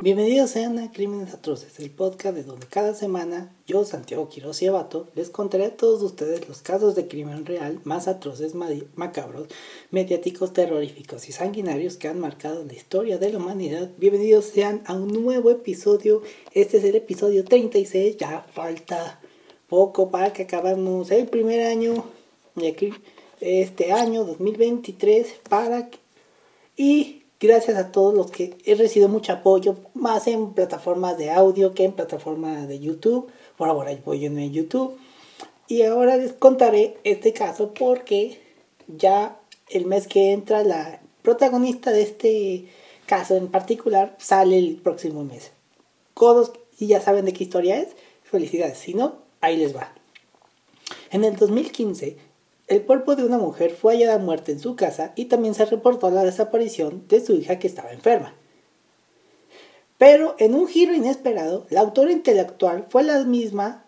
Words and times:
Bienvenidos 0.00 0.50
sean 0.50 0.78
a 0.78 0.92
Crímenes 0.92 1.34
Atroces, 1.34 1.80
el 1.80 1.90
podcast 1.90 2.36
de 2.36 2.44
donde 2.44 2.68
cada 2.68 2.94
semana 2.94 3.52
yo, 3.66 3.84
Santiago 3.84 4.28
Quiroz 4.28 4.62
y 4.62 4.68
Abato, 4.68 5.08
les 5.16 5.28
contaré 5.28 5.64
a 5.64 5.76
todos 5.76 6.02
ustedes 6.02 6.48
los 6.48 6.62
casos 6.62 6.94
de 6.94 7.08
crimen 7.08 7.44
real 7.44 7.80
más 7.82 8.06
atroces, 8.06 8.54
macabros, 8.94 9.48
mediáticos, 9.90 10.52
terroríficos 10.52 11.28
y 11.28 11.32
sanguinarios 11.32 11.96
que 11.96 12.06
han 12.06 12.20
marcado 12.20 12.64
la 12.64 12.74
historia 12.74 13.18
de 13.18 13.32
la 13.32 13.38
humanidad. 13.38 13.90
Bienvenidos 13.96 14.44
sean 14.44 14.82
a 14.86 14.94
un 14.94 15.08
nuevo 15.08 15.50
episodio. 15.50 16.22
Este 16.52 16.76
es 16.76 16.84
el 16.84 16.94
episodio 16.94 17.44
36. 17.44 18.18
Ya 18.18 18.46
falta 18.54 19.20
poco 19.68 20.12
para 20.12 20.32
que 20.32 20.44
acabamos 20.44 21.10
el 21.10 21.26
primer 21.26 21.66
año 21.66 22.04
de 22.54 22.94
este 23.40 23.92
año 23.92 24.22
2023 24.24 25.40
para 25.48 25.90
y 26.76 27.17
Gracias 27.40 27.76
a 27.76 27.92
todos 27.92 28.14
los 28.14 28.32
que 28.32 28.56
he 28.64 28.74
recibido 28.74 29.08
mucho 29.08 29.32
apoyo, 29.32 29.76
más 29.94 30.26
en 30.26 30.54
plataformas 30.54 31.16
de 31.18 31.30
audio 31.30 31.72
que 31.72 31.84
en 31.84 31.92
plataformas 31.92 32.66
de 32.66 32.80
YouTube. 32.80 33.30
Por 33.56 33.68
ahora 33.68 33.92
apoyenme 33.92 34.46
en 34.46 34.52
YouTube. 34.52 34.98
Y 35.68 35.82
ahora 35.82 36.16
les 36.16 36.32
contaré 36.32 36.96
este 37.04 37.32
caso 37.32 37.74
porque 37.74 38.40
ya 38.88 39.38
el 39.68 39.86
mes 39.86 40.08
que 40.08 40.32
entra 40.32 40.64
la 40.64 41.00
protagonista 41.22 41.92
de 41.92 42.02
este 42.02 42.68
caso 43.06 43.36
en 43.36 43.48
particular 43.48 44.16
sale 44.18 44.58
el 44.58 44.76
próximo 44.76 45.22
mes. 45.22 45.52
Codos, 46.14 46.52
y 46.78 46.88
ya 46.88 47.00
saben 47.00 47.24
de 47.24 47.32
qué 47.32 47.44
historia 47.44 47.78
es, 47.78 47.88
felicidades. 48.24 48.78
Si 48.78 48.94
no, 48.94 49.16
ahí 49.40 49.56
les 49.56 49.76
va. 49.76 49.92
En 51.10 51.24
el 51.24 51.36
2015, 51.36 52.16
el 52.68 52.84
cuerpo 52.84 53.16
de 53.16 53.24
una 53.24 53.38
mujer 53.38 53.70
fue 53.72 53.94
hallada 53.94 54.18
muerta 54.18 54.52
en 54.52 54.60
su 54.60 54.76
casa 54.76 55.12
y 55.16 55.24
también 55.24 55.54
se 55.54 55.64
reportó 55.64 56.10
la 56.10 56.24
desaparición 56.24 57.04
de 57.08 57.24
su 57.24 57.34
hija 57.34 57.58
que 57.58 57.66
estaba 57.66 57.92
enferma. 57.92 58.34
Pero 59.96 60.36
en 60.38 60.54
un 60.54 60.68
giro 60.68 60.94
inesperado, 60.94 61.66
la 61.70 61.80
autora 61.80 62.12
intelectual 62.12 62.86
fue 62.88 63.02
la 63.02 63.24
misma, 63.24 63.84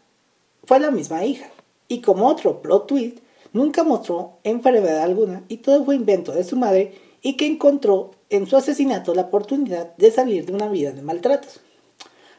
fue 0.64 0.81
la 0.81 0.91
misma 0.91 1.25
hija. 1.25 1.48
Y 1.89 2.00
como 2.00 2.27
otro 2.27 2.62
plot 2.62 2.87
twist, 2.87 3.19
nunca 3.53 3.84
mostró 3.84 4.39
enfermedad 4.42 5.03
alguna 5.03 5.44
y 5.48 5.59
todo 5.59 5.84
fue 5.84 5.94
invento 5.94 6.33
de 6.33 6.44
su 6.44 6.56
madre 6.56 6.94
y 7.22 7.37
que 7.37 7.47
encontró 7.47 8.12
en 8.31 8.47
su 8.47 8.56
asesinato 8.56 9.15
la 9.15 9.22
oportunidad 9.22 9.94
de 9.97 10.11
salir 10.11 10.47
de 10.47 10.55
una 10.55 10.69
vida 10.69 10.92
de 10.92 11.03
maltratos. 11.03 11.61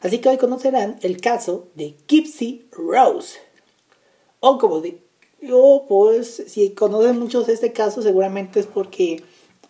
Así 0.02 0.20
que 0.20 0.30
hoy 0.30 0.38
conocerán 0.38 0.98
el 1.02 1.22
caso 1.22 1.68
de 1.76 1.96
Gypsy 2.08 2.68
Rose, 2.72 3.38
o 4.40 4.58
como 4.58 4.82
de, 4.82 5.00
yo, 5.42 5.86
pues, 5.88 6.44
si 6.48 6.72
conocen 6.72 7.20
muchos 7.20 7.48
de 7.48 7.54
este 7.54 7.74
caso, 7.74 8.02
seguramente 8.02 8.60
es 8.60 8.68
porque 8.68 9.24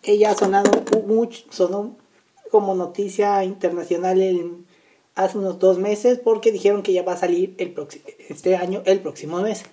ella 0.04 0.32
ha 0.32 0.36
sonado 0.36 0.72
mucho, 1.06 1.46
sonó 1.50 1.96
como 2.52 2.76
noticia 2.76 3.44
internacional 3.44 4.66
hace 5.16 5.38
unos 5.38 5.60
dos 5.60 5.78
meses 5.78 6.20
porque 6.20 6.52
dijeron 6.52 6.84
que 6.84 6.94
ya 6.94 7.04
va 7.04 7.14
a 7.14 7.18
salir 7.18 7.56
el 7.58 7.76
este 8.30 8.56
año, 8.56 8.82
el 8.86 9.00
próximo 9.00 9.42
mes. 9.42 9.64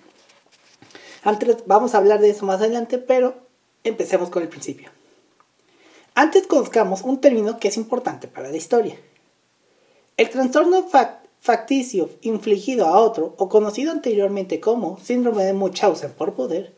Antes 1.23 1.57
vamos 1.65 1.93
a 1.93 1.97
hablar 1.97 2.21
de 2.21 2.29
eso 2.29 2.45
más 2.45 2.61
adelante, 2.61 2.97
pero 2.97 3.35
empecemos 3.83 4.29
con 4.29 4.43
el 4.43 4.49
principio. 4.49 4.89
Antes 6.15 6.47
conozcamos 6.47 7.01
un 7.01 7.19
término 7.19 7.59
que 7.59 7.67
es 7.67 7.77
importante 7.77 8.27
para 8.27 8.49
la 8.49 8.57
historia. 8.57 8.97
El 10.17 10.29
trastorno 10.29 10.87
facticio 11.39 12.09
infligido 12.21 12.85
a 12.85 12.99
otro 12.99 13.33
o 13.37 13.49
conocido 13.49 13.91
anteriormente 13.91 14.59
como 14.59 14.99
síndrome 14.99 15.45
de 15.45 15.53
Munchausen 15.53 16.11
por 16.11 16.33
poder, 16.33 16.73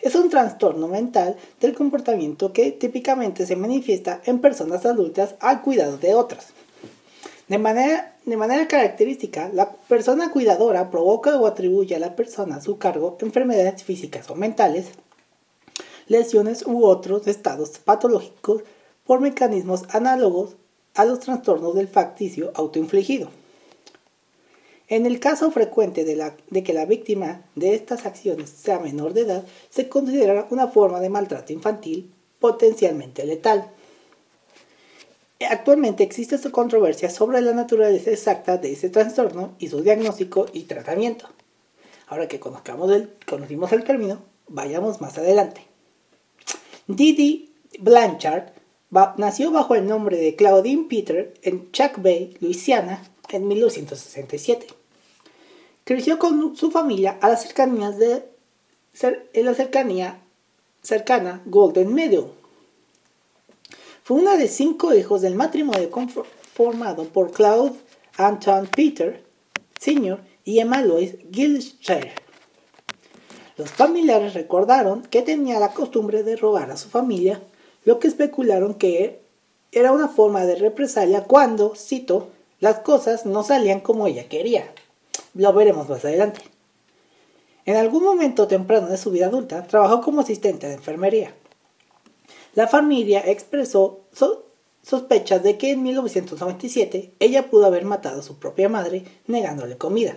es 0.00 0.14
un 0.14 0.28
trastorno 0.28 0.86
mental 0.86 1.36
del 1.60 1.74
comportamiento 1.74 2.52
que 2.52 2.72
típicamente 2.72 3.46
se 3.46 3.56
manifiesta 3.56 4.20
en 4.26 4.40
personas 4.40 4.84
adultas 4.84 5.34
al 5.40 5.62
cuidado 5.62 5.96
de 5.96 6.14
otras. 6.14 6.48
De 7.48 7.58
manera, 7.58 8.16
de 8.24 8.36
manera 8.36 8.68
característica, 8.68 9.50
la 9.52 9.72
persona 9.72 10.30
cuidadora 10.30 10.90
provoca 10.90 11.38
o 11.38 11.46
atribuye 11.46 11.96
a 11.96 11.98
la 11.98 12.16
persona 12.16 12.56
a 12.56 12.60
su 12.60 12.78
cargo 12.78 13.16
enfermedades 13.20 13.82
físicas 13.82 14.30
o 14.30 14.34
mentales, 14.34 14.88
lesiones 16.06 16.66
u 16.66 16.84
otros 16.84 17.26
estados 17.26 17.78
patológicos 17.78 18.62
por 19.04 19.20
mecanismos 19.20 19.84
análogos 19.90 20.56
a 20.94 21.04
los 21.04 21.20
trastornos 21.20 21.74
del 21.74 21.88
facticio 21.88 22.52
autoinfligido. 22.54 23.28
En 24.88 25.06
el 25.06 25.18
caso 25.18 25.50
frecuente 25.50 26.04
de, 26.04 26.62
que 26.62 26.72
la 26.74 26.84
víctima 26.84 27.42
de 27.54 27.74
estas 27.74 28.04
acciones 28.04 28.50
sea 28.50 28.80
menor 28.80 29.14
de 29.14 29.22
edad, 29.22 29.44
se 29.70 29.88
considera 29.88 30.46
una 30.50 30.68
forma 30.68 31.00
de 31.00 31.08
maltrato 31.08 31.52
infantil 31.52 32.12
potencialmente 32.38 33.24
letal. 33.24 33.70
Actualmente 35.50 36.04
existe 36.04 36.38
controversia 36.50 37.10
sobre 37.10 37.40
la 37.40 37.52
naturaleza 37.52 38.10
exacta 38.10 38.58
de 38.58 38.72
ese 38.72 38.90
trastorno 38.90 39.54
y 39.58 39.68
su 39.68 39.82
diagnóstico 39.82 40.46
y 40.52 40.62
tratamiento. 40.62 41.28
Ahora 42.06 42.28
que 42.28 42.40
conozcamos 42.40 42.90
el, 42.92 43.10
conocimos 43.26 43.72
el 43.72 43.84
término, 43.84 44.22
vayamos 44.48 45.00
más 45.00 45.16
adelante. 45.16 45.62
Didi 46.86 47.54
Blanchard 47.78 48.52
nació 49.16 49.50
bajo 49.50 49.74
el 49.74 49.86
nombre 49.86 50.18
de 50.18 50.36
Claudine 50.36 50.86
Peter 50.88 51.32
en 51.42 51.72
Chuck 51.72 51.98
Bay, 52.02 52.36
Luisiana, 52.40 53.02
en 53.36 53.48
1967. 53.48 54.66
Creció 55.84 56.18
con 56.18 56.56
su 56.56 56.70
familia 56.70 57.18
a 57.20 57.28
las 57.28 57.42
cercanías 57.42 57.98
de 57.98 58.24
en 59.32 59.44
la 59.44 59.54
cercanía 59.54 60.20
cercana 60.82 61.42
Golden 61.46 61.92
Meadow. 61.92 62.32
Fue 64.04 64.18
una 64.18 64.36
de 64.36 64.48
cinco 64.48 64.94
hijos 64.94 65.22
del 65.22 65.34
matrimonio 65.34 65.90
formado 66.54 67.04
por 67.04 67.32
Claude 67.32 67.72
Anton 68.16 68.68
Peter 68.68 69.24
Sr. 69.80 70.20
y 70.44 70.60
Emma 70.60 70.82
Lois 70.82 71.16
Gilshire. 71.32 72.12
Los 73.56 73.70
familiares 73.70 74.34
recordaron 74.34 75.02
que 75.02 75.22
tenía 75.22 75.58
la 75.58 75.72
costumbre 75.72 76.22
de 76.22 76.36
robar 76.36 76.70
a 76.70 76.76
su 76.76 76.88
familia, 76.88 77.42
lo 77.84 77.98
que 77.98 78.08
especularon 78.08 78.74
que 78.74 79.20
era 79.72 79.92
una 79.92 80.08
forma 80.08 80.44
de 80.44 80.56
represalia 80.56 81.24
cuando, 81.24 81.74
cito, 81.74 82.30
las 82.60 82.80
cosas 82.80 83.26
no 83.26 83.42
salían 83.42 83.80
como 83.80 84.06
ella 84.06 84.28
quería. 84.28 84.72
Lo 85.34 85.52
veremos 85.52 85.88
más 85.88 86.04
adelante. 86.04 86.40
En 87.66 87.76
algún 87.76 88.04
momento 88.04 88.46
temprano 88.46 88.88
de 88.88 88.98
su 88.98 89.10
vida 89.10 89.26
adulta, 89.26 89.66
trabajó 89.66 90.02
como 90.02 90.20
asistente 90.20 90.68
de 90.68 90.74
enfermería. 90.74 91.34
La 92.54 92.68
familia 92.68 93.22
expresó 93.26 94.00
sospechas 94.82 95.42
de 95.42 95.56
que 95.56 95.72
en 95.72 95.82
1997 95.82 97.12
ella 97.18 97.50
pudo 97.50 97.66
haber 97.66 97.84
matado 97.84 98.20
a 98.20 98.22
su 98.22 98.38
propia 98.38 98.68
madre 98.68 99.04
negándole 99.26 99.78
comida. 99.78 100.16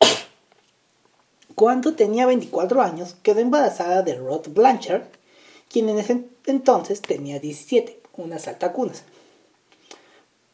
Cuando 1.54 1.94
tenía 1.94 2.26
24 2.26 2.82
años, 2.82 3.16
quedó 3.22 3.40
embarazada 3.40 4.02
de 4.02 4.16
Rod 4.16 4.48
Blanchard, 4.48 5.04
quien 5.70 5.88
en 5.88 5.98
ese 5.98 6.24
entonces 6.46 7.00
tenía 7.00 7.38
17, 7.38 8.00
unas 8.16 8.48
altacunas. 8.48 9.04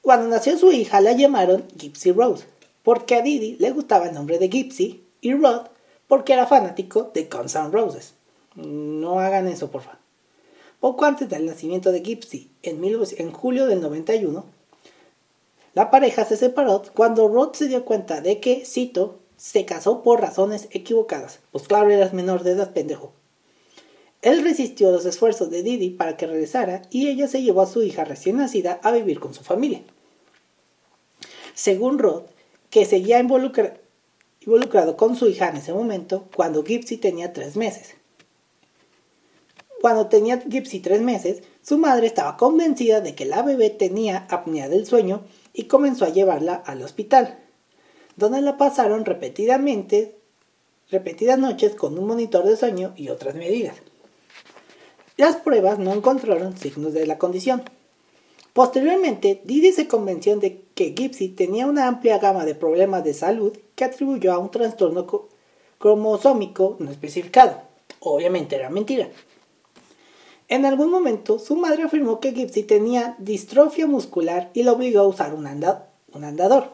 Cuando 0.03 0.27
nació 0.27 0.59
su 0.59 0.73
hija 0.73 1.01
la 1.01 1.13
llamaron 1.13 1.65
Gypsy 1.77 2.11
Rose, 2.11 2.45
porque 2.83 3.15
a 3.15 3.23
Didi 3.23 3.55
le 3.61 3.71
gustaba 3.71 4.09
el 4.09 4.15
nombre 4.15 4.41
de 4.41 4.49
Gypsy 4.49 5.05
y 5.21 5.33
Rod 5.33 5.69
porque 6.09 6.33
era 6.33 6.49
fanático 6.49 7.13
de 7.15 7.25
Guns 7.33 7.55
N' 7.55 7.71
Roses. 7.71 8.15
No 8.56 9.21
hagan 9.21 9.47
eso, 9.47 9.71
por 9.71 9.82
favor. 9.82 10.00
Poco 10.81 11.05
antes 11.05 11.29
del 11.29 11.47
nacimiento 11.47 11.93
de 11.93 12.00
Gypsy, 12.00 12.50
en, 12.65 13.31
julio 13.31 13.67
del 13.67 13.81
91, 13.81 14.44
la 15.75 15.91
pareja 15.93 16.25
se 16.25 16.37
separó 16.37 16.82
cuando 16.94 17.29
Rod 17.29 17.55
se 17.55 17.69
dio 17.69 17.85
cuenta 17.85 18.21
de 18.21 18.41
que, 18.41 18.65
cito, 18.67 19.21
se 19.37 19.65
casó 19.65 20.03
por 20.03 20.21
razones 20.21 20.67
equivocadas. 20.73 21.38
Pues 21.53 21.69
claro, 21.69 21.91
eras 21.91 22.12
menor 22.12 22.43
de 22.43 22.50
edad, 22.50 22.73
pendejo. 22.73 23.12
Él 24.21 24.43
resistió 24.43 24.91
los 24.91 25.06
esfuerzos 25.06 25.50
de 25.50 25.62
Didi 25.62 25.91
para 25.91 26.17
que 26.17 26.26
regresara 26.26 26.82
y 26.91 27.06
ella 27.06 27.29
se 27.29 27.43
llevó 27.43 27.62
a 27.62 27.67
su 27.67 27.82
hija 27.85 28.05
recién 28.05 28.37
nacida 28.37 28.81
a 28.82 28.91
vivir 28.91 29.21
con 29.21 29.32
su 29.32 29.44
familia. 29.44 29.82
Según 31.54 31.99
Rod, 31.99 32.22
que 32.70 32.84
seguía 32.87 33.20
involucrado 33.20 34.96
con 34.96 35.16
su 35.16 35.28
hija 35.28 35.49
en 35.49 35.56
ese 35.56 35.72
momento 35.72 36.28
cuando 36.34 36.64
Gypsy 36.64 36.96
tenía 36.96 37.32
tres 37.32 37.56
meses. 37.56 37.94
Cuando 39.81 40.06
tenía 40.06 40.40
Gypsy 40.40 40.81
tres 40.81 41.00
meses, 41.02 41.43
su 41.60 41.76
madre 41.76 42.06
estaba 42.06 42.37
convencida 42.37 43.00
de 43.00 43.14
que 43.14 43.25
la 43.25 43.43
bebé 43.43 43.69
tenía 43.69 44.26
apnea 44.31 44.69
del 44.69 44.87
sueño 44.87 45.22
y 45.52 45.64
comenzó 45.64 46.04
a 46.04 46.10
llevarla 46.10 46.54
al 46.54 46.82
hospital, 46.82 47.38
donde 48.16 48.40
la 48.40 48.56
pasaron 48.56 49.04
repetidamente 49.04 50.16
repetidas 50.90 51.38
noches 51.38 51.75
con 51.75 51.99
un 51.99 52.06
monitor 52.06 52.44
de 52.44 52.56
sueño 52.56 52.93
y 52.96 53.08
otras 53.08 53.34
medidas. 53.34 53.76
Las 55.16 55.37
pruebas 55.37 55.78
no 55.78 55.93
encontraron 55.93 56.56
signos 56.56 56.94
de 56.94 57.06
la 57.06 57.19
condición. 57.19 57.62
Posteriormente, 58.52 59.40
Didi 59.44 59.72
se 59.72 59.88
convenció 59.88 60.37
de 60.37 60.60
que 60.82 60.94
Gipsy 61.00 61.29
tenía 61.29 61.67
una 61.67 61.87
amplia 61.87 62.19
gama 62.19 62.44
de 62.44 62.56
problemas 62.56 63.05
de 63.05 63.14
salud 63.14 63.56
que 63.76 63.84
atribuyó 63.84 64.32
a 64.32 64.38
un 64.38 64.50
trastorno 64.50 65.06
cromosómico 65.79 66.76
no 66.81 66.90
especificado. 66.90 67.61
Obviamente 68.00 68.56
era 68.56 68.69
mentira. 68.69 69.08
En 70.49 70.67
algún 70.67 70.90
momento, 70.90 71.38
su 71.38 71.55
madre 71.55 71.84
afirmó 71.84 72.19
que 72.19 72.32
Gipsy 72.32 72.64
tenía 72.64 73.14
distrofia 73.20 73.87
muscular 73.87 74.50
y 74.55 74.64
lo 74.64 74.73
obligó 74.73 75.00
a 75.00 75.06
usar 75.06 75.34
un, 75.34 75.46
andador. 75.46 76.70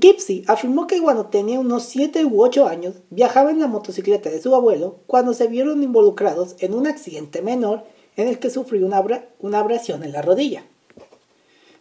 Gipsy 0.00 0.44
afirmó 0.46 0.86
que 0.86 1.02
cuando 1.02 1.26
tenía 1.26 1.58
unos 1.58 1.82
7 1.86 2.24
u 2.24 2.40
8 2.40 2.68
años 2.68 2.94
viajaba 3.10 3.50
en 3.50 3.58
la 3.58 3.66
motocicleta 3.66 4.30
de 4.30 4.40
su 4.40 4.54
abuelo 4.54 5.00
cuando 5.08 5.34
se 5.34 5.48
vieron 5.48 5.82
involucrados 5.82 6.54
en 6.60 6.74
un 6.74 6.86
accidente 6.86 7.42
menor 7.42 7.82
en 8.16 8.28
el 8.28 8.38
que 8.38 8.50
sufrió 8.50 8.86
una 8.86 9.58
abrasión 9.58 10.04
en 10.04 10.12
la 10.12 10.22
rodilla. 10.22 10.64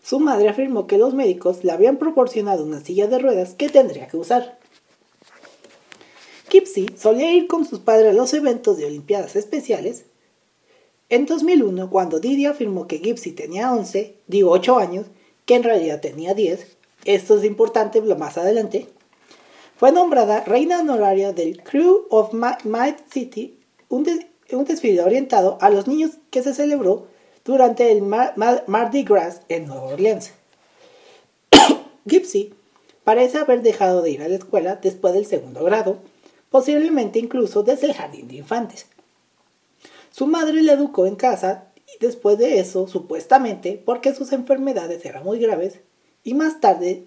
Su 0.03 0.19
madre 0.19 0.49
afirmó 0.49 0.85
que 0.85 0.99
los 0.99 1.15
médicos 1.15 1.63
le 1.63 1.71
habían 1.71 1.97
proporcionado 1.97 2.63
una 2.63 2.81
silla 2.81 3.07
de 3.07 3.17
ruedas 3.17 3.55
que 3.55 3.69
tendría 3.69 4.07
que 4.07 4.17
usar. 4.17 4.59
Gipsy 6.49 6.85
solía 6.95 7.33
ir 7.33 7.47
con 7.47 7.65
sus 7.65 7.79
padres 7.79 8.11
a 8.11 8.13
los 8.13 8.31
eventos 8.35 8.77
de 8.77 8.85
Olimpiadas 8.85 9.35
Especiales 9.35 10.05
en 11.09 11.25
2001, 11.25 11.89
cuando 11.89 12.19
Didi 12.19 12.45
afirmó 12.45 12.87
que 12.87 12.97
Gipsy 12.97 13.33
tenía 13.33 13.71
11, 13.71 14.15
digo 14.27 14.49
8 14.51 14.77
años, 14.79 15.05
que 15.45 15.55
en 15.55 15.63
realidad 15.63 16.01
tenía 16.01 16.33
10, 16.33 16.65
esto 17.05 17.37
es 17.37 17.43
importante 17.43 18.01
más 18.01 18.37
adelante, 18.37 18.87
fue 19.75 19.91
nombrada 19.91 20.43
reina 20.45 20.79
honoraria 20.79 21.33
del 21.33 21.61
Crew 21.61 22.07
of 22.09 22.33
Might 22.33 23.11
City, 23.11 23.59
un, 23.89 24.05
desfile 24.65 25.01
orientado 25.01 25.57
a 25.61 25.69
los 25.69 25.87
niños 25.87 26.11
que 26.31 26.41
se 26.41 26.53
celebró 26.53 27.05
durante 27.45 27.91
el 27.91 28.01
Mardi 28.01 29.03
Gras 29.03 29.41
en 29.49 29.67
Nueva 29.67 29.89
Orleans. 29.89 30.31
Gipsy 32.07 32.53
parece 33.03 33.37
haber 33.37 33.61
dejado 33.61 34.01
de 34.01 34.11
ir 34.11 34.21
a 34.21 34.27
la 34.27 34.35
escuela 34.35 34.77
después 34.77 35.13
del 35.13 35.25
segundo 35.25 35.63
grado, 35.63 35.97
posiblemente 36.49 37.19
incluso 37.19 37.63
desde 37.63 37.87
el 37.87 37.93
jardín 37.93 38.27
de 38.27 38.37
infantes. 38.37 38.85
Su 40.11 40.27
madre 40.27 40.61
le 40.61 40.71
educó 40.71 41.05
en 41.05 41.15
casa 41.15 41.65
y 41.95 41.99
después 41.99 42.37
de 42.37 42.59
eso, 42.59 42.87
supuestamente, 42.87 43.81
porque 43.83 44.13
sus 44.13 44.31
enfermedades 44.31 45.03
eran 45.05 45.23
muy 45.23 45.39
graves, 45.39 45.79
y 46.23 46.33
más 46.33 46.61
tarde 46.61 47.03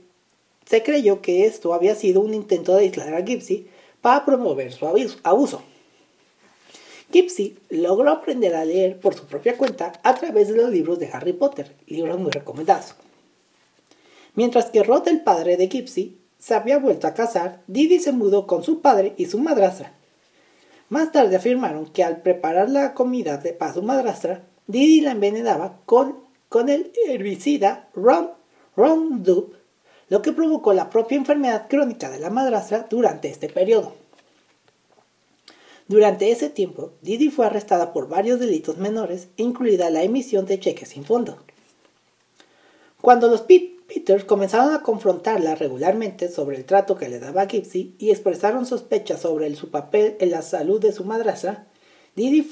se 0.67 0.83
creyó 0.83 1.23
que 1.23 1.47
esto 1.47 1.73
había 1.73 1.95
sido 1.95 2.21
un 2.21 2.35
intento 2.35 2.75
de 2.75 2.83
aislar 2.83 3.15
a 3.15 3.25
Gipsy 3.25 3.69
para 4.01 4.25
promover 4.25 4.73
su 4.73 4.87
abuso. 5.23 5.63
Gipsy 7.13 7.59
logró 7.71 8.11
aprender 8.11 8.55
a 8.55 8.65
leer 8.65 8.99
por 8.99 9.15
su 9.15 9.27
propia 9.27 9.57
cuenta 9.57 9.93
a 10.03 10.15
través 10.15 10.49
de 10.49 10.57
los 10.57 10.71
libros 10.71 10.99
de 10.99 11.11
Harry 11.13 11.33
Potter, 11.33 11.75
libros 11.87 12.19
muy 12.19 12.31
recomendados. 12.31 12.95
Mientras 14.35 14.67
que 14.67 14.83
Rod, 14.83 15.09
el 15.09 15.23
padre 15.23 15.57
de 15.57 15.69
Gipsy, 15.69 16.19
se 16.39 16.55
había 16.55 16.79
vuelto 16.79 17.07
a 17.07 17.15
casar, 17.15 17.63
Didi 17.67 18.01
se 18.01 18.13
mudó 18.13 18.47
con 18.47 18.63
su 18.63 18.81
padre 18.81 19.15
y 19.17 19.27
su 19.27 19.39
madrastra, 19.39 19.93
más 20.89 21.11
tarde 21.11 21.35
afirmaron 21.35 21.87
que 21.87 22.05
al 22.05 22.23
preparar 22.23 22.71
la 22.71 22.95
comida 22.95 23.39
de, 23.39 23.53
para 23.53 23.75
su 23.75 23.83
madrastra, 23.83 24.45
Didi 24.69 25.01
la 25.01 25.13
envenenaba 25.13 25.81
con, 25.85 26.21
con 26.49 26.69
el 26.69 26.93
herbicida 27.09 27.89
Roundup, 28.77 29.55
lo 30.09 30.23
que 30.23 30.33
provocó 30.33 30.73
la 30.73 30.89
propia 30.89 31.17
enfermedad 31.17 31.67
crónica 31.69 32.09
de 32.09 32.21
la 32.21 32.31
madrastra 32.31 32.87
durante 32.89 33.29
este 33.29 33.49
periodo. 33.49 33.95
Durante 35.89 36.33
ese 36.33 36.51
tiempo, 36.51 36.93
Didi 37.01 37.31
fue 37.31 37.47
arrestada 37.47 37.93
por 37.93 38.09
varios 38.09 38.41
delitos 38.41 38.77
menores, 38.79 39.29
incluida 39.37 39.89
la 39.91 40.03
emisión 40.03 40.45
de 40.45 40.59
cheques 40.59 40.89
sin 40.89 41.05
fondo. 41.05 41.39
Cuando 43.01 43.29
los 43.29 43.43
Peters 43.43 44.25
comenzaron 44.25 44.75
a 44.75 44.83
confrontarla 44.83 45.55
regularmente 45.55 46.29
sobre 46.29 46.57
el 46.57 46.65
trato 46.65 46.97
que 46.97 47.09
le 47.09 47.21
daba 47.21 47.47
Gipsy 47.47 47.95
y 47.99 48.11
expresaron 48.11 48.67
sospechas 48.67 49.21
sobre 49.21 49.55
su 49.55 49.71
papel 49.71 50.17
en 50.19 50.33
la 50.33 50.43
salud 50.43 50.81
de 50.81 50.93
su 50.93 51.05
madrastra, 51.05 51.69
Didi 52.17 52.45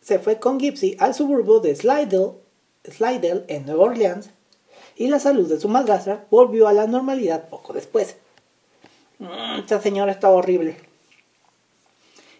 se 0.00 0.18
fue 0.18 0.40
con 0.40 0.58
Gipsy 0.58 0.96
al 0.98 1.14
suburbio 1.14 1.60
de 1.60 1.76
Slidell, 1.76 3.44
en 3.46 3.66
Nueva 3.66 3.84
Orleans 3.84 4.30
y 4.96 5.06
la 5.06 5.20
salud 5.20 5.48
de 5.48 5.60
su 5.60 5.68
madrastra 5.68 6.26
volvió 6.28 6.66
a 6.66 6.72
la 6.72 6.88
normalidad 6.88 7.48
poco 7.48 7.72
después. 7.72 8.16
Mm, 9.20 9.60
esta 9.60 9.80
señora 9.80 10.10
estaba 10.10 10.34
horrible. 10.34 10.89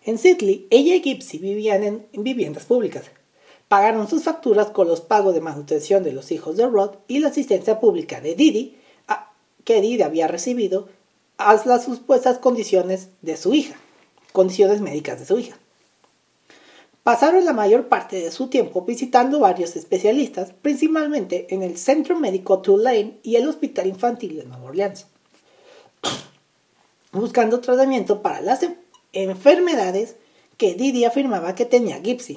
En 0.05 0.19
Sidley, 0.19 0.67
ella 0.71 0.95
y 0.95 1.03
Gipsy 1.03 1.39
vivían 1.39 1.83
en 1.85 2.25
viviendas 2.25 2.65
públicas 2.65 3.11
pagaron 3.71 4.09
sus 4.09 4.25
facturas 4.25 4.71
con 4.71 4.89
los 4.89 5.01
pagos 5.01 5.33
de 5.33 5.41
manutención 5.41 6.03
de 6.03 6.13
los 6.13 6.33
hijos 6.33 6.57
de 6.57 6.67
Rod 6.67 6.97
y 7.07 7.21
la 7.21 7.29
asistencia 7.29 7.79
pública 7.79 8.21
de 8.21 8.35
Didi, 8.35 8.77
que 9.63 9.81
Didi 9.81 10.03
había 10.03 10.27
recibido 10.27 10.89
a 11.39 11.55
las 11.65 11.85
supuestas 11.85 12.41
condiciones 12.41 13.11
de 13.23 13.37
su 13.37 13.55
hija, 13.55 13.77
condiciones 14.33 14.81
médicas 14.81 15.21
de 15.21 15.27
su 15.27 15.39
hija. 15.39 15.57
Pasaron 17.05 17.45
la 17.45 17.53
mayor 17.53 17.87
parte 17.87 18.17
de 18.17 18.33
su 18.33 18.49
tiempo 18.49 18.83
visitando 18.83 19.39
varios 19.39 19.77
especialistas, 19.77 20.53
principalmente 20.53 21.47
en 21.55 21.63
el 21.63 21.79
Centro 21.79 22.19
Médico 22.19 22.59
Tulane 22.59 23.21
y 23.23 23.37
el 23.37 23.47
Hospital 23.47 23.87
Infantil 23.87 24.35
de 24.35 24.47
Nueva 24.47 24.65
Orleans, 24.65 25.07
buscando 27.13 27.61
tratamiento 27.61 28.21
para 28.21 28.41
las 28.41 28.65
enfermedades 29.13 30.17
que 30.57 30.75
Didi 30.75 31.05
afirmaba 31.05 31.55
que 31.55 31.65
tenía 31.65 32.01
Gipsy 32.01 32.37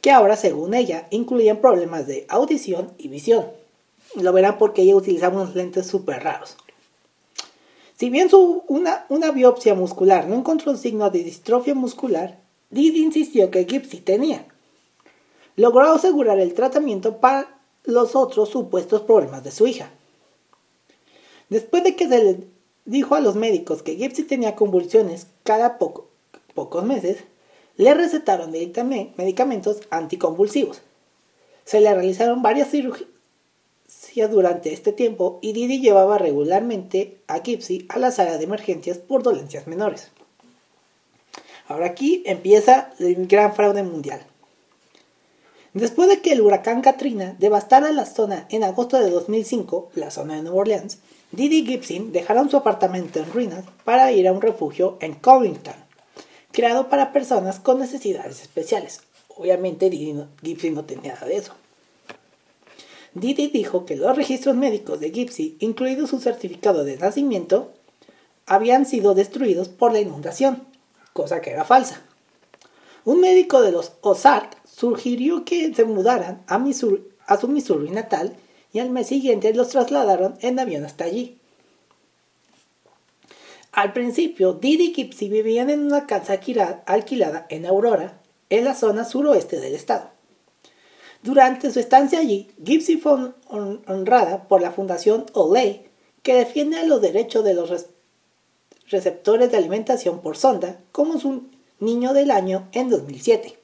que 0.00 0.10
ahora, 0.10 0.36
según 0.36 0.74
ella, 0.74 1.08
incluían 1.10 1.60
problemas 1.60 2.06
de 2.06 2.24
audición 2.28 2.92
y 2.98 3.08
visión. 3.08 3.46
Lo 4.14 4.32
verán 4.32 4.58
porque 4.58 4.82
ella 4.82 4.96
utilizaba 4.96 5.42
unos 5.42 5.54
lentes 5.54 5.86
súper 5.86 6.22
raros. 6.22 6.56
Si 7.96 8.10
bien 8.10 8.30
su, 8.30 8.62
una, 8.68 9.06
una, 9.08 9.32
biopsia 9.32 9.74
muscular 9.74 10.28
no 10.28 10.36
encontró 10.36 10.76
signo 10.76 11.10
de 11.10 11.24
distrofia 11.24 11.74
muscular, 11.74 12.38
Didi 12.70 13.02
insistió 13.02 13.50
que 13.50 13.64
Gipsy 13.64 13.98
tenía. 13.98 14.46
Logró 15.56 15.90
asegurar 15.90 16.38
el 16.38 16.54
tratamiento 16.54 17.18
para 17.18 17.58
los 17.84 18.14
otros 18.14 18.50
supuestos 18.50 19.02
problemas 19.02 19.42
de 19.42 19.50
su 19.50 19.66
hija. 19.66 19.90
Después 21.48 21.82
de 21.82 21.96
que 21.96 22.08
se 22.08 22.22
le 22.22 22.40
dijo 22.84 23.16
a 23.16 23.20
los 23.20 23.34
médicos 23.34 23.82
que 23.82 23.96
Gipsy 23.96 24.22
tenía 24.22 24.54
convulsiones 24.54 25.26
cada 25.48 25.78
poco, 25.78 26.10
pocos 26.52 26.84
meses, 26.84 27.24
le 27.78 27.94
recetaron 27.94 28.50
medicamentos 28.50 29.80
anticonvulsivos. 29.88 30.82
Se 31.64 31.80
le 31.80 31.94
realizaron 31.94 32.42
varias 32.42 32.70
cirugías 32.70 33.08
durante 34.30 34.74
este 34.74 34.92
tiempo 34.92 35.38
y 35.40 35.54
Didi 35.54 35.80
llevaba 35.80 36.18
regularmente 36.18 37.16
a 37.28 37.40
Gipsy 37.40 37.86
a 37.88 37.98
la 37.98 38.10
sala 38.10 38.36
de 38.36 38.44
emergencias 38.44 38.98
por 38.98 39.22
dolencias 39.22 39.66
menores. 39.66 40.10
Ahora 41.66 41.86
aquí 41.86 42.22
empieza 42.26 42.90
el 42.98 43.26
gran 43.26 43.54
fraude 43.54 43.82
mundial. 43.82 44.20
Después 45.72 46.10
de 46.10 46.20
que 46.20 46.32
el 46.32 46.42
huracán 46.42 46.82
Katrina 46.82 47.36
devastara 47.38 47.90
la 47.92 48.04
zona 48.04 48.46
en 48.50 48.64
agosto 48.64 48.98
de 48.98 49.08
2005, 49.08 49.92
la 49.94 50.10
zona 50.10 50.36
de 50.36 50.42
Nueva 50.42 50.58
Orleans, 50.58 50.98
Didi 51.30 51.66
Gibson 51.66 52.10
dejaron 52.10 52.48
su 52.48 52.56
apartamento 52.56 53.18
en 53.18 53.30
ruinas 53.30 53.64
para 53.84 54.10
ir 54.12 54.26
a 54.26 54.32
un 54.32 54.40
refugio 54.40 54.96
en 55.00 55.14
Covington, 55.14 55.74
creado 56.52 56.88
para 56.88 57.12
personas 57.12 57.60
con 57.60 57.78
necesidades 57.78 58.40
especiales. 58.40 59.02
Obviamente 59.28 59.90
Gipsy 60.42 60.70
no 60.70 60.84
tenía 60.84 61.14
nada 61.14 61.26
de 61.26 61.36
eso. 61.36 61.52
Didi 63.12 63.48
dijo 63.48 63.84
que 63.84 63.96
los 63.96 64.16
registros 64.16 64.56
médicos 64.56 65.00
de 65.00 65.10
Gipsy, 65.10 65.56
incluido 65.60 66.06
su 66.06 66.18
certificado 66.18 66.84
de 66.84 66.96
nacimiento, 66.96 67.72
habían 68.46 68.86
sido 68.86 69.14
destruidos 69.14 69.68
por 69.68 69.92
la 69.92 70.00
inundación, 70.00 70.66
cosa 71.12 71.40
que 71.42 71.50
era 71.50 71.64
falsa. 71.64 72.02
Un 73.04 73.20
médico 73.20 73.60
de 73.60 73.72
los 73.72 73.92
Ozark 74.00 74.56
sugirió 74.64 75.44
que 75.44 75.74
se 75.74 75.84
mudaran 75.84 76.42
a, 76.46 76.62
a 77.26 77.36
su 77.36 77.48
Missouri 77.48 77.90
natal 77.90 78.34
al 78.78 78.90
mes 78.90 79.06
siguiente 79.06 79.52
los 79.54 79.68
trasladaron 79.68 80.36
en 80.40 80.58
avión 80.58 80.84
hasta 80.84 81.04
allí. 81.04 81.38
Al 83.72 83.92
principio, 83.92 84.54
Didi 84.54 84.86
y 84.86 84.94
Gipsy 84.94 85.28
vivían 85.28 85.70
en 85.70 85.80
una 85.80 86.06
casa 86.06 86.40
alquilada 86.86 87.46
en 87.48 87.66
Aurora, 87.66 88.20
en 88.50 88.64
la 88.64 88.74
zona 88.74 89.04
suroeste 89.04 89.60
del 89.60 89.74
estado. 89.74 90.10
Durante 91.22 91.70
su 91.70 91.80
estancia 91.80 92.20
allí, 92.20 92.48
Gipsy 92.64 92.96
fue 92.96 93.32
honrada 93.48 94.48
por 94.48 94.62
la 94.62 94.72
Fundación 94.72 95.26
Olay, 95.32 95.86
que 96.22 96.34
defiende 96.34 96.86
los 96.86 97.00
derechos 97.00 97.44
de 97.44 97.54
los 97.54 97.86
receptores 98.88 99.50
de 99.50 99.56
alimentación 99.56 100.20
por 100.22 100.36
sonda, 100.36 100.80
como 100.92 101.18
su 101.18 101.44
niño 101.80 102.12
del 102.14 102.30
año 102.30 102.68
en 102.72 102.88
2007. 102.90 103.57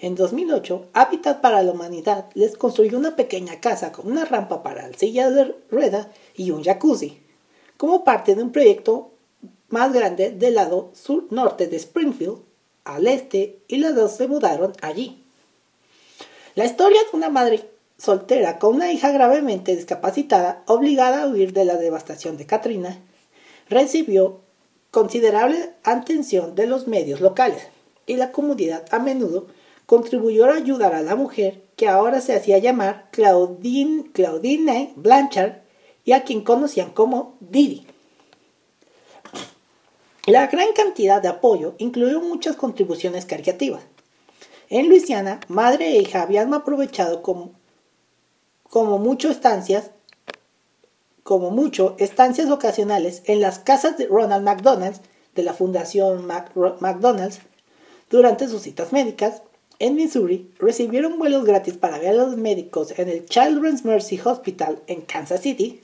En 0.00 0.14
2008, 0.14 0.90
Habitat 0.92 1.40
para 1.40 1.62
la 1.62 1.72
Humanidad 1.72 2.26
les 2.34 2.56
construyó 2.56 2.98
una 2.98 3.16
pequeña 3.16 3.60
casa 3.60 3.90
con 3.90 4.06
una 4.06 4.24
rampa 4.24 4.62
para 4.62 4.92
silla 4.92 5.30
de 5.30 5.56
rueda 5.70 6.12
y 6.36 6.52
un 6.52 6.62
jacuzzi 6.62 7.20
como 7.76 8.04
parte 8.04 8.34
de 8.34 8.42
un 8.42 8.52
proyecto 8.52 9.10
más 9.68 9.92
grande 9.92 10.30
del 10.30 10.54
lado 10.54 10.90
sur-norte 10.94 11.66
de 11.66 11.76
Springfield, 11.76 12.38
al 12.84 13.06
este, 13.06 13.58
y 13.68 13.76
las 13.78 13.94
dos 13.94 14.12
se 14.12 14.28
mudaron 14.28 14.72
allí. 14.82 15.22
La 16.54 16.64
historia 16.64 17.00
de 17.00 17.16
una 17.16 17.28
madre 17.28 17.68
soltera 17.98 18.58
con 18.58 18.76
una 18.76 18.92
hija 18.92 19.10
gravemente 19.10 19.76
discapacitada, 19.76 20.62
obligada 20.66 21.22
a 21.22 21.28
huir 21.28 21.52
de 21.52 21.64
la 21.64 21.76
devastación 21.76 22.36
de 22.36 22.46
Katrina, 22.46 22.98
recibió 23.68 24.40
considerable 24.90 25.74
atención 25.84 26.54
de 26.54 26.66
los 26.66 26.86
medios 26.86 27.20
locales 27.20 27.62
y 28.06 28.16
la 28.16 28.32
comunidad 28.32 28.86
a 28.90 28.98
menudo 28.98 29.46
contribuyó 29.88 30.44
a 30.44 30.56
ayudar 30.56 30.94
a 30.94 31.00
la 31.00 31.16
mujer 31.16 31.62
que 31.74 31.88
ahora 31.88 32.20
se 32.20 32.36
hacía 32.36 32.58
llamar 32.58 33.08
Claudine, 33.10 34.10
Claudine 34.12 34.92
Blanchard 34.96 35.62
y 36.04 36.12
a 36.12 36.24
quien 36.24 36.42
conocían 36.42 36.90
como 36.90 37.38
Didi. 37.40 37.86
La 40.26 40.48
gran 40.48 40.74
cantidad 40.74 41.22
de 41.22 41.28
apoyo 41.28 41.74
incluyó 41.78 42.20
muchas 42.20 42.54
contribuciones 42.54 43.24
caricativas. 43.24 43.82
En 44.68 44.90
Luisiana, 44.90 45.40
madre 45.48 45.88
e 45.88 46.02
hija 46.02 46.20
habían 46.20 46.52
aprovechado 46.52 47.22
como, 47.22 47.52
como 48.68 48.98
mucho 48.98 49.30
estancias 49.30 49.90
como 51.22 51.50
mucho 51.50 51.94
estancias 51.98 52.50
ocasionales 52.50 53.22
en 53.24 53.40
las 53.40 53.58
casas 53.58 53.96
de 53.96 54.06
Ronald 54.06 54.44
McDonald's 54.44 55.00
de 55.34 55.42
la 55.44 55.54
Fundación 55.54 56.26
McDonald's 56.26 57.40
durante 58.10 58.48
sus 58.48 58.62
citas 58.62 58.92
médicas. 58.92 59.42
En 59.78 59.94
Missouri 59.94 60.50
recibieron 60.58 61.18
vuelos 61.18 61.44
gratis 61.44 61.76
para 61.76 61.98
ver 61.98 62.10
a 62.10 62.12
los 62.14 62.36
médicos 62.36 62.98
en 62.98 63.08
el 63.08 63.26
Children's 63.26 63.84
Mercy 63.84 64.20
Hospital 64.22 64.80
en 64.86 65.02
Kansas 65.02 65.40
City, 65.40 65.80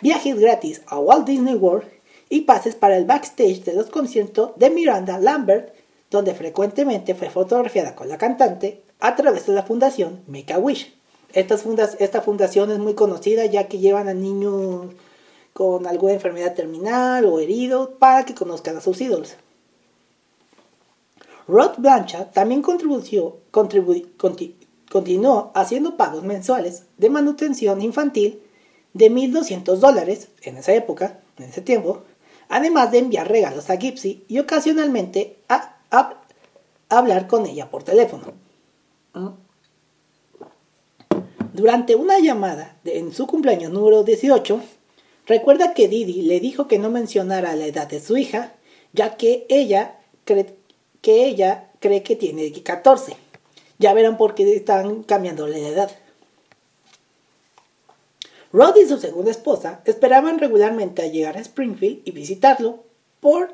viajes 0.00 0.38
gratis 0.38 0.82
a 0.86 0.98
Walt 0.98 1.26
Disney 1.26 1.54
World 1.54 1.88
y 2.28 2.42
pases 2.42 2.74
para 2.74 2.96
el 2.96 3.04
backstage 3.04 3.64
de 3.64 3.74
los 3.74 3.86
conciertos 3.86 4.52
de 4.56 4.70
Miranda 4.70 5.18
Lambert, 5.18 5.74
donde 6.10 6.34
frecuentemente 6.34 7.14
fue 7.14 7.30
fotografiada 7.30 7.94
con 7.94 8.08
la 8.08 8.18
cantante 8.18 8.82
a 9.00 9.16
través 9.16 9.46
de 9.46 9.54
la 9.54 9.62
fundación 9.62 10.22
Make 10.26 10.52
a 10.52 10.58
Wish 10.58 10.96
esta 11.36 12.22
fundación 12.22 12.70
es 12.70 12.78
muy 12.78 12.94
conocida 12.94 13.44
ya 13.44 13.68
que 13.68 13.78
llevan 13.78 14.08
a 14.08 14.14
niños 14.14 14.86
con 15.52 15.86
alguna 15.86 16.14
enfermedad 16.14 16.54
terminal 16.54 17.26
o 17.26 17.40
herido 17.40 17.98
para 17.98 18.24
que 18.24 18.34
conozcan 18.34 18.76
a 18.76 18.80
sus 18.80 19.00
ídolos. 19.00 19.36
Rod 21.48 21.78
Blanchard 21.78 22.32
también 22.32 22.62
contribuyó, 22.62 23.38
continuó 23.50 25.52
haciendo 25.54 25.96
pagos 25.96 26.24
mensuales 26.24 26.84
de 26.98 27.10
manutención 27.10 27.80
infantil 27.82 28.42
de 28.94 29.10
1.200 29.10 29.76
dólares 29.76 30.28
en 30.42 30.56
esa 30.56 30.74
época, 30.74 31.20
en 31.38 31.44
ese 31.44 31.60
tiempo, 31.60 32.02
además 32.48 32.90
de 32.90 32.98
enviar 32.98 33.28
regalos 33.28 33.70
a 33.70 33.76
Gypsy 33.76 34.24
y 34.26 34.38
ocasionalmente 34.38 35.38
a 35.48 35.76
hablar 36.88 37.28
con 37.28 37.46
ella 37.46 37.70
por 37.70 37.84
teléfono. 37.84 38.24
Durante 41.52 41.94
una 41.94 42.18
llamada 42.18 42.76
en 42.84 43.12
su 43.12 43.26
cumpleaños 43.26 43.72
número 43.72 44.02
18, 44.02 44.60
recuerda 45.26 45.74
que 45.74 45.88
Didi 45.88 46.22
le 46.22 46.40
dijo 46.40 46.68
que 46.68 46.78
no 46.78 46.90
mencionara 46.90 47.56
la 47.56 47.66
edad 47.66 47.88
de 47.88 48.00
su 48.00 48.16
hija, 48.16 48.54
ya 48.92 49.16
que 49.16 49.46
ella 49.48 49.98
cree 50.24 50.56
que, 51.06 51.28
ella 51.28 51.70
cree 51.78 52.02
que 52.02 52.16
tiene 52.16 52.52
14. 52.52 53.16
Ya 53.78 53.94
verán 53.94 54.16
por 54.16 54.34
qué 54.34 54.56
están 54.56 55.04
cambiando 55.04 55.46
la 55.46 55.56
edad. 55.58 55.88
Rod 58.52 58.74
y 58.74 58.88
su 58.88 58.98
segunda 58.98 59.30
esposa 59.30 59.82
esperaban 59.84 60.40
regularmente 60.40 61.02
a 61.02 61.06
llegar 61.06 61.36
a 61.36 61.42
Springfield 61.42 62.00
y 62.04 62.10
visitarlo, 62.10 62.82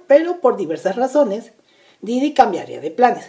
pero 0.07 0.41
por 0.41 0.57
diversas 0.57 0.97
razones, 0.97 1.53
Didi 2.01 2.33
cambiaría 2.33 2.81
de 2.81 2.91
planes. 2.91 3.27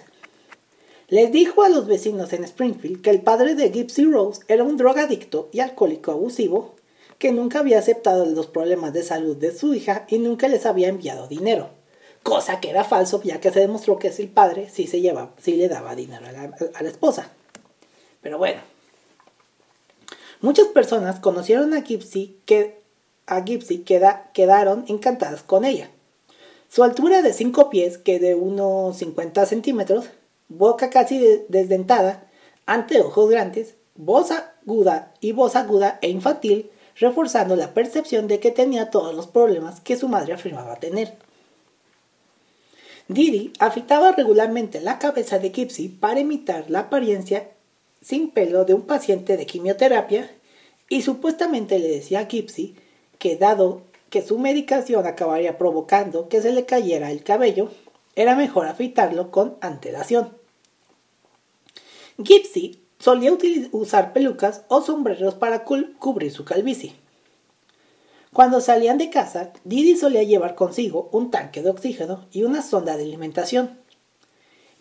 Les 1.09 1.29
dijo 1.33 1.63
a 1.63 1.69
los 1.69 1.85
vecinos 1.85 2.31
en 2.31 2.45
Springfield 2.45 3.01
que 3.01 3.09
el 3.09 3.21
padre 3.23 3.55
de 3.55 3.71
Gypsy 3.71 4.05
Rose 4.05 4.41
era 4.47 4.63
un 4.63 4.77
drogadicto 4.77 5.49
y 5.51 5.59
alcohólico 5.59 6.11
abusivo, 6.11 6.75
que 7.19 7.33
nunca 7.33 7.59
había 7.59 7.79
aceptado 7.79 8.25
los 8.25 8.47
problemas 8.47 8.93
de 8.93 9.03
salud 9.03 9.35
de 9.35 9.53
su 9.53 9.73
hija 9.73 10.05
y 10.07 10.17
nunca 10.19 10.47
les 10.47 10.65
había 10.65 10.87
enviado 10.87 11.27
dinero. 11.27 11.82
Cosa 12.23 12.61
que 12.61 12.69
era 12.69 12.85
falso, 12.85 13.21
ya 13.21 13.41
que 13.41 13.51
se 13.51 13.59
demostró 13.59 13.99
que 13.99 14.07
el 14.07 14.29
padre 14.29 14.69
sí, 14.71 14.87
se 14.87 15.01
llevaba, 15.01 15.31
sí 15.41 15.55
le 15.55 15.67
daba 15.67 15.93
dinero 15.95 16.25
a 16.25 16.81
la, 16.81 16.89
esposa. 16.89 17.29
Pero 18.21 18.37
bueno. 18.37 18.61
Muchas 20.39 20.67
personas 20.67 21.19
conocieron 21.19 21.73
a 21.73 21.83
Gypsy 21.83 22.37
que 22.45 22.81
a 23.27 23.43
Gypsy 23.43 23.85
quedaron 24.33 24.85
encantadas 24.87 25.43
con 25.43 25.65
ella. 25.65 25.89
Su 26.69 26.83
altura 26.83 27.21
de 27.21 27.33
5 27.33 27.69
pies, 27.69 27.97
que 27.97 28.19
de 28.19 28.35
unos 28.35 28.97
50 28.97 29.45
centímetros, 29.45 30.05
boca 30.47 30.89
casi 30.89 31.19
desdentada, 31.47 32.25
anteojos 32.65 33.29
grandes, 33.29 33.75
voz 33.95 34.31
aguda 34.31 35.13
y 35.19 35.33
voz 35.33 35.55
aguda 35.55 35.99
e 36.01 36.09
infantil, 36.09 36.71
reforzando 36.95 37.55
la 37.55 37.73
percepción 37.73 38.27
de 38.27 38.39
que 38.39 38.51
tenía 38.51 38.89
todos 38.89 39.13
los 39.13 39.27
problemas 39.27 39.81
que 39.81 39.97
su 39.97 40.07
madre 40.07 40.33
afirmaba 40.33 40.77
tener. 40.77 41.17
Didi 43.13 43.53
afitaba 43.59 44.11
regularmente 44.11 44.81
la 44.81 44.97
cabeza 44.97 45.37
de 45.37 45.51
Gypsy 45.51 45.87
para 45.87 46.19
imitar 46.19 46.71
la 46.71 46.79
apariencia 46.79 47.51
sin 48.01 48.31
pelo 48.31 48.65
de 48.65 48.73
un 48.73 48.81
paciente 48.81 49.37
de 49.37 49.45
quimioterapia 49.45 50.31
y 50.89 51.03
supuestamente 51.03 51.77
le 51.77 51.89
decía 51.89 52.21
a 52.21 52.27
Gypsy 52.27 52.75
que 53.19 53.37
dado 53.37 53.83
que 54.09 54.23
su 54.23 54.39
medicación 54.39 55.05
acabaría 55.05 55.59
provocando 55.59 56.27
que 56.27 56.41
se 56.41 56.53
le 56.53 56.65
cayera 56.65 57.11
el 57.11 57.23
cabello, 57.23 57.69
era 58.15 58.35
mejor 58.35 58.65
afeitarlo 58.65 59.29
con 59.29 59.57
antelación. 59.61 60.35
Gypsy 62.17 62.79
solía 62.97 63.35
usar 63.71 64.13
pelucas 64.13 64.63
o 64.69 64.81
sombreros 64.81 65.35
para 65.35 65.63
cubrir 65.63 66.31
su 66.31 66.45
calvicie. 66.45 66.93
Cuando 68.33 68.61
salían 68.61 68.97
de 68.97 69.11
casa, 69.11 69.53
Didi 69.63 69.95
solía 69.95 70.23
llevar 70.23 70.55
consigo 70.55 71.07
un 71.11 71.29
tanque 71.29 71.61
de 71.61 71.69
oxígeno 71.69 72.25
y 72.31 72.41
una 72.43 72.63
sonda 72.63 72.97
de 72.97 73.03
alimentación. 73.03 73.77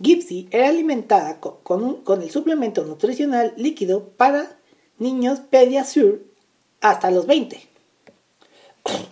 Gypsy 0.01 0.49
era 0.51 0.69
alimentada 0.69 1.39
con, 1.39 2.03
el 2.23 2.31
suplemento 2.31 2.85
nutricional 2.85 3.53
líquido 3.59 4.09
para 4.17 4.57
niños 4.99 5.41
Pediasure 5.41 6.23
hasta 6.81 7.11
los 7.11 7.27
20. 7.27 7.61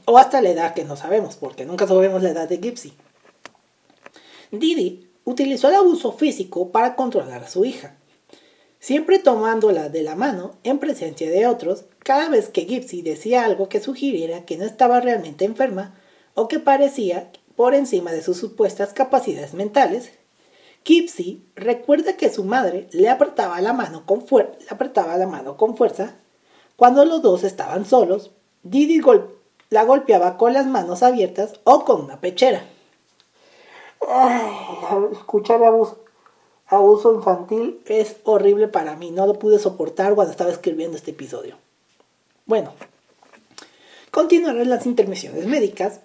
O 0.07 0.17
hasta 0.17 0.41
la 0.41 0.49
edad 0.49 0.75
que 0.75 0.85
no 0.85 0.97
sabemos, 0.97 1.37
porque 1.37 1.67
nunca 1.67 1.87
sabemos 1.87 2.23
la 2.23 2.31
edad 2.31 2.49
de 2.49 2.59
Gypsy. 2.59 2.95
Didi 4.51 5.07
utilizó 5.25 5.69
el 5.69 5.75
abuso 5.75 6.13
físico 6.13 6.73
para 6.73 6.97
controlar 6.97 7.45
a 7.45 7.49
su 7.49 7.67
hija 7.67 8.00
siempre 8.81 9.19
tomándola 9.19 9.89
de 9.91 10.03
la 10.03 10.17
mano 10.17 10.53
en 10.65 10.79
presencia 10.79 11.31
de 11.31 11.47
otros, 11.47 11.85
cada 12.01 12.29
vez 12.29 12.49
que 12.49 12.65
Gypsy 12.65 13.03
decía 13.03 13.45
algo 13.45 13.69
que 13.69 13.81
sugiriera 13.81 14.45
que 14.45 14.57
no 14.57 14.65
estaba 14.65 15.01
realmente 15.01 15.45
enferma 15.45 15.95
o 16.35 16.49
que 16.49 16.59
parecía 16.59 17.31
por 17.55 17.75
encima 17.75 18.11
de 18.11 18.23
sus 18.23 18.39
supuestas 18.39 18.95
capacidades 18.95 19.55
mentales, 19.55 20.11
Gypsy 20.83 21.45
recuerda 21.55 22.17
que 22.17 22.31
su 22.31 22.45
madre 22.45 22.89
le 22.93 23.11
apretaba 23.11 23.61
la 23.61 23.75
mano 23.75 24.07
con, 24.07 24.25
apretaba 24.71 25.17
la 25.19 25.27
mano 25.27 25.59
con 25.59 25.77
fuerza 25.77 26.17
cuando 26.77 27.05
los 27.05 27.21
dos 27.21 27.45
estaban 27.45 27.85
solos. 27.85 28.31
Didi 28.63 29.03
la 29.69 29.85
golpeaba 29.85 30.39
con 30.39 30.55
las 30.55 30.67
manos 30.67 31.03
abiertas 31.03 31.61
o 31.65 31.85
con 31.85 32.01
una 32.03 32.21
pechera. 32.21 32.65
escuchar 35.13 35.61
la 35.61 35.71
voz 35.71 35.97
abuso 36.71 37.15
infantil 37.15 37.81
es 37.87 38.17
horrible 38.25 38.69
para 38.69 38.97
mí. 38.97 39.11
No 39.11 39.27
lo 39.27 39.39
pude 39.39 39.59
soportar 39.59 40.15
cuando 40.15 40.31
estaba 40.31 40.51
escribiendo 40.51 40.97
este 40.97 41.11
episodio. 41.11 41.57
Bueno, 42.47 42.73
continuaron 44.11 44.69
las 44.71 44.87
intervenciones 44.87 45.47
médicas. 45.47 46.01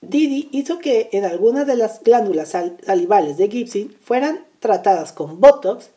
Didi 0.00 0.48
hizo 0.52 0.78
que 0.78 1.10
en 1.12 1.24
algunas 1.24 1.66
de 1.66 1.76
las 1.76 2.02
glándulas 2.02 2.50
salivales 2.50 3.36
de 3.36 3.48
Gibson 3.48 3.94
fueran 4.02 4.44
tratadas 4.58 5.12
con 5.12 5.40
Botox 5.40 5.90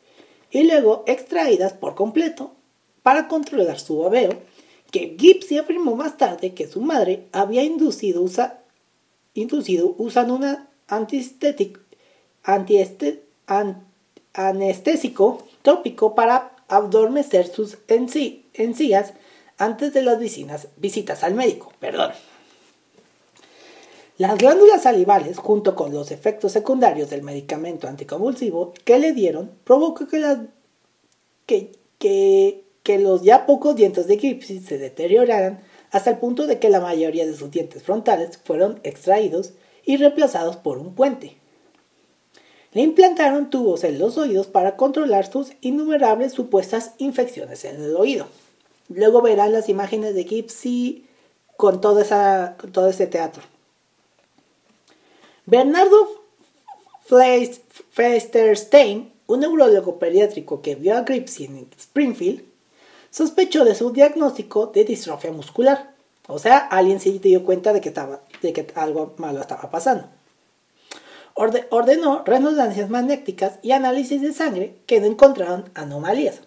y 0.52 0.64
luego 0.64 1.04
extraídas 1.08 1.74
por 1.74 1.96
completo 1.96 2.52
para 3.04 3.28
controlar 3.28 3.80
su 3.80 4.00
babeo, 4.00 4.34
que 4.92 5.16
Gipsy 5.18 5.58
afirmó 5.58 5.96
más 5.96 6.18
tarde 6.18 6.54
que 6.54 6.68
su 6.68 6.82
madre 6.82 7.28
había 7.32 7.64
inducido, 7.64 8.22
usa, 8.22 8.60
inducido 9.34 9.96
usando 9.98 10.36
una 10.36 10.68
antiestético, 10.88 11.80
anestésico 14.34 15.48
tópico 15.62 16.16
para 16.16 16.52
adormecer 16.68 17.48
sus 17.48 17.78
encías 17.88 19.14
antes 19.58 19.94
de 19.94 20.02
las 20.04 20.20
visitas 20.20 21.24
al 21.24 21.34
médico. 21.34 21.72
Perdón. 21.80 22.12
Las 24.18 24.38
glándulas 24.38 24.82
salivales, 24.82 25.38
junto 25.38 25.76
con 25.76 25.94
los 25.94 26.10
efectos 26.10 26.52
secundarios 26.52 27.12
del 27.12 27.22
medicamento 27.22 27.88
anticonvulsivo 27.88 28.74
que 28.84 28.98
le 28.98 29.14
dieron, 29.14 29.52
provocó 29.64 30.08
que, 30.08 30.50
los 32.98 33.22
ya 33.22 33.46
pocos 33.46 33.76
dientes 33.76 34.08
de 34.08 34.18
Gypsy 34.18 34.60
se 34.60 34.80
deterioraran 34.80 35.62
hasta 35.92 36.10
el 36.10 36.18
punto 36.18 36.48
de 36.48 36.58
que 36.58 36.70
la 36.70 36.80
mayoría 36.80 37.28
de 37.28 37.36
sus 37.36 37.52
dientes 37.52 37.84
frontales 37.84 38.40
fueron 38.44 38.80
extraídos 38.84 39.54
y 39.86 39.98
reemplazados 39.98 40.58
por 40.58 40.80
un 40.80 40.96
puente. 40.96 41.38
Le 42.74 42.82
implantaron 42.82 43.50
tubos 43.50 43.84
en 43.84 43.98
los 43.98 44.18
oídos 44.18 44.48
para 44.48 44.76
controlar 44.76 45.32
sus 45.32 45.54
innumerables 45.62 46.34
supuestas 46.34 46.92
infecciones 46.98 47.64
en 47.66 47.82
el 47.82 47.96
oído. 47.96 48.28
Luego 48.90 49.22
verán 49.22 49.54
las 49.54 49.70
imágenes 49.70 50.16
de 50.16 50.24
Gipsy 50.26 51.06
con 51.56 51.82
todo, 51.82 52.00
ese 52.00 53.08
teatro. 53.08 53.42
Bernardo 55.46 56.24
Fleisterstein, 57.92 59.12
un 59.28 59.40
neurólogo 59.40 59.98
pediátrico 59.98 60.62
que 60.62 60.76
vio 60.76 60.98
a 60.98 61.06
Gipsy 61.06 61.46
en 61.46 61.68
Springfield, 61.78 62.44
sospechó 63.10 63.66
de 63.66 63.76
su 63.76 63.92
diagnóstico 63.92 64.68
de 64.68 64.84
distrofia 64.84 65.32
muscular. 65.32 65.96
O 66.28 66.38
sea, 66.40 66.58
alguien 66.58 67.00
se 67.00 67.12
dio 67.20 67.44
cuenta 67.46 67.74
de 67.74 67.82
que, 67.82 67.90
estaba, 67.90 68.22
de 68.42 68.54
que 68.54 68.68
algo 68.76 69.16
malo 69.18 69.42
estaba 69.42 69.72
pasando. 69.72 70.10
Ordenó 71.38 72.24
resonancias 72.26 72.90
magnéticas 72.90 73.60
y 73.62 73.72
análisis 73.72 74.22
de 74.22 74.34
sangre 74.34 74.76
que 74.88 75.00
no 75.00 75.06
encontraron 75.06 75.70
anomalías. 75.76 76.42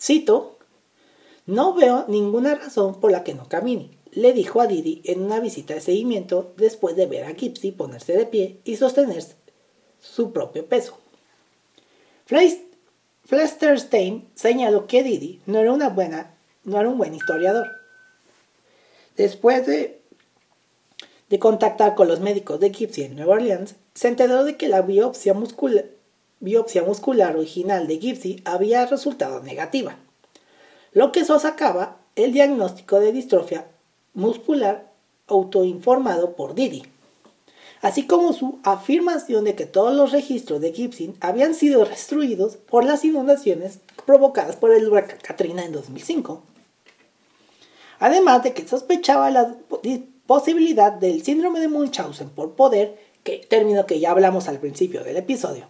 Cito, 0.00 0.58
no 1.46 1.74
veo 1.74 2.06
ninguna 2.08 2.54
razón 2.54 3.00
por 3.00 3.12
la 3.12 3.22
que 3.22 3.34
no 3.34 3.48
camine, 3.48 3.90
le 4.12 4.32
dijo 4.32 4.62
a 4.62 4.66
Didi 4.66 5.02
en 5.04 5.22
una 5.22 5.40
visita 5.40 5.74
de 5.74 5.82
seguimiento 5.82 6.54
después 6.56 6.96
de 6.96 7.06
ver 7.06 7.24
a 7.24 7.34
Gipsy 7.34 7.72
ponerse 7.72 8.16
de 8.16 8.24
pie 8.24 8.60
y 8.64 8.76
sostener 8.76 9.22
su 10.00 10.32
propio 10.32 10.66
peso. 10.66 10.96
Flesterstein 13.24 14.26
señaló 14.34 14.86
que 14.86 15.02
Didi 15.02 15.40
no 15.44 15.60
era, 15.60 15.72
un 15.72 16.98
buen 16.98 17.14
historiador. 17.14 17.66
Después 19.16 19.66
de, 19.66 20.00
de 21.28 21.38
contactar 21.38 21.94
con 21.94 22.08
los 22.08 22.20
médicos 22.20 22.58
de 22.60 22.72
Gipsy 22.72 23.02
en 23.02 23.16
Nueva 23.16 23.34
Orleans, 23.34 23.76
se 23.94 24.08
enteró 24.08 24.44
de 24.44 24.56
que 24.56 24.68
la 24.68 24.82
biopsia 24.82 25.34
muscular, 25.34 25.86
original 27.36 27.86
de 27.86 27.98
Gipsy 27.98 28.42
había 28.44 28.86
resultado 28.86 29.40
negativa, 29.40 29.96
lo 30.92 31.12
que 31.12 31.24
sacaba 31.24 31.96
el 32.16 32.32
diagnóstico 32.32 33.00
de 33.00 33.12
distrofia 33.12 33.66
muscular 34.14 34.92
autoinformado 35.26 36.36
por 36.36 36.54
Didi, 36.54 36.84
así 37.82 38.06
como 38.06 38.32
su 38.32 38.58
afirmación 38.62 39.44
de 39.44 39.54
que 39.54 39.66
todos 39.66 39.94
los 39.94 40.12
registros 40.12 40.60
de 40.60 40.72
Gibson 40.72 41.14
habían 41.20 41.54
sido 41.54 41.84
destruidos 41.84 42.56
por 42.56 42.84
las 42.84 43.04
inundaciones 43.04 43.78
provocadas 44.06 44.56
por 44.56 44.72
el 44.72 44.88
huracán 44.88 45.18
Katrina 45.22 45.64
en 45.64 45.72
2005. 45.72 46.42
Además 48.00 48.42
de 48.42 48.54
que 48.54 48.66
sospechaba 48.66 49.30
la 49.30 49.54
posibilidad 50.26 50.92
del 50.92 51.22
síndrome 51.22 51.60
de 51.60 51.68
Munchausen 51.68 52.28
por 52.30 52.52
poder, 52.52 52.98
que 53.24 53.38
término 53.38 53.86
que 53.86 53.98
ya 53.98 54.12
hablamos 54.12 54.46
al 54.48 54.60
principio 54.60 55.02
del 55.02 55.16
episodio. 55.16 55.66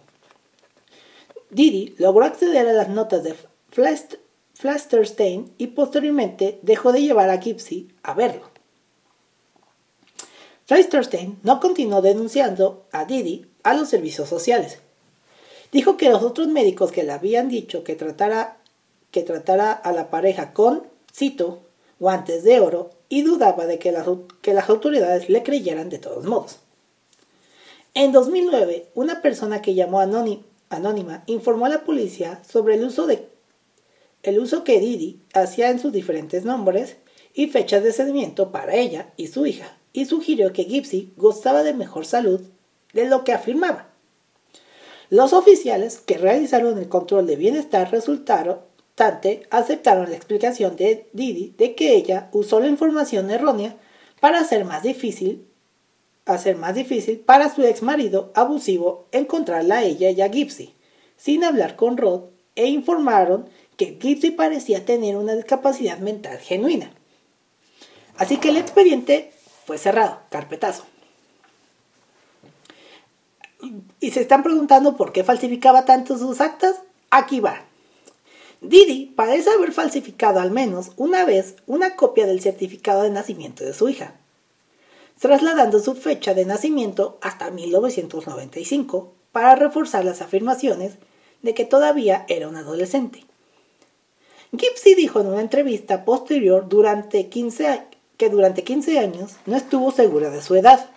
Didi 1.49 1.95
logró 1.97 2.25
acceder 2.25 2.67
a 2.67 2.73
las 2.73 2.89
notas 2.89 3.23
de 3.23 3.33
Flasterstein 4.53 5.53
y 5.57 5.67
posteriormente 5.67 6.59
dejó 6.61 6.91
de 6.91 7.01
llevar 7.01 7.29
a 7.29 7.41
Gipsy 7.41 7.87
a 8.03 8.13
verlo. 8.13 8.49
Flasterstein 10.65 11.39
no 11.43 11.59
continuó 11.59 12.01
denunciando 12.01 12.85
a 12.91 13.05
Didi 13.05 13.45
a 13.63 13.73
los 13.73 13.89
servicios 13.89 14.27
sociales. 14.27 14.79
Dijo 15.71 15.95
que 15.97 16.09
los 16.09 16.23
otros 16.23 16.47
médicos 16.47 16.91
que 16.91 17.03
le 17.03 17.11
habían 17.11 17.49
dicho 17.49 17.83
que 17.83 17.95
tratara, 17.95 18.57
que 19.11 19.23
tratara 19.23 19.71
a 19.71 19.91
la 19.91 20.09
pareja 20.09 20.53
con, 20.53 20.87
cito, 21.13 21.61
guantes 21.99 22.43
de 22.43 22.59
oro 22.59 22.89
y 23.07 23.21
dudaba 23.21 23.65
de 23.65 23.79
que 23.79 23.91
las, 23.91 24.07
que 24.41 24.53
las 24.53 24.69
autoridades 24.69 25.29
le 25.29 25.43
creyeran 25.43 25.89
de 25.89 25.99
todos 25.99 26.25
modos. 26.25 26.59
En 27.97 28.11
2009, 28.11 28.89
una 28.93 29.21
persona 29.21 29.61
que 29.61 29.73
llamó 29.73 30.01
anónima 30.01 31.23
informó 31.27 31.65
a 31.65 31.69
la 31.69 31.85
policía 31.85 32.41
sobre 32.43 32.75
el 32.75 32.83
uso 32.83 33.07
que 34.65 34.79
Didi 34.81 35.21
hacía 35.33 35.69
en 35.69 35.79
sus 35.79 35.93
diferentes 35.93 36.43
nombres 36.43 36.97
y 37.33 37.47
fechas 37.47 37.83
de 37.83 37.91
nacimiento 37.91 38.51
para 38.51 38.75
ella 38.75 39.13
y 39.15 39.27
su 39.27 39.45
hija, 39.45 39.77
y 39.93 40.07
sugirió 40.07 40.51
que 40.51 40.65
Gipsy 40.65 41.13
gozaba 41.15 41.63
de 41.63 41.73
mejor 41.73 42.05
salud 42.05 42.41
de 42.91 43.05
lo 43.05 43.23
que 43.23 43.31
afirmaba. 43.31 43.87
Los 45.09 45.31
oficiales 45.31 45.99
que 45.99 46.17
realizaron 46.17 46.77
el 46.77 46.89
control 46.89 47.27
de 47.27 47.37
bienestar 47.37 47.93
resultante 47.93 49.47
aceptaron 49.51 50.09
la 50.09 50.17
explicación 50.17 50.75
de 50.75 51.07
Didi 51.13 51.55
de 51.57 51.75
que 51.75 51.95
ella 51.95 52.27
usó 52.33 52.59
la 52.59 52.67
información 52.67 53.31
errónea 53.31 53.77
para 54.19 54.41
hacer 54.41 54.65
más 54.65 54.83
difícil 54.83 55.47
hacer 56.25 56.55
más 56.55 56.75
difícil 56.75 57.19
para 57.19 57.53
su 57.53 57.63
ex 57.63 57.81
marido 57.81 58.31
abusivo 58.33 59.07
encontrarla 59.11 59.77
a 59.77 59.83
ella 59.83 60.09
y 60.09 60.21
a 60.21 60.29
Gipsy, 60.29 60.73
sin 61.17 61.43
hablar 61.43 61.75
con 61.75 61.97
Rod, 61.97 62.23
e 62.55 62.67
informaron 62.67 63.49
que 63.77 63.97
Gipsy 64.01 64.31
parecía 64.31 64.85
tener 64.85 65.17
una 65.17 65.35
discapacidad 65.35 65.99
mental 65.99 66.37
genuina. 66.37 66.91
Así 68.17 68.37
que 68.37 68.49
el 68.49 68.57
expediente 68.57 69.31
fue 69.65 69.77
cerrado, 69.77 70.21
carpetazo. 70.29 70.85
Y 73.99 74.11
se 74.11 74.21
están 74.21 74.43
preguntando 74.43 74.95
por 74.95 75.11
qué 75.11 75.23
falsificaba 75.23 75.85
tanto 75.85 76.17
sus 76.17 76.39
actas. 76.39 76.75
Aquí 77.09 77.39
va. 77.39 77.65
Didi 78.61 79.07
parece 79.07 79.49
haber 79.49 79.71
falsificado 79.71 80.39
al 80.39 80.51
menos 80.51 80.91
una 80.97 81.25
vez 81.25 81.55
una 81.67 81.95
copia 81.95 82.25
del 82.25 82.41
certificado 82.41 83.03
de 83.03 83.09
nacimiento 83.09 83.63
de 83.63 83.73
su 83.73 83.89
hija, 83.89 84.15
trasladando 85.19 85.79
su 85.79 85.95
fecha 85.95 86.33
de 86.33 86.45
nacimiento 86.45 87.17
hasta 87.21 87.51
1995 87.51 89.13
para 89.31 89.55
reforzar 89.55 90.05
las 90.05 90.21
afirmaciones 90.21 90.93
de 91.41 91.53
que 91.53 91.65
todavía 91.65 92.25
era 92.27 92.47
un 92.47 92.55
adolescente. 92.55 93.23
Gipsy 94.57 94.95
dijo 94.95 95.19
en 95.19 95.27
una 95.27 95.41
entrevista 95.41 96.05
posterior 96.05 96.67
durante 96.69 97.27
15 97.27 97.81
que 98.17 98.29
durante 98.29 98.63
15 98.63 98.99
años 98.99 99.35
no 99.45 99.57
estuvo 99.57 99.91
segura 99.91 100.29
de 100.29 100.41
su 100.41 100.55
edad, 100.55 100.89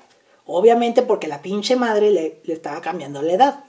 obviamente 0.46 1.02
porque 1.02 1.26
la 1.26 1.42
pinche 1.42 1.74
madre 1.74 2.12
le, 2.12 2.40
estaba 2.46 2.80
cambiando 2.80 3.22
la 3.22 3.32
edad. 3.32 3.64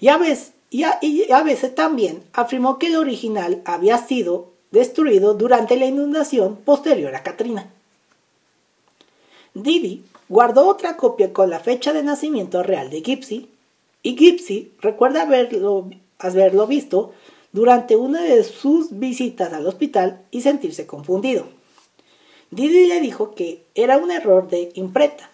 Y 0.00 0.08
a, 0.08 0.18
veces, 0.18 0.52
y 0.70 0.82
a 0.82 1.42
veces 1.42 1.74
también 1.74 2.24
afirmó 2.32 2.78
que 2.78 2.88
el 2.88 2.96
original 2.96 3.62
había 3.64 3.98
sido 3.98 4.50
destruido 4.72 5.34
durante 5.34 5.76
la 5.76 5.86
inundación 5.86 6.56
posterior 6.56 7.14
a 7.14 7.22
Katrina. 7.22 7.72
Didi 9.56 10.04
guardó 10.28 10.68
otra 10.68 10.98
copia 10.98 11.32
con 11.32 11.48
la 11.48 11.60
fecha 11.60 11.94
de 11.94 12.02
nacimiento 12.02 12.62
real 12.62 12.90
de 12.90 13.00
Gipsy 13.00 13.48
y 14.02 14.14
Gipsy 14.14 14.72
recuerda 14.82 15.22
haberlo, 15.22 15.88
haberlo 16.18 16.66
visto 16.66 17.14
durante 17.52 17.96
una 17.96 18.20
de 18.22 18.44
sus 18.44 18.98
visitas 18.98 19.54
al 19.54 19.66
hospital 19.66 20.20
y 20.30 20.42
sentirse 20.42 20.86
confundido. 20.86 21.46
Didi 22.50 22.86
le 22.86 23.00
dijo 23.00 23.34
que 23.34 23.64
era 23.74 23.96
un 23.96 24.10
error 24.10 24.46
de 24.48 24.72
imprenta. 24.74 25.30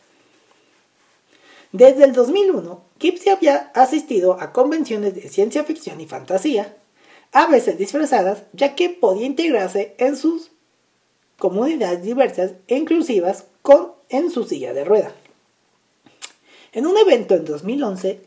Desde 1.73 2.05
el 2.05 2.13
2001, 2.13 2.81
Gipsy 3.01 3.31
había 3.31 3.73
asistido 3.75 4.41
a 4.41 4.53
convenciones 4.53 5.17
de 5.17 5.29
ciencia 5.29 5.65
ficción 5.65 6.01
y 6.01 6.07
fantasía, 6.07 6.77
a 7.33 7.49
veces 7.49 7.77
disfrazadas, 7.77 8.45
ya 8.53 8.77
que 8.77 8.89
podía 8.89 9.27
integrarse 9.27 9.97
en 9.99 10.17
sus 10.17 10.53
comunidades 11.39 12.05
diversas 12.05 12.53
e 12.69 12.77
inclusivas 12.77 13.47
con, 13.63 13.93
en 14.13 14.31
su 14.31 14.45
silla 14.45 14.73
de 14.73 14.85
rueda. 14.85 15.13
En 16.73 16.87
un 16.87 16.97
evento 16.97 17.35
en 17.35 17.45
2011, 17.45 18.21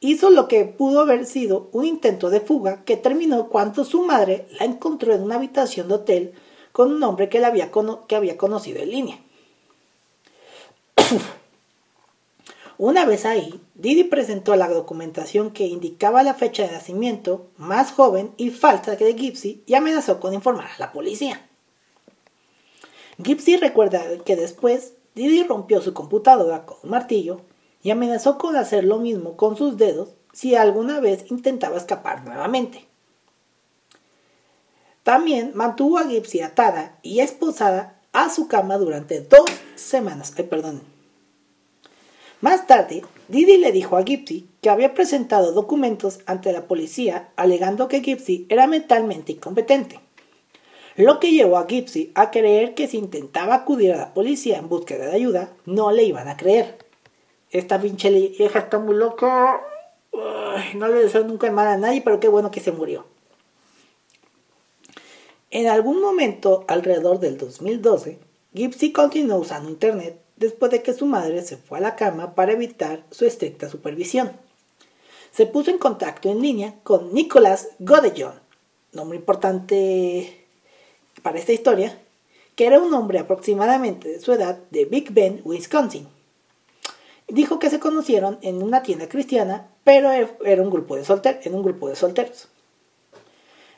hizo 0.00 0.30
lo 0.30 0.48
que 0.48 0.64
pudo 0.64 1.00
haber 1.00 1.26
sido 1.26 1.68
un 1.72 1.84
intento 1.84 2.30
de 2.30 2.40
fuga 2.40 2.84
que 2.84 2.96
terminó 2.96 3.48
cuando 3.48 3.84
su 3.84 4.02
madre 4.02 4.46
la 4.58 4.64
encontró 4.64 5.14
en 5.14 5.22
una 5.22 5.36
habitación 5.36 5.88
de 5.88 5.94
hotel 5.94 6.32
con 6.72 6.92
un 6.92 7.02
hombre 7.02 7.28
que, 7.28 7.44
había, 7.44 7.70
que 8.08 8.16
había 8.16 8.36
conocido 8.36 8.82
en 8.82 8.90
línea. 8.90 9.18
Una 12.78 13.04
vez 13.04 13.24
ahí, 13.24 13.60
Didi 13.76 14.02
presentó 14.02 14.56
la 14.56 14.68
documentación 14.68 15.52
que 15.52 15.66
indicaba 15.66 16.24
la 16.24 16.34
fecha 16.34 16.66
de 16.66 16.72
nacimiento 16.72 17.46
más 17.56 17.92
joven 17.92 18.32
y 18.36 18.50
falsa 18.50 18.96
que 18.96 19.04
de 19.04 19.14
Gipsy 19.14 19.62
y 19.66 19.74
amenazó 19.74 20.18
con 20.18 20.34
informar 20.34 20.66
a 20.66 20.78
la 20.80 20.92
policía. 20.92 21.46
Gipsy 23.22 23.56
recuerda 23.56 24.02
que 24.24 24.34
después 24.34 24.94
Didi 25.14 25.44
rompió 25.44 25.80
su 25.80 25.94
computadora 25.94 26.66
con 26.66 26.78
un 26.82 26.90
martillo 26.90 27.40
y 27.82 27.90
amenazó 27.90 28.38
con 28.38 28.56
hacer 28.56 28.84
lo 28.84 28.98
mismo 28.98 29.36
con 29.36 29.56
sus 29.56 29.76
dedos 29.76 30.10
si 30.32 30.56
alguna 30.56 31.00
vez 31.00 31.30
intentaba 31.30 31.76
escapar 31.76 32.24
nuevamente. 32.24 32.86
También 35.04 35.52
mantuvo 35.54 35.98
a 35.98 36.08
Gipsy 36.08 36.40
atada 36.40 36.98
y 37.02 37.20
esposada 37.20 38.00
a 38.12 38.30
su 38.30 38.48
cama 38.48 38.78
durante 38.78 39.20
dos 39.20 39.44
semanas. 39.76 40.32
perdón. 40.32 40.82
Más 42.40 42.66
tarde, 42.66 43.04
Didi 43.28 43.58
le 43.58 43.70
dijo 43.70 43.96
a 43.96 44.02
Gipsy 44.02 44.48
que 44.60 44.70
había 44.70 44.94
presentado 44.94 45.52
documentos 45.52 46.20
ante 46.26 46.52
la 46.52 46.66
policía 46.66 47.28
alegando 47.36 47.86
que 47.88 48.02
Gipsy 48.02 48.46
era 48.48 48.66
mentalmente 48.66 49.32
incompetente, 49.32 50.00
lo 50.96 51.18
que 51.18 51.32
llevó 51.32 51.58
a 51.58 51.66
Gypsy 51.66 52.12
a 52.14 52.30
creer 52.30 52.74
que 52.74 52.86
si 52.86 52.98
intentaba 52.98 53.54
acudir 53.54 53.92
a 53.92 53.96
la 53.96 54.14
policía 54.14 54.58
en 54.58 54.68
búsqueda 54.68 55.06
de 55.06 55.16
ayuda, 55.16 55.52
no 55.66 55.90
le 55.90 56.04
iban 56.04 56.28
a 56.28 56.36
creer. 56.36 56.78
Esta 57.50 57.80
pinche 57.80 58.10
vieja 58.10 58.60
está 58.60 58.78
muy 58.78 58.94
loca. 58.94 59.60
no 60.76 60.88
le 60.88 60.94
deseo 60.94 61.24
nunca 61.24 61.46
el 61.46 61.52
mal 61.52 61.66
a 61.66 61.76
nadie, 61.76 62.02
pero 62.02 62.20
qué 62.20 62.28
bueno 62.28 62.50
que 62.50 62.60
se 62.60 62.72
murió. 62.72 63.04
En 65.50 65.68
algún 65.68 66.00
momento, 66.00 66.64
alrededor 66.68 67.20
del 67.20 67.38
2012, 67.38 68.18
Gypsy 68.52 68.92
continuó 68.92 69.38
usando 69.38 69.70
Internet 69.70 70.20
después 70.36 70.70
de 70.70 70.82
que 70.82 70.94
su 70.94 71.06
madre 71.06 71.42
se 71.42 71.56
fue 71.56 71.78
a 71.78 71.80
la 71.80 71.96
cama 71.96 72.34
para 72.34 72.52
evitar 72.52 73.04
su 73.10 73.24
estricta 73.24 73.68
supervisión. 73.68 74.32
Se 75.32 75.46
puso 75.46 75.70
en 75.70 75.78
contacto 75.78 76.30
en 76.30 76.40
línea 76.40 76.76
con 76.84 77.12
Nicholas 77.12 77.68
Godellon, 77.80 78.34
nombre 78.92 79.18
importante 79.18 80.43
para 81.22 81.38
esta 81.38 81.52
historia, 81.52 81.98
que 82.56 82.66
era 82.66 82.80
un 82.80 82.92
hombre 82.94 83.18
aproximadamente 83.18 84.08
de 84.08 84.20
su 84.20 84.32
edad 84.32 84.58
de 84.70 84.84
Big 84.84 85.12
Bend, 85.12 85.40
Wisconsin. 85.44 86.06
Dijo 87.28 87.58
que 87.58 87.70
se 87.70 87.80
conocieron 87.80 88.38
en 88.42 88.62
una 88.62 88.82
tienda 88.82 89.08
cristiana, 89.08 89.68
pero 89.82 90.12
era 90.12 90.62
un 90.62 90.70
grupo 90.70 90.96
de 90.96 91.04
solteros, 91.04 91.46
en 91.46 91.54
un 91.54 91.62
grupo 91.62 91.88
de 91.88 91.96
solteros. 91.96 92.48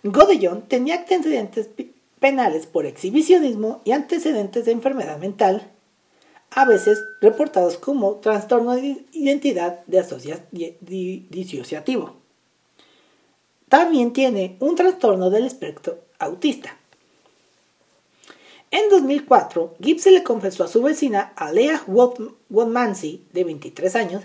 Godellón 0.02 0.62
tenía 0.62 0.96
antecedentes 0.96 1.68
penales 2.20 2.66
por 2.66 2.86
exhibicionismo 2.86 3.80
y 3.84 3.92
antecedentes 3.92 4.64
de 4.64 4.72
enfermedad 4.72 5.18
mental, 5.18 5.70
a 6.50 6.64
veces 6.64 7.02
reportados 7.20 7.76
como 7.76 8.16
trastorno 8.16 8.74
de 8.76 9.04
identidad 9.12 9.84
de 9.86 10.76
disociativo. 11.30 12.16
También 13.68 14.12
tiene 14.12 14.56
un 14.60 14.76
trastorno 14.76 15.28
del 15.30 15.44
espectro 15.44 15.98
autista. 16.18 16.76
En 18.70 18.88
2004, 18.90 19.74
Gibbs 19.80 20.06
le 20.06 20.22
confesó 20.22 20.64
a 20.64 20.68
su 20.68 20.82
vecina 20.82 21.32
Alea 21.36 21.82
Wodmansi, 21.86 23.24
de 23.32 23.44
23 23.44 23.94
años, 23.96 24.24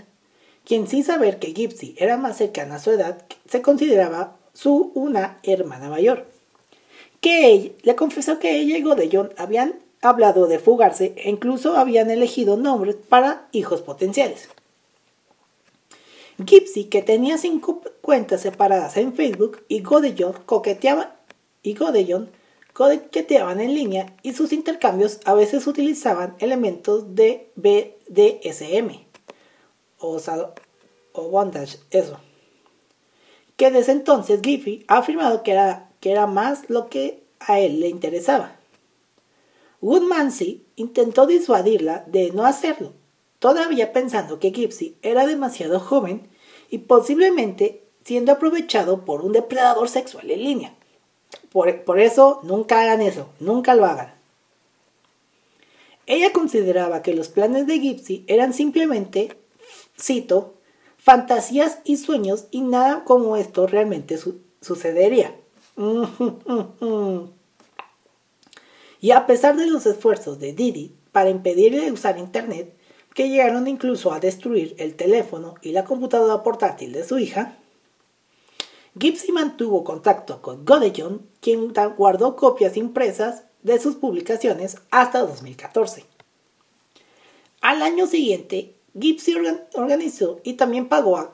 quien 0.65 0.87
sin 0.87 1.03
saber 1.03 1.39
que 1.39 1.53
Gypsy 1.53 1.95
era 1.97 2.17
más 2.17 2.37
cercana 2.37 2.75
a 2.75 2.79
su 2.79 2.91
edad, 2.91 3.23
se 3.47 3.61
consideraba 3.61 4.37
su 4.53 4.91
una 4.95 5.39
hermana 5.43 5.89
mayor. 5.89 6.27
Que 7.19 7.75
le 7.81 7.95
confesó 7.95 8.39
que 8.39 8.59
ella 8.59 8.77
y 8.77 8.81
Godellón 8.81 9.31
habían 9.37 9.79
hablado 10.01 10.47
de 10.47 10.59
fugarse 10.59 11.13
e 11.17 11.29
incluso 11.29 11.77
habían 11.77 12.09
elegido 12.09 12.57
nombres 12.57 12.95
para 12.95 13.47
hijos 13.51 13.81
potenciales. 13.81 14.49
Gypsy, 16.39 16.85
que 16.85 17.03
tenía 17.03 17.37
cinco 17.37 17.81
cuentas 18.01 18.41
separadas 18.41 18.97
en 18.97 19.13
Facebook, 19.13 19.63
y 19.67 19.81
Godellón 19.81 20.33
coqueteaba 20.45 21.15
y 21.61 21.75
Godellón 21.75 22.31
coqueteaban 22.73 23.59
en 23.59 23.73
línea 23.73 24.15
y 24.23 24.33
sus 24.33 24.53
intercambios 24.53 25.19
a 25.25 25.33
veces 25.33 25.67
utilizaban 25.67 26.35
elementos 26.39 27.15
de 27.15 27.51
BDSM 27.55 29.05
o, 29.99 30.19
o 31.13 31.29
bondage, 31.29 31.77
eso 31.91 32.19
que 33.61 33.69
desde 33.69 33.91
entonces 33.91 34.39
Giffy 34.43 34.83
ha 34.87 34.97
afirmado 34.97 35.43
que 35.43 35.51
era, 35.51 35.91
que 35.99 36.11
era 36.11 36.25
más 36.25 36.67
lo 36.67 36.89
que 36.89 37.21
a 37.39 37.59
él 37.59 37.79
le 37.79 37.89
interesaba. 37.89 38.55
Woodmansey 39.81 40.65
intentó 40.77 41.27
disuadirla 41.27 42.03
de 42.07 42.31
no 42.31 42.43
hacerlo, 42.47 42.93
todavía 43.37 43.93
pensando 43.93 44.39
que 44.39 44.49
Gypsy 44.49 44.97
era 45.03 45.27
demasiado 45.27 45.79
joven 45.79 46.27
y 46.71 46.79
posiblemente 46.79 47.83
siendo 48.03 48.31
aprovechado 48.31 49.05
por 49.05 49.21
un 49.21 49.31
depredador 49.31 49.89
sexual 49.89 50.31
en 50.31 50.43
línea. 50.43 50.75
Por, 51.51 51.99
eso 51.99 52.39
nunca 52.43 52.81
hagan 52.81 53.01
eso, 53.01 53.29
nunca 53.39 53.75
lo 53.75 53.85
hagan. 53.85 54.13
Ella 56.05 56.31
consideraba 56.31 57.01
que 57.01 57.13
los 57.13 57.29
planes 57.29 57.67
de 57.67 57.79
Gypsy 57.79 58.23
eran 58.27 58.53
simplemente, 58.53 59.37
cito, 59.99 60.55
fantasías 60.97 61.79
y 61.83 61.97
sueños 61.97 62.45
y 62.51 62.61
nada 62.61 63.03
como 63.03 63.35
esto 63.37 63.67
realmente 63.67 64.17
sucedería. 64.61 65.35
y 69.01 69.11
a 69.11 69.25
pesar 69.25 69.55
de 69.57 69.67
los 69.67 69.85
esfuerzos 69.85 70.39
de 70.39 70.53
Didi 70.53 70.95
para 71.11 71.29
impedirle 71.29 71.91
usar 71.91 72.17
Internet, 72.17 72.73
que 73.13 73.29
llegaron 73.29 73.67
incluso 73.67 74.13
a 74.13 74.19
destruir 74.19 74.75
el 74.77 74.95
teléfono 74.95 75.55
y 75.61 75.71
la 75.73 75.83
computadora 75.83 76.43
portátil 76.43 76.93
de 76.93 77.03
su 77.03 77.19
hija, 77.19 77.57
Gipsy 78.99 79.31
mantuvo 79.31 79.85
contacto 79.85 80.41
con 80.41 80.65
Godellón, 80.65 81.25
quien 81.39 81.73
guardó 81.95 82.35
copias 82.35 82.75
impresas 82.75 83.43
de 83.63 83.79
sus 83.79 83.95
publicaciones 83.95 84.77
hasta 84.91 85.19
2014. 85.19 86.05
Al 87.61 87.81
año 87.83 88.05
siguiente, 88.05 88.75
Gipsy 88.99 89.35
organizó 89.75 90.41
y 90.43 90.53
también 90.53 90.89
pagó 90.89 91.31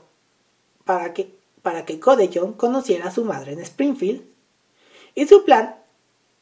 para 0.85 1.13
que, 1.13 1.33
para 1.63 1.83
que 1.85 1.99
Codellon 1.99 2.53
conociera 2.53 3.07
a 3.07 3.11
su 3.11 3.25
madre 3.25 3.53
en 3.53 3.59
Springfield. 3.59 4.23
Y 5.15 5.25
su 5.25 5.43
plan 5.43 5.77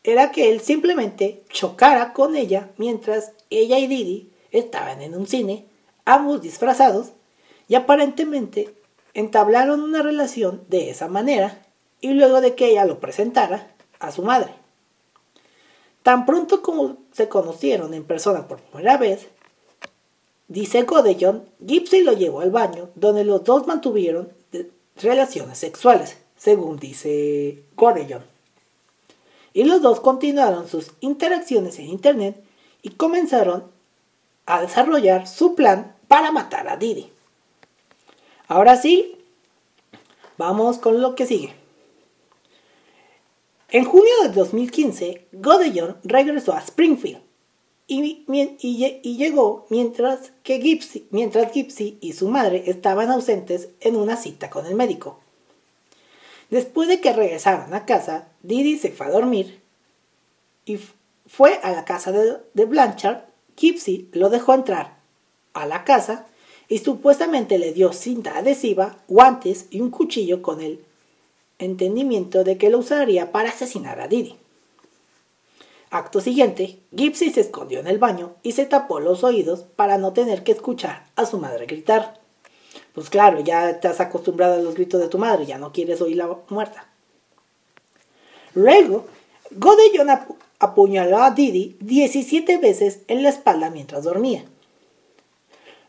era 0.04 0.32
que 0.32 0.52
él 0.52 0.60
simplemente 0.60 1.44
chocara 1.50 2.12
con 2.12 2.36
ella 2.36 2.72
mientras 2.78 3.32
ella 3.50 3.80
y 3.80 3.88
Didi 3.88 4.32
estaban 4.52 5.02
en 5.02 5.16
un 5.16 5.28
cine, 5.28 5.66
ambos 6.04 6.42
disfrazados, 6.42 7.14
y 7.68 7.76
aparentemente 7.76 8.76
entablaron 9.16 9.82
una 9.82 10.04
relación 10.04 10.64
de 10.70 10.92
esa 10.92 11.08
manera 11.08 11.66
y 12.00 12.12
luego 12.12 12.40
de 12.42 12.54
que 12.54 12.68
ella 12.68 12.86
lo 12.86 13.00
presentara 13.00 13.74
a 14.00 14.12
su 14.12 14.22
madre. 14.22 14.54
Tan 16.04 16.28
pronto 16.28 16.62
como 16.62 16.98
se 17.12 17.28
conocieron 17.28 17.96
en 17.96 18.04
persona 18.04 18.48
por 18.48 18.62
primera 18.62 18.98
vez, 18.98 19.30
Dice 20.48 20.84
Godellón, 20.84 21.46
Gipsy 21.66 22.02
lo 22.02 22.14
llevó 22.14 22.42
al 22.42 22.52
baño, 22.52 22.90
donde 22.94 23.24
los 23.24 23.44
dos 23.44 23.66
mantuvieron 23.66 24.32
relaciones 25.02 25.58
sexuales, 25.58 26.18
según 26.38 26.78
dice 26.78 27.64
Godellón. 27.76 28.24
Y 29.54 29.64
los 29.64 29.82
dos 29.82 30.00
continuaron 30.02 30.68
sus 30.68 30.92
interacciones 31.00 31.80
en 31.80 31.88
Internet 31.88 32.44
y 32.84 32.92
comenzaron 32.92 33.64
a 34.46 34.62
desarrollar 34.62 35.28
su 35.28 35.56
plan 35.56 35.96
para 36.08 36.32
matar 36.32 36.68
a 36.68 36.78
Didi. 36.78 37.12
Ahora 38.48 38.76
sí, 38.76 39.18
vamos 40.38 40.78
con 40.78 41.02
lo 41.02 41.16
que 41.16 41.26
sigue. 41.26 41.54
En 43.70 43.86
junio 43.86 44.14
de 44.24 44.30
2015, 44.30 45.28
Godellón 45.34 45.98
regresó 46.04 46.54
a 46.54 46.60
Springfield 46.60 47.22
y, 47.88 48.26
llegó 49.18 49.66
mientras 49.70 50.32
que 50.44 50.60
Gypsy, 50.60 51.08
mientras 51.12 51.52
Gypsy 51.52 51.98
y 52.02 52.14
su 52.14 52.30
madre 52.30 52.64
estaban 52.68 53.12
ausentes 53.12 53.70
en 53.80 53.96
una 53.96 54.16
cita 54.16 54.50
con 54.50 54.66
el 54.66 54.76
médico. 54.76 55.20
Después 56.50 56.88
de 56.88 57.02
que 57.02 57.14
regresaron 57.14 57.74
a 57.74 57.86
casa, 57.86 58.28
Didi 58.44 58.78
se 58.78 58.92
fue 58.92 59.08
a 59.08 59.12
dormir 59.12 59.60
y 60.66 60.80
fue 61.28 61.60
a 61.64 61.72
la 61.72 61.86
casa 61.86 62.12
de, 62.12 62.38
de 62.54 62.66
Blanchard. 62.66 63.24
Gypsy 63.56 64.10
lo 64.14 64.30
dejó 64.30 64.54
entrar 64.54 64.98
a 65.54 65.66
la 65.66 65.84
casa 65.84 66.28
y 66.68 66.80
supuestamente 66.80 67.58
le 67.58 67.74
dio 67.74 67.94
cinta 67.94 68.38
adhesiva, 68.38 68.98
guantes 69.08 69.68
y 69.70 69.82
un 69.82 69.92
cuchillo 69.92 70.42
con 70.42 70.62
el 70.62 70.84
entendimiento 71.60 72.44
de 72.44 72.58
que 72.58 72.70
lo 72.70 72.80
usaría 72.80 73.32
para 73.32 73.50
asesinar 73.50 74.00
a 74.00 74.08
Didi. 74.08 74.36
Acto 75.92 76.20
siguiente, 76.20 76.80
Gypsy 76.92 77.30
se 77.32 77.42
escondió 77.42 77.80
en 77.80 77.88
el 77.88 78.00
baño 78.00 78.34
y 78.44 78.54
se 78.54 78.66
tapó 78.66 79.00
los 79.00 79.24
oídos 79.24 79.62
para 79.76 79.98
no 79.98 80.14
tener 80.14 80.44
que 80.44 80.52
escuchar 80.52 81.06
a 81.16 81.26
su 81.26 81.38
madre 81.38 81.68
gritar. 81.68 82.20
Pues 82.94 83.10
claro, 83.10 83.40
ya 83.40 83.70
estás 83.70 84.02
acostumbrado 84.02 84.56
a 84.56 84.62
los 84.62 84.74
gritos 84.74 85.00
de 85.00 85.08
tu 85.08 85.18
madre, 85.18 85.46
ya 85.46 85.58
no 85.58 85.72
quieres 85.72 86.02
oírla 86.02 86.38
muerta. 86.50 86.88
Luego, 88.54 89.06
Godellón 89.52 90.10
apuñaló 90.60 91.20
a 91.20 91.32
Didi 91.32 91.78
17 91.80 92.58
veces 92.58 93.00
en 93.08 93.24
la 93.24 93.30
espalda 93.30 93.70
mientras 93.70 94.04
dormía. 94.04 94.46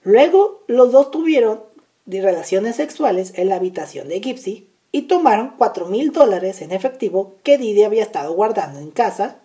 Luego, 0.06 0.62
los 0.68 0.92
dos 0.92 1.10
tuvieron 1.10 1.64
relaciones 2.06 2.76
sexuales 2.76 3.32
en 3.34 3.48
la 3.48 3.56
habitación 3.56 4.06
de 4.06 4.20
Gypsy 4.20 4.68
y 4.92 5.02
tomaron 5.02 5.54
4 5.58 5.86
mil 5.86 6.12
dólares 6.12 6.62
en 6.62 6.70
efectivo 6.70 7.34
que 7.42 7.58
Didi 7.58 7.82
había 7.82 8.04
estado 8.04 8.32
guardando 8.32 8.78
en 8.78 8.92
casa 8.92 9.40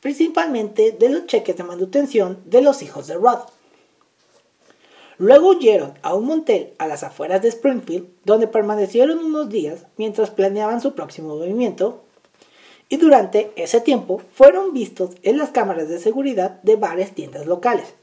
principalmente 0.00 0.90
de 0.90 1.10
los 1.10 1.26
cheques 1.26 1.56
de 1.56 1.62
manutención 1.62 2.42
de 2.44 2.60
los 2.60 2.82
hijos 2.82 3.06
de 3.06 3.14
Rod. 3.14 3.38
Luego 5.16 5.50
huyeron 5.50 5.94
a 6.02 6.14
un 6.14 6.24
motel 6.24 6.72
a 6.78 6.88
las 6.88 7.04
afueras 7.04 7.40
de 7.42 7.48
Springfield, 7.50 8.08
donde 8.24 8.48
permanecieron 8.48 9.20
unos 9.20 9.48
días 9.48 9.86
mientras 9.96 10.30
planeaban 10.30 10.80
su 10.80 10.96
próximo 10.96 11.36
movimiento, 11.36 12.02
y 12.88 12.96
durante 12.96 13.52
ese 13.54 13.80
tiempo 13.80 14.20
fueron 14.34 14.72
vistos 14.72 15.10
en 15.22 15.38
las 15.38 15.50
cámaras 15.50 15.88
de 15.88 16.00
seguridad 16.00 16.60
de 16.64 16.74
varias 16.74 17.12
tiendas 17.12 17.46
locales. 17.46 17.94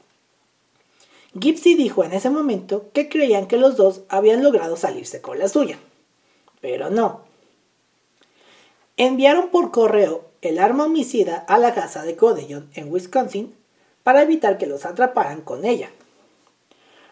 Gipsy 1.40 1.74
dijo 1.74 2.04
en 2.04 2.12
ese 2.12 2.30
momento 2.30 2.90
que 2.92 3.08
creían 3.08 3.46
que 3.46 3.58
los 3.58 3.76
dos 3.76 4.02
habían 4.08 4.42
logrado 4.42 4.76
salirse 4.76 5.20
con 5.20 5.38
la 5.38 5.48
suya, 5.48 5.78
pero 6.60 6.90
no. 6.90 7.22
Enviaron 8.96 9.50
por 9.50 9.70
correo 9.70 10.24
el 10.42 10.58
arma 10.58 10.84
homicida 10.84 11.36
a 11.48 11.58
la 11.58 11.74
casa 11.74 12.02
de 12.02 12.14
Godellon 12.14 12.70
en 12.74 12.92
Wisconsin 12.92 13.54
para 14.02 14.22
evitar 14.22 14.58
que 14.58 14.66
los 14.66 14.86
atraparan 14.86 15.42
con 15.42 15.64
ella. 15.64 15.90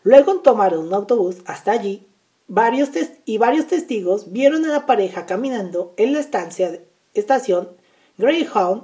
Luego 0.02 0.40
tomaron 0.40 0.86
un 0.86 0.94
autobús 0.94 1.38
hasta 1.46 1.72
allí 1.72 2.06
varios 2.48 2.90
y 3.24 3.38
varios 3.38 3.66
testigos 3.66 4.32
vieron 4.32 4.64
a 4.64 4.68
la 4.68 4.86
pareja 4.86 5.26
caminando 5.26 5.94
en 5.96 6.12
la 6.12 6.20
estación 6.20 7.68
Greyhound 8.18 8.82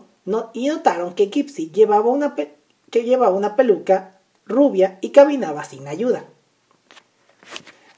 y 0.53 0.69
notaron 0.69 1.15
que 1.15 1.27
Gypsy 1.27 1.71
llevaba 1.71 2.11
una, 2.11 2.35
que 2.35 3.05
llevaba 3.05 3.37
una 3.37 3.57
peluca 3.57 4.21
rubia 4.47 4.99
y 5.01 5.11
caminaba 5.11 5.65
sin 5.65 5.89
ayuda. 5.89 6.25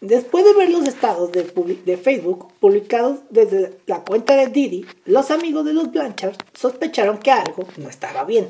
Después 0.00 0.44
de 0.44 0.52
ver 0.52 0.68
los 0.68 0.86
estados 0.86 1.32
de, 1.32 1.96
Facebook 1.96 2.52
publicados 2.60 3.20
desde 3.30 3.78
la 3.86 4.04
cuenta 4.04 4.36
de 4.36 4.48
Didi, 4.48 4.84
los 5.06 5.30
amigos 5.30 5.64
de 5.64 5.72
los 5.72 5.90
Blanchard 5.90 6.36
sospecharon 6.52 7.18
que 7.18 7.30
algo 7.30 7.66
no 7.78 7.88
estaba 7.88 8.24
bien. 8.24 8.48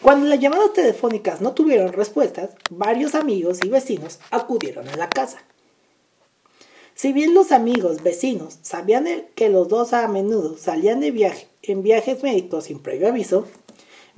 Cuando 0.00 0.26
las 0.26 0.40
llamadas 0.40 0.72
telefónicas 0.72 1.42
no 1.42 1.52
tuvieron 1.52 1.92
respuestas, 1.92 2.50
varios 2.70 3.14
amigos 3.14 3.58
y 3.62 3.68
vecinos 3.68 4.18
acudieron 4.30 4.88
a 4.88 4.96
la 4.96 5.10
casa. 5.10 5.42
Si 6.94 7.12
bien 7.12 7.34
los 7.34 7.52
amigos 7.52 8.02
vecinos 8.02 8.58
sabían 8.62 9.06
que 9.34 9.50
los 9.50 9.68
dos 9.68 9.92
a 9.92 10.08
menudo 10.08 10.56
salían 10.56 11.00
de 11.00 11.10
viaje 11.10 11.48
en 11.62 11.82
viajes 11.82 12.22
médicos 12.22 12.64
sin 12.64 12.78
previo 12.78 13.08
aviso, 13.08 13.46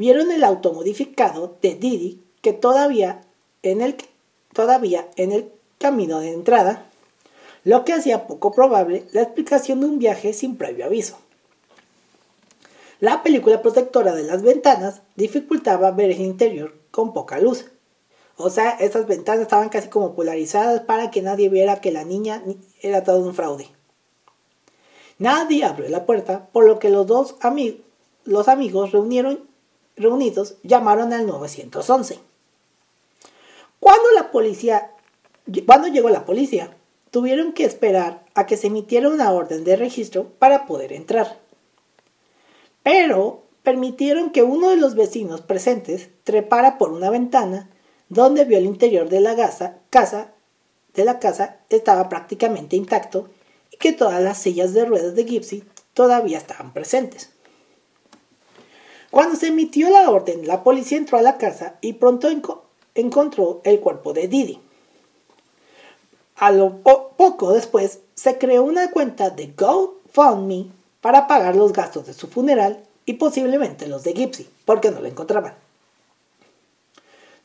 vieron 0.00 0.32
el 0.32 0.44
auto 0.44 0.72
modificado 0.72 1.58
de 1.60 1.74
Didi 1.74 2.22
que 2.40 2.54
todavía 2.54 3.20
en 3.62 3.82
el, 3.82 3.96
todavía 4.54 5.06
en 5.16 5.30
el 5.30 5.52
camino 5.76 6.20
de 6.20 6.32
entrada, 6.32 6.86
lo 7.64 7.84
que 7.84 7.92
hacía 7.92 8.26
poco 8.26 8.50
probable 8.50 9.04
la 9.12 9.20
explicación 9.20 9.80
de 9.80 9.86
un 9.88 9.98
viaje 9.98 10.32
sin 10.32 10.56
previo 10.56 10.86
aviso. 10.86 11.18
La 12.98 13.22
película 13.22 13.60
protectora 13.60 14.14
de 14.14 14.22
las 14.22 14.40
ventanas 14.40 15.02
dificultaba 15.16 15.90
ver 15.90 16.12
el 16.12 16.22
interior 16.22 16.72
con 16.90 17.12
poca 17.12 17.38
luz. 17.38 17.66
O 18.38 18.48
sea, 18.48 18.70
estas 18.70 19.06
ventanas 19.06 19.42
estaban 19.42 19.68
casi 19.68 19.88
como 19.88 20.14
polarizadas 20.14 20.80
para 20.80 21.10
que 21.10 21.20
nadie 21.20 21.50
viera 21.50 21.82
que 21.82 21.92
la 21.92 22.04
niña 22.04 22.42
era 22.80 23.04
todo 23.04 23.20
un 23.20 23.34
fraude. 23.34 23.68
Nadie 25.18 25.62
abrió 25.62 25.90
la 25.90 26.06
puerta, 26.06 26.48
por 26.54 26.64
lo 26.64 26.78
que 26.78 26.88
los 26.88 27.06
dos 27.06 27.36
los 28.24 28.48
amigos 28.48 28.92
reunieron, 28.92 29.49
reunidos 29.96 30.56
llamaron 30.62 31.12
al 31.12 31.26
911. 31.26 32.18
Cuando 33.78 34.10
la 34.12 34.30
policía 34.30 34.90
cuando 35.66 35.88
llegó 35.88 36.10
la 36.10 36.24
policía, 36.24 36.76
tuvieron 37.10 37.52
que 37.52 37.64
esperar 37.64 38.24
a 38.34 38.46
que 38.46 38.56
se 38.56 38.68
emitiera 38.68 39.08
una 39.08 39.32
orden 39.32 39.64
de 39.64 39.76
registro 39.76 40.28
para 40.38 40.66
poder 40.66 40.92
entrar. 40.92 41.38
Pero 42.82 43.42
permitieron 43.62 44.30
que 44.30 44.42
uno 44.42 44.70
de 44.70 44.76
los 44.76 44.94
vecinos 44.94 45.40
presentes 45.40 46.08
trepara 46.24 46.78
por 46.78 46.92
una 46.92 47.10
ventana 47.10 47.68
donde 48.08 48.44
vio 48.44 48.58
el 48.58 48.64
interior 48.64 49.08
de 49.08 49.20
la 49.20 49.34
casa, 49.90 50.32
de 50.94 51.04
la 51.04 51.18
casa 51.18 51.58
estaba 51.68 52.08
prácticamente 52.08 52.76
intacto 52.76 53.28
y 53.70 53.76
que 53.76 53.92
todas 53.92 54.22
las 54.22 54.38
sillas 54.38 54.72
de 54.72 54.84
ruedas 54.84 55.14
de 55.14 55.24
Gypsy 55.24 55.64
todavía 55.94 56.38
estaban 56.38 56.72
presentes. 56.72 57.30
Cuando 59.10 59.36
se 59.36 59.48
emitió 59.48 59.90
la 59.90 60.08
orden, 60.10 60.46
la 60.46 60.62
policía 60.62 60.98
entró 60.98 61.18
a 61.18 61.22
la 61.22 61.36
casa 61.36 61.76
y 61.80 61.94
pronto 61.94 62.28
encontró 62.94 63.60
el 63.64 63.80
cuerpo 63.80 64.12
de 64.12 64.28
Didi. 64.28 64.60
A 66.36 66.52
lo 66.52 66.78
poco 66.78 67.52
después 67.52 68.00
se 68.14 68.38
creó 68.38 68.62
una 68.62 68.90
cuenta 68.90 69.30
de 69.30 69.52
GoFundMe 69.56 70.70
para 71.00 71.26
pagar 71.26 71.56
los 71.56 71.72
gastos 71.72 72.06
de 72.06 72.14
su 72.14 72.28
funeral 72.28 72.84
y 73.04 73.14
posiblemente 73.14 73.88
los 73.88 74.04
de 74.04 74.12
Gypsy, 74.12 74.48
porque 74.64 74.90
no 74.90 75.00
lo 75.00 75.06
encontraban. 75.06 75.54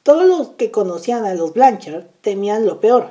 Todos 0.04 0.26
los 0.26 0.50
que 0.50 0.70
conocían 0.70 1.26
a 1.26 1.34
los 1.34 1.54
Blanchard 1.54 2.06
temían 2.22 2.66
lo 2.66 2.80
peor. 2.80 3.10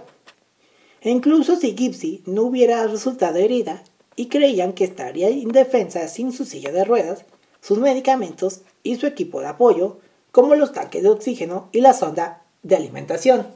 Incluso 1.02 1.56
si 1.56 1.74
Gypsy 1.74 2.22
no 2.24 2.44
hubiera 2.44 2.86
resultado 2.86 3.38
herida 3.38 3.82
y 4.16 4.28
creían 4.28 4.72
que 4.74 4.84
estaría 4.84 5.28
indefensa 5.30 6.06
sin 6.08 6.32
su 6.32 6.44
silla 6.44 6.70
de 6.70 6.84
ruedas, 6.84 7.24
sus 7.64 7.78
medicamentos 7.78 8.60
y 8.82 8.96
su 8.96 9.06
equipo 9.06 9.40
de 9.40 9.46
apoyo, 9.46 9.98
como 10.32 10.54
los 10.54 10.72
tanques 10.72 11.02
de 11.02 11.08
oxígeno 11.08 11.68
y 11.72 11.80
la 11.80 11.94
sonda 11.94 12.42
de 12.62 12.76
alimentación 12.76 13.46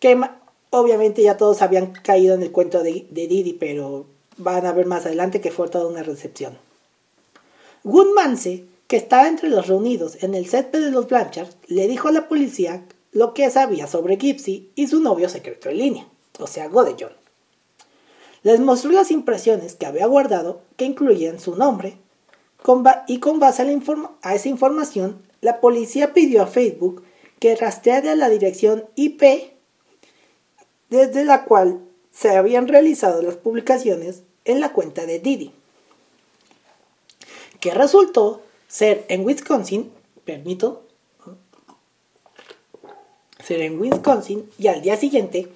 que 0.00 0.20
obviamente 0.70 1.22
ya 1.22 1.36
todos 1.36 1.62
habían 1.62 1.92
caído 1.92 2.34
en 2.34 2.42
el 2.42 2.52
cuento 2.52 2.82
de, 2.82 3.06
Didi, 3.10 3.52
pero 3.54 4.06
van 4.36 4.66
a 4.66 4.72
ver 4.72 4.86
más 4.86 5.06
adelante 5.06 5.40
que 5.40 5.50
fue 5.50 5.68
toda 5.68 5.86
una 5.86 6.02
recepción. 6.02 6.56
Woodmanse, 7.84 8.64
que 8.86 8.96
estaba 8.96 9.28
entre 9.28 9.48
los 9.48 9.66
reunidos 9.66 10.22
en 10.22 10.34
el 10.34 10.46
césped 10.46 10.84
de 10.84 10.90
los 10.90 11.08
Blanchard, 11.08 11.48
le 11.66 11.88
dijo 11.88 12.08
a 12.08 12.12
la 12.12 12.28
policía 12.28 12.84
lo 13.12 13.34
que 13.34 13.50
sabía 13.50 13.86
sobre 13.86 14.16
Gypsy 14.16 14.70
y 14.74 14.86
su 14.86 15.00
novio 15.00 15.28
secreto 15.28 15.68
en 15.68 15.78
línea, 15.78 16.08
o 16.38 16.46
sea, 16.46 16.68
Godellon. 16.68 17.12
Les 18.44 18.60
mostró 18.60 18.92
las 18.92 19.10
impresiones 19.10 19.74
que 19.74 19.86
había 19.86 20.06
guardado, 20.06 20.60
que 20.76 20.84
incluían 20.84 21.40
su 21.40 21.56
nombre, 21.56 21.96
y 23.06 23.20
con 23.20 23.38
base 23.38 23.62
a, 24.22 24.34
esa 24.34 24.48
información, 24.48 25.22
la 25.40 25.60
policía 25.60 26.12
pidió 26.12 26.42
a 26.42 26.46
Facebook 26.46 27.04
que 27.38 27.56
rastreara 27.56 28.14
la 28.14 28.28
dirección 28.28 28.84
IP 28.96 29.22
desde 30.90 31.24
la 31.24 31.44
cual 31.44 31.80
se 32.10 32.36
habían 32.36 32.68
realizado 32.68 33.22
las 33.22 33.36
publicaciones 33.36 34.22
en 34.44 34.60
la 34.60 34.72
cuenta 34.72 35.06
de 35.06 35.20
Didi, 35.20 35.52
que 37.60 37.72
resultó 37.72 38.42
ser 38.66 39.04
en 39.08 39.24
Wisconsin, 39.24 39.92
permito, 40.24 40.84
ser 43.44 43.60
en 43.60 43.80
Wisconsin 43.80 44.50
y 44.58 44.66
al 44.66 44.82
día 44.82 44.96
siguiente, 44.96 45.48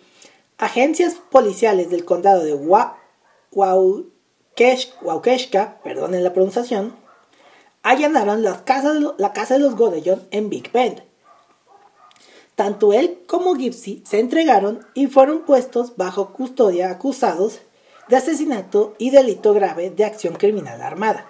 agencias 0.59 1.17
policiales 1.31 1.91
del 1.91 2.05
condado 2.05 2.45
de 2.45 2.55
Waukesha, 5.03 5.79
perdonen 5.83 6.25
la 6.25 6.33
pronunciación, 6.33 6.95
allanaron 7.83 8.43
la 8.43 8.65
casa 8.65 9.55
de 9.55 9.61
los 9.61 9.77
Godellón 9.77 10.27
en 10.31 10.51
Big 10.51 10.71
Bend, 10.73 11.03
tanto 12.55 12.93
él 12.93 13.23
como 13.27 13.55
Gypsy 13.55 14.03
se 14.07 14.21
entregaron 14.21 14.87
y 14.95 15.07
fueron 15.07 15.43
puestos 15.43 15.97
bajo 15.97 16.33
custodia 16.33 16.91
acusados 16.91 17.61
de 18.09 18.17
asesinato 18.17 18.95
y 18.99 19.11
delito 19.11 19.55
grave 19.55 19.91
de 19.91 20.05
acción 20.05 20.35
criminal 20.35 20.83
armada. 20.83 21.27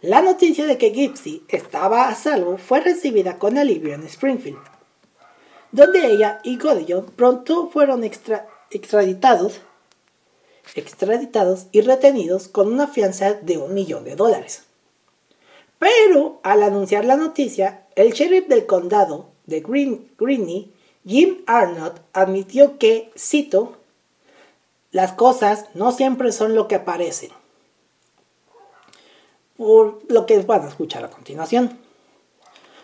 La 0.00 0.22
noticia 0.22 0.64
de 0.66 0.78
que 0.78 0.90
Gypsy 0.90 1.44
estaba 1.48 2.08
a 2.08 2.14
salvo 2.14 2.56
fue 2.56 2.80
recibida 2.80 3.38
con 3.38 3.58
alivio 3.58 3.92
en 3.92 4.04
Springfield, 4.04 4.58
donde 5.72 6.06
ella 6.06 6.40
y 6.42 6.56
Godillon 6.56 7.04
pronto 7.14 7.68
fueron 7.68 8.02
extraditados, 8.02 9.60
extraditados 10.74 11.66
y 11.72 11.80
retenidos 11.80 12.48
con 12.48 12.72
una 12.72 12.86
fianza 12.86 13.34
de 13.34 13.58
un 13.58 13.74
millón 13.74 14.04
de 14.04 14.16
dólares. 14.16 14.64
Pero 15.78 16.40
al 16.42 16.62
anunciar 16.62 17.04
la 17.04 17.16
noticia, 17.16 17.86
el 17.96 18.12
sheriff 18.12 18.48
del 18.48 18.66
condado 18.66 19.30
de 19.46 19.60
Green, 19.60 20.10
Greene, 20.18 20.70
Jim 21.06 21.38
Arnott, 21.46 22.00
admitió 22.12 22.78
que, 22.78 23.10
cito, 23.16 23.76
las 24.92 25.12
cosas 25.12 25.66
no 25.74 25.92
siempre 25.92 26.32
son 26.32 26.54
lo 26.54 26.68
que 26.68 26.78
parecen. 26.78 27.30
Por 29.56 30.00
lo 30.08 30.26
que 30.26 30.38
van 30.40 30.64
a 30.64 30.68
escuchar 30.68 31.04
a 31.04 31.10
continuación. 31.10 31.78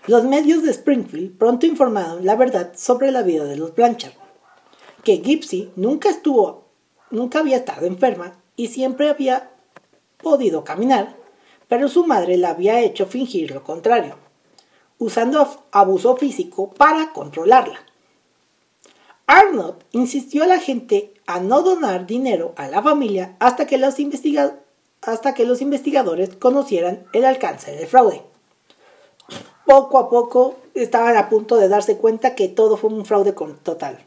Los 0.07 0.25
medios 0.25 0.62
de 0.62 0.71
Springfield 0.71 1.37
pronto 1.37 1.67
informaron 1.67 2.25
la 2.25 2.37
verdad 2.37 2.73
sobre 2.77 3.11
la 3.11 3.23
vida 3.23 3.45
de 3.45 3.57
los 3.57 3.75
Blanchard, 3.75 4.12
que 5.03 5.19
Gypsy 5.19 5.73
nunca 5.75 6.09
estuvo, 6.09 6.65
nunca 7.11 7.40
había 7.40 7.57
estado 7.57 7.87
enferma 7.87 8.33
y 8.57 8.69
siempre 8.69 9.09
había 9.09 9.51
podido 10.19 10.64
caminar 10.64 11.16
pero 11.69 11.88
su 11.88 12.07
madre 12.07 12.37
la 12.37 12.51
había 12.51 12.81
hecho 12.81 13.07
fingir 13.07 13.51
lo 13.51 13.64
contrario, 13.64 14.16
usando 14.99 15.64
abuso 15.73 16.16
físico 16.16 16.71
para 16.71 17.12
controlarla. 17.12 17.81
Arnold 19.27 19.77
insistió 19.90 20.45
a 20.45 20.47
la 20.47 20.61
gente 20.61 21.12
a 21.27 21.40
no 21.40 21.62
donar 21.62 22.07
dinero 22.07 22.53
a 22.57 22.69
la 22.69 22.83
familia 22.83 23.37
hasta 23.40 23.66
que 23.66 23.79
los, 23.79 23.97
hasta 25.03 25.35
que 25.35 25.45
los 25.45 25.61
investigadores 25.61 26.37
conocieran 26.37 27.05
el 27.12 27.25
alcance 27.25 27.73
del 27.73 27.88
fraude. 27.88 28.23
Poco 29.64 29.99
a 29.99 30.09
poco 30.09 30.55
estaban 30.75 31.16
a 31.16 31.29
punto 31.29 31.57
de 31.57 31.69
darse 31.69 31.97
cuenta 31.97 32.37
que 32.37 32.47
todo 32.47 32.77
fue 32.77 32.90
un 32.90 33.05
fraude 33.05 33.35
total. 33.64 33.99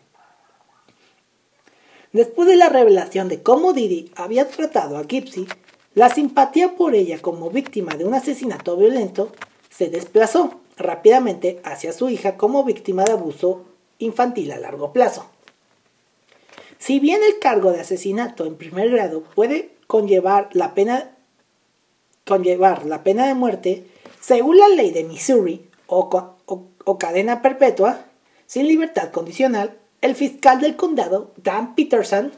Después 2.12 2.48
de 2.48 2.56
la 2.56 2.70
revelación 2.70 3.28
de 3.28 3.44
cómo 3.44 3.74
Didi 3.74 4.12
había 4.16 4.48
tratado 4.48 4.98
a 4.98 5.04
Gypsy, 5.04 5.48
la 5.94 6.10
simpatía 6.10 6.76
por 6.76 6.96
ella 6.96 7.22
como 7.22 7.52
víctima 7.52 7.96
de 7.96 8.06
un 8.06 8.16
asesinato 8.16 8.78
violento 8.78 9.32
se 9.70 9.90
desplazó 9.90 10.60
rápidamente 10.76 11.62
hacia 11.64 11.94
su 11.94 12.10
hija 12.10 12.36
como 12.36 12.64
víctima 12.64 13.04
de 13.04 13.12
abuso 13.12 13.66
infantil 14.00 14.52
a 14.52 14.58
largo 14.58 14.92
plazo. 14.92 15.30
Si 16.80 17.00
bien 17.00 17.22
el 17.24 17.38
cargo 17.40 17.72
de 17.72 17.82
asesinato 17.82 18.46
en 18.46 18.56
primer 18.56 18.90
grado 18.90 19.22
puede 19.22 19.72
conllevar 19.86 20.50
la 20.54 20.74
pena, 20.74 21.16
conllevar 22.26 22.86
la 22.86 23.04
pena 23.04 23.28
de 23.28 23.36
muerte, 23.36 23.86
según 24.20 24.58
la 24.58 24.70
ley 24.70 24.92
de 24.92 25.04
Missouri, 25.04 25.70
o, 25.86 26.10
o 26.86 26.98
cadena 26.98 27.42
perpetua, 27.42 28.06
sin 28.46 28.68
libertad 28.68 29.12
condicional, 29.12 29.78
el 30.02 30.16
fiscal 30.16 30.62
del 30.62 30.76
condado, 30.76 31.32
Dan 31.38 31.76
Peterson, 31.76 32.32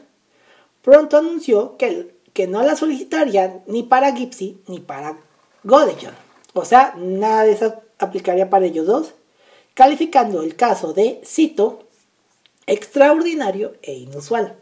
pronto 0.82 1.16
anunció 1.16 1.76
que, 1.76 2.12
no 2.48 2.62
la 2.62 2.76
solicitarían 2.76 3.62
ni 3.66 3.82
para 3.82 4.14
Gipsy 4.14 4.60
ni 4.66 4.80
para 4.80 5.18
Godejon. 5.64 6.14
O 6.54 6.64
sea, 6.64 6.94
nada 6.98 7.44
de 7.44 7.52
eso 7.52 7.82
aplicaría 7.98 8.50
para 8.50 8.66
ellos 8.66 8.86
dos, 8.86 9.14
calificando 9.74 10.42
el 10.42 10.56
caso 10.56 10.92
de, 10.92 11.20
cito, 11.24 11.84
extraordinario 12.66 13.74
e 13.82 13.94
inusual. 13.94 14.56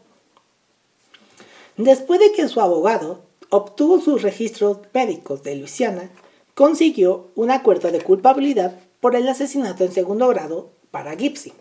Después 1.76 2.20
de 2.20 2.32
que 2.32 2.48
su 2.48 2.60
abogado 2.60 3.22
obtuvo 3.50 4.00
sus 4.00 4.22
registros 4.22 4.78
médicos 4.94 5.42
de 5.42 5.56
Luisiana, 5.56 6.10
consiguió 6.54 7.28
un 7.34 7.50
acuerdo 7.50 7.90
de 7.90 8.00
culpabilidad 8.00 8.78
por 9.00 9.16
el 9.16 9.28
asesinato 9.28 9.84
en 9.84 9.92
segundo 9.92 10.28
grado 10.28 10.70
para 10.90 11.16
Gipsy. 11.16 11.52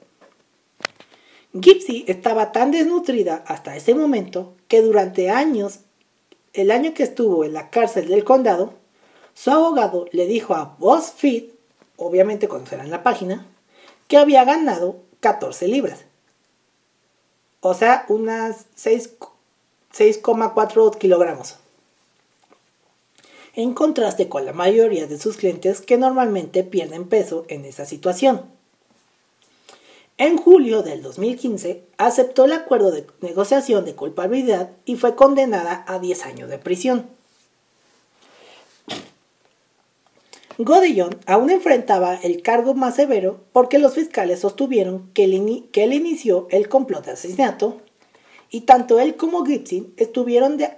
Gipsy 1.54 2.06
estaba 2.08 2.52
tan 2.52 2.72
desnutrida 2.72 3.44
hasta 3.48 3.76
ese 3.76 3.96
momento 3.96 4.54
que 4.68 4.82
durante 4.82 5.32
años, 5.32 5.80
el 6.54 6.70
año 6.70 6.94
que 6.94 7.04
estuvo 7.04 7.44
en 7.44 7.54
la 7.54 7.72
cárcel 7.72 8.08
del 8.08 8.24
condado, 8.24 8.74
su 9.34 9.50
abogado 9.50 10.06
le 10.12 10.28
dijo 10.28 10.54
a 10.54 10.76
BuzzFeed, 10.78 11.46
obviamente 11.98 12.48
conocerán 12.48 12.92
la 12.92 13.02
página, 13.02 13.48
que 14.08 14.18
había 14.18 14.44
ganado 14.44 14.98
14 15.22 15.68
libras. 15.68 16.06
O 17.62 17.74
sea, 17.74 18.06
unas 18.10 18.68
6,4 18.78 20.98
kilogramos. 20.98 21.56
En 23.56 23.74
contraste 23.74 24.30
con 24.30 24.46
la 24.46 24.54
mayoría 24.54 25.08
de 25.08 25.20
sus 25.20 25.38
clientes 25.38 25.82
que 25.82 25.98
normalmente 25.98 26.64
pierden 26.64 27.10
peso 27.10 27.46
en 27.48 27.66
esa 27.66 27.86
situación. 27.86 28.59
En 30.20 30.36
julio 30.36 30.84
del 30.84 31.02
2015 31.02 31.82
aceptó 31.98 32.44
el 32.44 32.52
acuerdo 32.52 32.92
de 32.92 33.08
negociación 33.22 33.86
de 33.86 33.96
culpabilidad 33.96 34.72
y 34.84 34.98
fue 34.98 35.16
condenada 35.16 35.86
a 35.88 35.98
10 35.98 36.26
años 36.26 36.50
de 36.50 36.60
prisión. 36.60 37.10
Godillon 40.58 41.18
aún 41.26 41.50
enfrentaba 41.50 42.16
el 42.16 42.42
cargo 42.42 42.74
más 42.74 42.98
severo 42.98 43.40
porque 43.54 43.80
los 43.80 43.94
fiscales 43.94 44.42
sostuvieron 44.42 45.10
que 45.14 45.24
él, 45.24 45.70
que 45.72 45.86
él 45.86 45.94
inició 45.94 46.48
el 46.52 46.68
complot 46.68 47.06
de 47.06 47.12
asesinato 47.12 47.80
y 48.50 48.62
tanto 48.62 49.00
él 49.00 49.16
como 49.16 49.46
Gibson 49.46 49.94
estuvieron 49.96 50.58
de, 50.58 50.74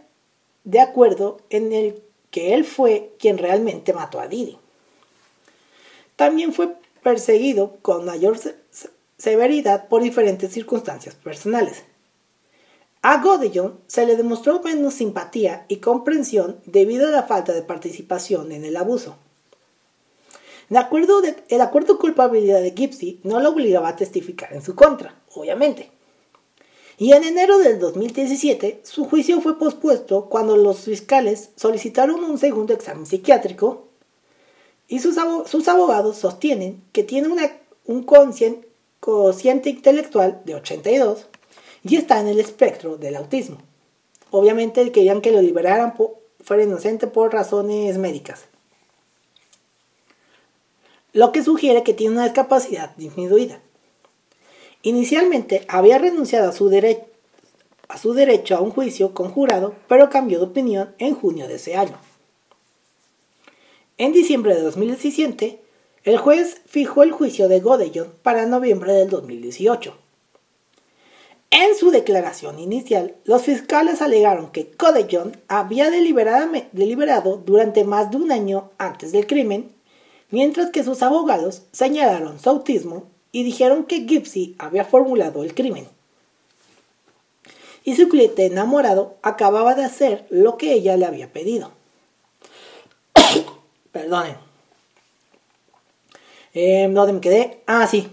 de 0.65 0.81
acuerdo 0.81 1.37
en 1.49 1.73
el 1.73 2.03
que 2.29 2.53
él 2.53 2.63
fue 2.63 3.15
quien 3.17 3.39
realmente 3.39 3.91
mató 3.91 4.19
a 4.19 4.27
Didi. 4.27 4.59
También 6.15 6.53
fue 6.53 6.75
perseguido 7.01 7.77
con 7.81 8.05
mayor 8.05 8.37
severidad 9.21 9.87
por 9.87 10.01
diferentes 10.01 10.51
circunstancias 10.51 11.13
personales. 11.13 11.83
A 13.03 13.21
Godillon 13.21 13.79
se 13.85 14.05
le 14.05 14.17
demostró 14.17 14.61
menos 14.61 14.95
simpatía 14.95 15.65
y 15.67 15.77
comprensión 15.77 16.59
debido 16.65 17.07
a 17.07 17.11
la 17.11 17.23
falta 17.23 17.53
de 17.53 17.61
participación 17.61 18.51
en 18.51 18.65
el 18.65 18.75
abuso. 18.77 19.15
El 20.71 20.77
acuerdo, 20.77 21.21
de, 21.21 21.35
el 21.49 21.61
acuerdo 21.61 21.93
de 21.93 21.99
culpabilidad 21.99 22.61
de 22.61 22.71
Gipsy 22.71 23.19
no 23.23 23.39
lo 23.39 23.49
obligaba 23.49 23.89
a 23.89 23.95
testificar 23.95 24.53
en 24.53 24.63
su 24.63 24.73
contra, 24.73 25.13
obviamente. 25.35 25.91
Y 26.97 27.13
en 27.13 27.23
enero 27.23 27.59
del 27.59 27.79
2017, 27.79 28.81
su 28.83 29.05
juicio 29.05 29.41
fue 29.41 29.59
pospuesto 29.59 30.29
cuando 30.29 30.57
los 30.57 30.81
fiscales 30.81 31.49
solicitaron 31.55 32.23
un 32.23 32.37
segundo 32.37 32.73
examen 32.73 33.05
psiquiátrico 33.05 33.87
y 34.87 34.99
sus, 34.99 35.17
abogados 35.67 36.17
sostienen 36.17 36.83
que 36.91 37.03
tiene 37.03 37.27
una, 37.27 37.51
un 37.85 38.03
consciente 38.03 38.70
cociente 39.01 39.71
intelectual 39.71 40.41
de 40.45 40.55
82 40.55 41.25
y 41.83 41.97
está 41.97 42.21
en 42.21 42.27
el 42.27 42.39
espectro 42.39 42.95
del 42.95 43.17
autismo. 43.17 43.57
Obviamente 44.29 44.89
querían 44.91 45.21
que 45.21 45.31
lo 45.31 45.41
liberaran, 45.41 45.95
fuera 46.39 46.63
inocente 46.63 47.07
por 47.07 47.33
razones 47.33 47.97
médicas. 47.97 48.45
Lo 51.13 51.33
que 51.33 51.43
sugiere 51.43 51.83
que 51.83 51.93
tiene 51.93 52.13
una 52.13 52.23
discapacidad 52.23 52.95
disminuida. 52.95 53.59
Inicialmente 54.83 55.65
había 55.67 55.97
renunciado 55.97 56.49
a 56.49 56.53
su, 56.53 56.71
a 57.89 57.97
su 57.97 58.13
derecho 58.13 58.55
a 58.55 58.61
un 58.61 58.71
juicio 58.71 59.13
con 59.13 59.31
jurado, 59.31 59.75
pero 59.87 60.09
cambió 60.09 60.39
de 60.39 60.45
opinión 60.45 60.95
en 60.99 61.15
junio 61.15 61.47
de 61.47 61.55
ese 61.55 61.75
año. 61.75 61.97
En 63.97 64.13
diciembre 64.13 64.55
de 64.55 64.61
2017, 64.61 65.60
el 66.03 66.17
juez 66.17 66.61
fijó 66.65 67.03
el 67.03 67.11
juicio 67.11 67.47
de 67.47 67.59
Godellón 67.59 68.11
para 68.23 68.47
noviembre 68.47 68.93
del 68.93 69.09
2018. 69.09 69.95
En 71.51 71.75
su 71.75 71.91
declaración 71.91 72.59
inicial, 72.59 73.15
los 73.25 73.43
fiscales 73.43 74.01
alegaron 74.01 74.51
que 74.51 74.71
Godellón 74.79 75.37
había 75.47 75.91
deliberado 75.91 77.37
durante 77.37 77.83
más 77.83 78.09
de 78.09 78.17
un 78.17 78.31
año 78.31 78.71
antes 78.77 79.11
del 79.11 79.27
crimen, 79.27 79.71
mientras 80.31 80.71
que 80.71 80.83
sus 80.83 81.03
abogados 81.03 81.63
señalaron 81.71 82.39
su 82.39 82.49
autismo 82.49 83.03
y 83.31 83.43
dijeron 83.43 83.83
que 83.83 84.07
Gipsy 84.07 84.55
había 84.57 84.85
formulado 84.85 85.43
el 85.43 85.53
crimen. 85.53 85.87
Y 87.83 87.95
su 87.95 88.09
cliente 88.09 88.45
enamorado 88.45 89.17
acababa 89.21 89.75
de 89.75 89.83
hacer 89.83 90.25
lo 90.29 90.57
que 90.57 90.73
ella 90.73 90.97
le 90.97 91.05
había 91.05 91.31
pedido. 91.31 91.71
Perdonen. 93.91 94.50
Eh, 96.53 96.89
¿Dónde 96.91 97.13
me 97.13 97.21
quedé? 97.21 97.61
Ah, 97.65 97.87
sí. 97.87 98.09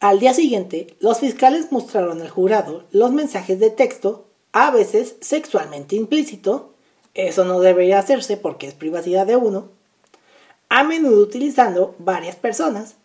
Al 0.00 0.20
día 0.20 0.34
siguiente, 0.34 0.94
los 1.00 1.20
fiscales 1.20 1.72
mostraron 1.72 2.20
al 2.20 2.28
jurado 2.28 2.84
los 2.90 3.12
mensajes 3.12 3.58
de 3.60 3.70
texto, 3.70 4.26
a 4.52 4.70
veces 4.70 5.16
sexualmente 5.20 5.96
implícito, 5.96 6.74
eso 7.14 7.44
no 7.44 7.60
debería 7.60 7.98
hacerse 7.98 8.36
porque 8.36 8.66
es 8.66 8.74
privacidad 8.74 9.26
de 9.26 9.36
uno, 9.36 9.70
a 10.68 10.84
menudo 10.84 11.22
utilizando 11.22 11.94
varias 11.98 12.36
personas, 12.36 12.96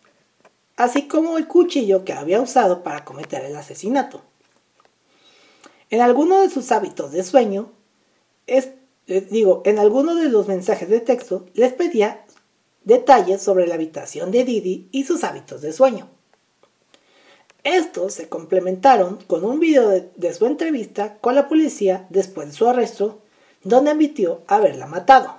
así 0.76 1.08
como 1.08 1.38
el 1.38 1.46
cuchillo 1.46 2.04
que 2.04 2.12
había 2.12 2.40
usado 2.40 2.82
para 2.82 3.04
cometer 3.04 3.44
el 3.44 3.56
asesinato. 3.56 4.20
En 5.90 6.00
alguno 6.00 6.40
de 6.40 6.50
sus 6.50 6.72
hábitos 6.72 7.12
de 7.12 7.22
sueño, 7.22 7.70
es, 8.46 8.70
eh, 9.06 9.26
digo, 9.30 9.62
en 9.64 9.78
alguno 9.78 10.14
de 10.14 10.28
los 10.28 10.48
mensajes 10.48 10.88
de 10.88 11.00
texto 11.00 11.46
les 11.54 11.72
pedía 11.72 12.21
detalles 12.84 13.42
sobre 13.42 13.66
la 13.66 13.74
habitación 13.74 14.30
de 14.30 14.44
Didi 14.44 14.88
y 14.90 15.04
sus 15.04 15.24
hábitos 15.24 15.62
de 15.62 15.72
sueño. 15.72 16.08
Estos 17.64 18.14
se 18.14 18.28
complementaron 18.28 19.18
con 19.28 19.44
un 19.44 19.60
video 19.60 19.88
de, 19.88 20.34
su 20.34 20.46
entrevista 20.46 21.18
con 21.18 21.36
la 21.36 21.48
policía 21.48 22.06
después 22.10 22.48
de 22.48 22.54
su 22.54 22.66
arresto, 22.66 23.20
donde 23.62 23.92
admitió 23.92 24.42
haberla 24.48 24.86
matado. 24.86 25.36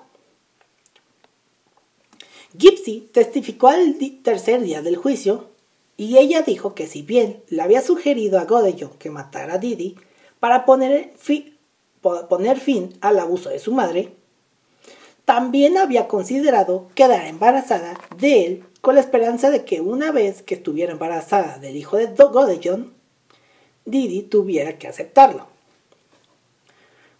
Gypsy 2.57 3.09
testificó 3.11 3.67
al 3.67 3.97
tercer 4.23 4.61
día 4.61 4.81
del 4.81 4.95
juicio 4.95 5.49
y 5.97 6.17
ella 6.17 6.43
dijo 6.43 6.75
que 6.75 6.87
si 6.87 7.01
bien 7.01 7.43
le 7.49 7.61
había 7.61 7.81
sugerido 7.81 8.39
a 8.39 8.45
Godellón 8.45 8.91
que 8.99 9.09
matara 9.09 9.55
a 9.55 9.57
Didi 9.57 9.95
para 10.39 10.63
poner, 10.63 11.13
poner 12.29 12.59
fin 12.59 12.93
al 13.01 13.19
abuso 13.19 13.49
de 13.49 13.59
su 13.59 13.73
madre, 13.73 14.13
también 15.25 15.77
había 15.77 16.07
considerado 16.07 16.87
quedar 16.95 17.25
embarazada 17.27 17.99
de 18.17 18.45
él 18.45 18.63
con 18.81 18.95
la 18.95 19.01
esperanza 19.01 19.49
de 19.49 19.63
que 19.63 19.79
una 19.79 20.11
vez 20.11 20.41
que 20.41 20.55
estuviera 20.55 20.91
embarazada 20.91 21.57
del 21.59 21.77
hijo 21.77 21.97
de 21.97 22.07
Godellón, 22.07 22.93
Didi 23.85 24.23
tuviera 24.23 24.77
que 24.77 24.87
aceptarlo. 24.87 25.47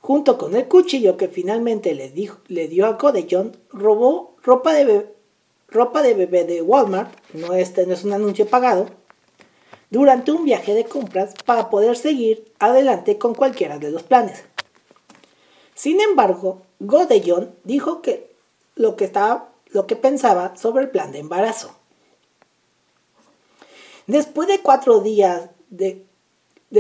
Junto 0.01 0.37
con 0.37 0.53
el 0.55 0.67
cuchillo 0.67 1.15
que 1.15 1.29
finalmente 1.29 1.93
le, 1.95 2.09
dio 2.67 2.85
a 2.85 2.93
Godellón, 2.93 3.55
robó 3.71 4.35
ropa 4.43 4.73
de, 4.73 4.83
bebé, 4.83 5.13
ropa 5.69 6.01
de 6.01 6.13
bebé 6.13 6.43
de 6.43 6.61
Walmart, 6.61 7.13
no, 7.33 7.53
este 7.53 7.87
no 7.87 7.93
es 7.93 8.03
un 8.03 8.11
anuncio 8.11 8.45
pagado, 8.45 8.87
durante 9.89 10.33
un 10.33 10.43
viaje 10.43 10.73
de 10.73 10.83
compras 10.83 11.33
para 11.45 11.69
poder 11.69 11.95
seguir 11.95 12.51
adelante 12.59 13.17
con 13.17 13.33
cualquiera 13.33 13.79
de 13.79 13.91
los 13.91 14.03
planes. 14.03 14.43
Sin 15.75 16.01
embargo, 16.01 16.63
Godellón 16.85 17.55
dijo 17.63 18.01
que 18.01 18.29
lo 18.75 18.97
que, 18.97 19.05
estaba, 19.05 19.49
lo 19.67 19.87
que 19.87 19.95
pensaba 19.95 20.55
sobre 20.57 20.83
el 20.83 20.89
plan 20.89 21.13
de 21.13 21.19
embarazo. 21.19 21.73
Después 24.05 24.49
de 24.49 24.59
cuatro 24.59 24.99
días, 24.99 25.49
de, 25.69 26.05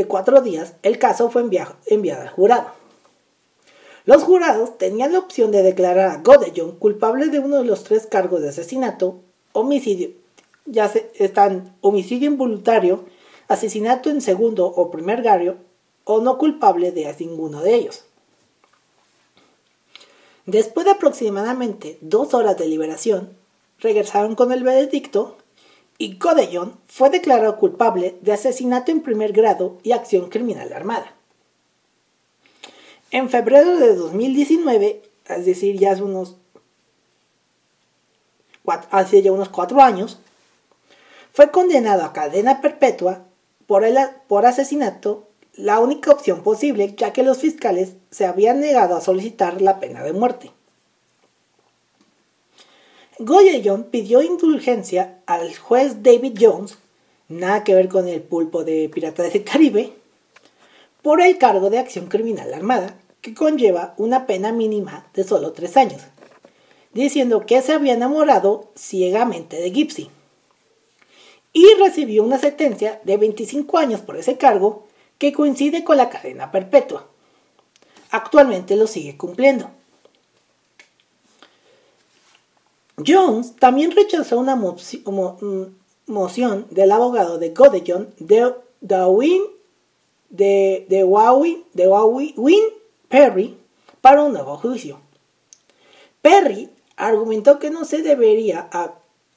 cuatro 0.07 0.41
días 0.41 0.73
el 0.83 0.99
caso 0.99 1.29
fue 1.29 1.41
enviado, 1.41 1.75
al 2.19 2.29
jurado. 2.29 2.67
Los 4.05 4.23
jurados 4.23 4.77
tenían 4.77 5.13
la 5.13 5.19
opción 5.19 5.51
de 5.51 5.63
declarar 5.63 6.09
a 6.09 6.17
Godellón 6.17 6.75
culpable 6.75 7.27
de 7.27 7.39
uno 7.39 7.59
de 7.59 7.63
los 7.63 7.85
tres 7.85 8.05
cargos 8.05 8.41
de 8.41 8.49
asesinato, 8.49 9.21
homicidio, 9.53 10.09
ya 10.65 10.91
están 11.15 11.77
homicidio 11.79 12.29
involuntario, 12.29 13.05
asesinato 13.47 14.09
en 14.09 14.19
segundo 14.19 14.65
o 14.65 14.91
primer 14.91 15.21
grado, 15.21 15.55
o 16.03 16.19
no 16.19 16.37
culpable 16.37 16.91
de 16.91 17.15
ninguno 17.21 17.61
de 17.61 17.75
ellos. 17.75 18.03
Después 20.45 20.85
de 20.85 20.91
aproximadamente 20.91 21.97
dos 22.01 22.33
horas 22.33 22.57
de 22.57 22.67
liberación, 22.67 23.35
regresaron 23.79 24.35
con 24.35 24.51
el 24.51 24.63
veredicto 24.63 25.37
y 25.97 26.17
Godellón 26.17 26.77
fue 26.87 27.09
declarado 27.09 27.57
culpable 27.57 28.17
de 28.21 28.33
asesinato 28.33 28.91
en 28.91 29.01
primer 29.01 29.31
grado 29.31 29.77
y 29.83 29.91
acción 29.91 30.29
criminal 30.29 30.73
armada. 30.73 31.13
En 33.11 33.29
febrero 33.29 33.77
de 33.77 33.95
2019, 33.95 35.01
es 35.27 35.45
decir, 35.45 35.77
ya 35.77 35.91
hace 35.91 36.03
unos, 36.03 36.35
hace 38.89 39.21
ya 39.21 39.31
unos 39.31 39.49
cuatro 39.49 39.81
años, 39.81 40.17
fue 41.31 41.51
condenado 41.51 42.03
a 42.03 42.11
cadena 42.11 42.59
perpetua 42.59 43.25
por, 43.67 43.83
el, 43.85 43.97
por 44.27 44.45
asesinato, 44.45 45.27
la 45.55 45.79
única 45.79 46.11
opción 46.11 46.41
posible, 46.41 46.93
ya 46.97 47.13
que 47.13 47.23
los 47.23 47.37
fiscales 47.37 47.93
se 48.11 48.25
habían 48.25 48.59
negado 48.59 48.95
a 48.95 49.01
solicitar 49.01 49.61
la 49.61 49.79
pena 49.79 50.03
de 50.03 50.13
muerte. 50.13 50.51
Goyellón 53.19 53.83
pidió 53.85 54.23
indulgencia 54.23 55.19
al 55.27 55.55
juez 55.55 56.01
David 56.01 56.37
Jones, 56.39 56.77
nada 57.29 57.63
que 57.63 57.75
ver 57.75 57.87
con 57.87 58.07
el 58.07 58.21
pulpo 58.21 58.63
de 58.63 58.89
Piratas 58.89 59.31
del 59.31 59.43
Caribe, 59.43 59.93
por 61.03 61.21
el 61.21 61.37
cargo 61.37 61.69
de 61.69 61.77
acción 61.77 62.07
criminal 62.07 62.53
armada, 62.53 62.97
que 63.21 63.33
conlleva 63.33 63.93
una 63.97 64.25
pena 64.25 64.51
mínima 64.51 65.07
de 65.13 65.23
solo 65.23 65.53
tres 65.53 65.77
años, 65.77 66.01
diciendo 66.93 67.45
que 67.45 67.61
se 67.61 67.73
había 67.73 67.93
enamorado 67.93 68.71
ciegamente 68.75 69.57
de 69.57 69.71
Gipsy. 69.71 70.09
Y 71.53 71.65
recibió 71.79 72.23
una 72.23 72.39
sentencia 72.39 72.99
de 73.03 73.17
25 73.17 73.77
años 73.77 74.01
por 74.01 74.17
ese 74.17 74.37
cargo, 74.37 74.87
que 75.23 75.31
coincide 75.31 75.85
con 75.85 75.95
la 75.95 76.09
cadena 76.09 76.51
perpetua. 76.51 77.07
Actualmente 78.11 78.75
lo 78.75 78.87
sigue 78.87 79.15
cumpliendo. 79.15 79.71
Jones 82.97 83.55
también 83.55 83.91
rechazó 83.91 84.37
una 84.37 84.57
mm, 84.57 85.75
moción 86.07 86.67
del 86.71 86.91
abogado 86.91 87.37
de 87.37 87.51
Godellón 87.51 88.13
de 88.19 88.53
Darwin 88.81 89.43
de, 90.29 90.85
de, 90.89 91.05
Win 91.05 92.63
Perry 93.07 93.57
para 94.01 94.23
un 94.23 94.33
nuevo 94.33 94.57
juicio. 94.57 94.99
Perry 96.21 96.69
argumentó 96.97 97.59
que 97.59 97.69
no 97.69 97.85
se 97.85 98.01
debería 98.01 98.69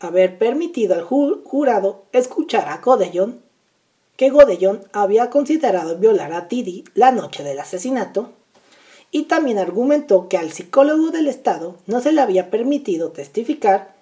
haber 0.01 0.37
permitido 0.37 0.97
al 0.97 1.05
jurado 1.05 2.07
escuchar 2.11 2.71
a 2.71 2.79
Godellón, 2.79 3.46
que 4.17 4.31
Godellón 4.31 4.83
había 4.93 5.31
considerado 5.31 5.97
violar 5.99 6.33
a 6.33 6.49
Tiddy 6.49 6.85
la 6.95 7.13
noche 7.13 7.43
del 7.45 7.59
asesinato, 7.59 8.33
y 9.11 9.25
también 9.25 9.59
argumentó 9.59 10.29
que 10.29 10.37
al 10.37 10.53
psicólogo 10.53 11.11
del 11.11 11.29
Estado 11.29 11.77
no 11.87 12.01
se 12.01 12.13
le 12.13 12.21
había 12.21 12.51
permitido 12.51 13.13
testificar, 13.13 13.95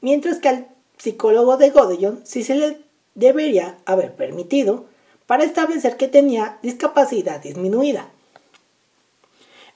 mientras 0.00 0.38
que 0.38 0.48
al 0.48 0.68
psicólogo 0.98 1.56
de 1.56 1.70
Godellón 1.70 2.20
sí 2.24 2.42
se 2.42 2.56
le 2.56 2.78
debería 3.14 3.78
haber 3.84 4.14
permitido 4.14 4.86
para 5.26 5.44
establecer 5.44 5.96
que 5.96 6.08
tenía 6.08 6.58
discapacidad 6.62 7.40
disminuida. 7.40 8.10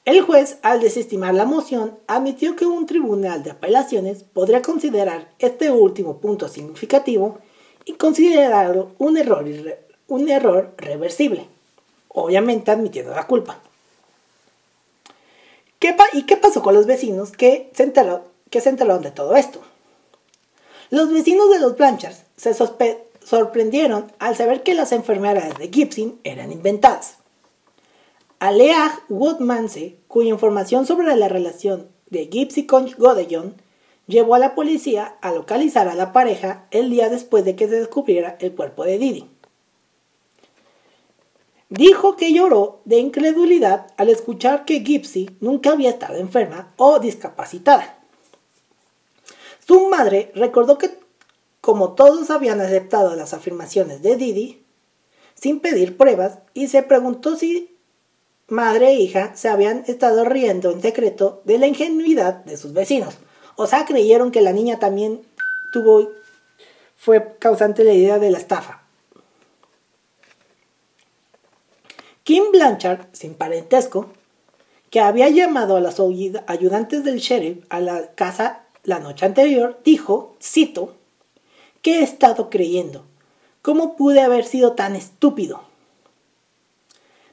El 0.04 0.20
juez, 0.22 0.58
al 0.62 0.80
desestimar 0.80 1.34
la 1.34 1.44
moción, 1.44 1.96
admitió 2.08 2.56
que 2.56 2.66
un 2.66 2.86
tribunal 2.86 3.44
de 3.44 3.52
apelaciones 3.52 4.24
podría 4.24 4.60
considerar 4.60 5.30
este 5.38 5.70
último 5.70 6.18
punto 6.18 6.48
significativo 6.48 7.38
y 7.84 7.94
considerarlo 7.94 8.92
un 8.98 9.16
error, 9.16 9.44
un 10.08 10.28
error 10.28 10.74
reversible, 10.76 11.46
obviamente 12.08 12.70
admitiendo 12.70 13.14
la 13.14 13.26
culpa. 13.26 13.60
¿Y 16.12 16.24
qué 16.24 16.36
pasó 16.36 16.62
con 16.62 16.74
los 16.74 16.86
vecinos 16.86 17.32
que 17.32 17.70
se, 17.74 17.84
enteraron, 17.84 18.22
de 19.02 19.10
todo 19.10 19.34
esto? 19.34 19.62
Los 20.90 21.10
vecinos 21.10 21.50
de 21.50 21.58
los 21.58 21.76
Blanchers 21.76 22.24
se 22.36 22.54
sorprendieron 22.54 24.12
al 24.18 24.36
saber 24.36 24.62
que 24.62 24.74
las 24.74 24.92
enfermedades 24.92 25.56
de 25.56 25.68
Gibson 25.68 26.18
eran 26.22 26.52
inventadas. 26.52 27.16
Alea 28.40 29.00
Woodmanse, 29.08 29.96
cuya 30.06 30.30
información 30.30 30.86
sobre 30.86 31.16
la 31.16 31.28
relación 31.28 31.88
de 32.10 32.28
Gipsy 32.30 32.66
con 32.66 32.90
Godellón 32.98 33.54
llevó 34.06 34.34
a 34.34 34.38
la 34.38 34.54
policía 34.54 35.16
a 35.20 35.32
localizar 35.32 35.88
a 35.88 35.94
la 35.94 36.12
pareja 36.12 36.66
el 36.70 36.90
día 36.90 37.08
después 37.08 37.44
de 37.44 37.56
que 37.56 37.68
se 37.68 37.76
descubriera 37.76 38.36
el 38.40 38.54
cuerpo 38.54 38.84
de 38.84 38.98
Didi. 38.98 39.30
Dijo 41.68 42.16
que 42.16 42.32
lloró 42.34 42.82
de 42.84 42.98
incredulidad 42.98 43.86
al 43.96 44.10
escuchar 44.10 44.66
que 44.66 44.80
Gipsy 44.80 45.30
nunca 45.40 45.72
había 45.72 45.90
estado 45.90 46.18
enferma 46.18 46.74
o 46.76 46.98
discapacitada. 46.98 47.98
Su 49.66 49.88
madre 49.88 50.32
recordó 50.34 50.76
que, 50.76 50.90
como 51.62 51.92
todos 51.94 52.30
habían 52.30 52.60
aceptado 52.60 53.16
las 53.16 53.32
afirmaciones 53.32 54.02
de 54.02 54.16
Didi, 54.16 54.62
sin 55.34 55.60
pedir 55.60 55.96
pruebas, 55.96 56.40
y 56.52 56.68
se 56.68 56.82
preguntó 56.82 57.36
si 57.36 57.74
madre 58.48 58.88
e 58.88 58.94
hija 59.00 59.34
se 59.34 59.48
habían 59.48 59.84
estado 59.86 60.24
riendo 60.24 60.72
en 60.72 60.82
secreto 60.82 61.40
de 61.46 61.56
la 61.56 61.68
ingenuidad 61.68 62.44
de 62.44 62.58
sus 62.58 62.74
vecinos. 62.74 63.14
O 63.62 63.68
sea, 63.68 63.84
creyeron 63.84 64.32
que 64.32 64.40
la 64.40 64.52
niña 64.52 64.80
también 64.80 65.22
tuvo, 65.72 66.10
fue 66.96 67.36
causante 67.38 67.84
de 67.84 67.90
la 67.90 67.94
idea 67.94 68.18
de 68.18 68.32
la 68.32 68.38
estafa. 68.38 68.82
Kim 72.24 72.50
Blanchard, 72.50 73.06
sin 73.12 73.34
parentesco, 73.34 74.08
que 74.90 74.98
había 74.98 75.28
llamado 75.28 75.76
a 75.76 75.80
las 75.80 76.00
ayudantes 76.48 77.04
del 77.04 77.18
sheriff 77.18 77.64
a 77.68 77.78
la 77.78 78.12
casa 78.16 78.64
la 78.82 78.98
noche 78.98 79.26
anterior, 79.26 79.78
dijo, 79.84 80.34
cito, 80.42 80.96
¿qué 81.82 82.00
he 82.00 82.02
estado 82.02 82.50
creyendo? 82.50 83.04
¿Cómo 83.62 83.94
pude 83.94 84.22
haber 84.22 84.44
sido 84.44 84.72
tan 84.72 84.96
estúpido? 84.96 85.62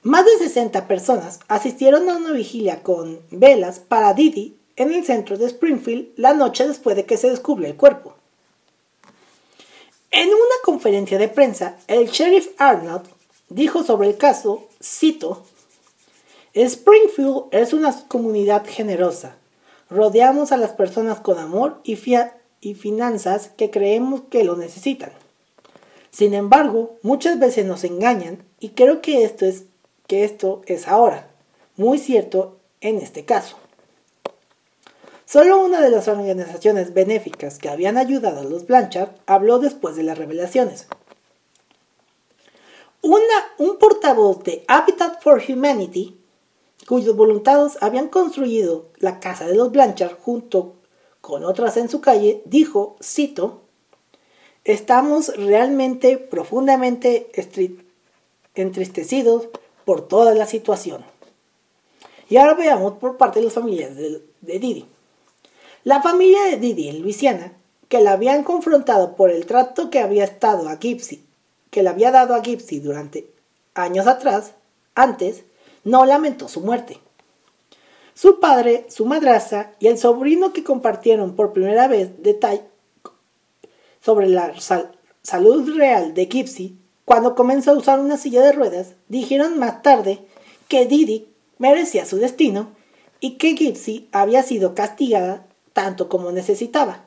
Más 0.03 0.25
de 0.25 0.37
60 0.37 0.87
personas 0.87 1.39
asistieron 1.47 2.07
a 2.07 2.17
una 2.17 2.33
vigilia 2.33 2.83
con 2.83 3.19
velas 3.31 3.79
para 3.79 4.13
Didi 4.13 4.58
en 4.79 4.93
el 4.93 5.05
centro 5.05 5.37
de 5.37 5.45
Springfield 5.45 6.13
la 6.15 6.33
noche 6.33 6.67
después 6.67 6.95
de 6.95 7.05
que 7.05 7.17
se 7.17 7.29
descubrió 7.29 7.67
el 7.67 7.75
cuerpo. 7.75 8.15
En 10.09 10.27
una 10.27 10.55
conferencia 10.63 11.19
de 11.19 11.27
prensa, 11.27 11.77
el 11.87 12.09
sheriff 12.09 12.49
Arnold 12.57 13.03
dijo 13.49 13.83
sobre 13.83 14.07
el 14.07 14.17
caso, 14.17 14.67
cito, 14.81 15.43
Springfield 16.53 17.43
es 17.51 17.73
una 17.73 17.93
comunidad 18.07 18.65
generosa. 18.65 19.35
Rodeamos 19.89 20.51
a 20.51 20.57
las 20.57 20.71
personas 20.71 21.19
con 21.19 21.37
amor 21.39 21.81
y, 21.83 21.99
y 22.61 22.73
finanzas 22.73 23.49
que 23.49 23.69
creemos 23.69 24.21
que 24.29 24.45
lo 24.45 24.55
necesitan. 24.55 25.11
Sin 26.09 26.33
embargo, 26.33 26.97
muchas 27.01 27.37
veces 27.37 27.65
nos 27.65 27.83
engañan 27.83 28.43
y 28.59 28.69
creo 28.69 29.01
que 29.01 29.23
esto 29.25 29.45
es, 29.45 29.65
que 30.07 30.23
esto 30.23 30.61
es 30.65 30.87
ahora, 30.87 31.27
muy 31.75 31.97
cierto 31.97 32.57
en 32.81 32.97
este 32.97 33.25
caso. 33.25 33.57
Solo 35.29 35.61
una 35.61 35.81
de 35.81 35.91
las 35.91 36.07
organizaciones 36.07 36.93
benéficas 36.93 37.59
que 37.59 37.69
habían 37.69 37.97
ayudado 37.97 38.39
a 38.39 38.43
los 38.43 38.65
Blanchard 38.65 39.11
habló 39.27 39.59
después 39.59 39.95
de 39.95 40.03
las 40.03 40.17
revelaciones 40.17 40.87
un 43.59 43.77
portavoz 43.77 44.43
de 44.43 44.63
Habitat 44.67 45.21
for 45.21 45.41
Humanity, 45.47 46.17
cuyos 46.87 47.15
voluntarios 47.15 47.77
habían 47.81 48.07
construido 48.07 48.87
la 48.97 49.19
casa 49.19 49.45
de 49.45 49.55
los 49.55 49.71
Blanchard 49.71 50.17
junto 50.19 50.75
con 51.21 51.43
otras 51.43 51.77
en 51.77 51.89
su 51.89 51.99
calle, 51.99 52.41
dijo, 52.45 52.95
cito, 53.03 53.61
estamos 54.63 55.35
realmente 55.35 56.17
profundamente 56.17 57.29
entristecidos 58.55 59.49
por 59.83 60.07
toda 60.07 60.33
la 60.33 60.45
situación. 60.45 61.03
Y 62.29 62.37
ahora 62.37 62.53
veamos 62.53 62.93
por 62.93 63.17
parte 63.17 63.39
de 63.39 63.45
las 63.45 63.53
familias 63.53 63.95
de, 63.95 64.23
de 64.41 64.59
Didi. 64.59 64.87
La 65.83 66.01
familia 66.01 66.43
de 66.43 66.57
Didi 66.57 66.89
en 66.89 67.01
Luisiana, 67.01 67.53
que 67.87 68.01
la 68.01 68.11
habían 68.11 68.43
confrontado 68.43 69.15
por 69.15 69.29
el 69.31 69.45
trato 69.45 69.89
que 69.89 69.99
había 69.99 70.23
estado 70.23 70.69
a 70.69 70.77
Gipsy 70.77 71.23
que 71.69 71.83
le 71.83 71.89
había 71.89 72.11
dado 72.11 72.35
a 72.35 72.43
Gipsy 72.43 72.79
durante 72.79 73.29
años 73.73 74.07
atrás, 74.07 74.53
antes, 74.95 75.43
no 75.83 76.05
lamentó 76.05 76.47
su 76.47 76.61
muerte. 76.61 76.99
Su 78.13 78.39
padre, 78.39 78.85
su 78.89 79.05
madraza 79.05 79.71
y 79.79 79.87
el 79.87 79.97
sobrino 79.97 80.51
que 80.51 80.63
compartieron 80.63 81.35
por 81.35 81.53
primera 81.53 81.87
vez 81.87 82.21
detalles 82.21 82.63
sobre 84.01 84.27
la 84.27 84.53
salud 85.21 85.77
real 85.77 86.13
de 86.13 86.25
Gipsy 86.25 86.77
cuando 87.05 87.35
comenzó 87.35 87.71
a 87.71 87.77
usar 87.77 87.99
una 87.99 88.17
silla 88.17 88.41
de 88.41 88.51
ruedas, 88.51 88.93
dijeron 89.07 89.57
más 89.57 89.81
tarde 89.81 90.19
que 90.67 90.85
Didi 90.85 91.27
merecía 91.57 92.05
su 92.05 92.17
destino 92.17 92.69
y 93.19 93.37
que 93.37 93.55
Gipsy 93.55 94.09
había 94.11 94.43
sido 94.43 94.75
castigada 94.75 95.45
tanto 95.79 96.09
como 96.09 96.33
necesitaba. 96.33 97.05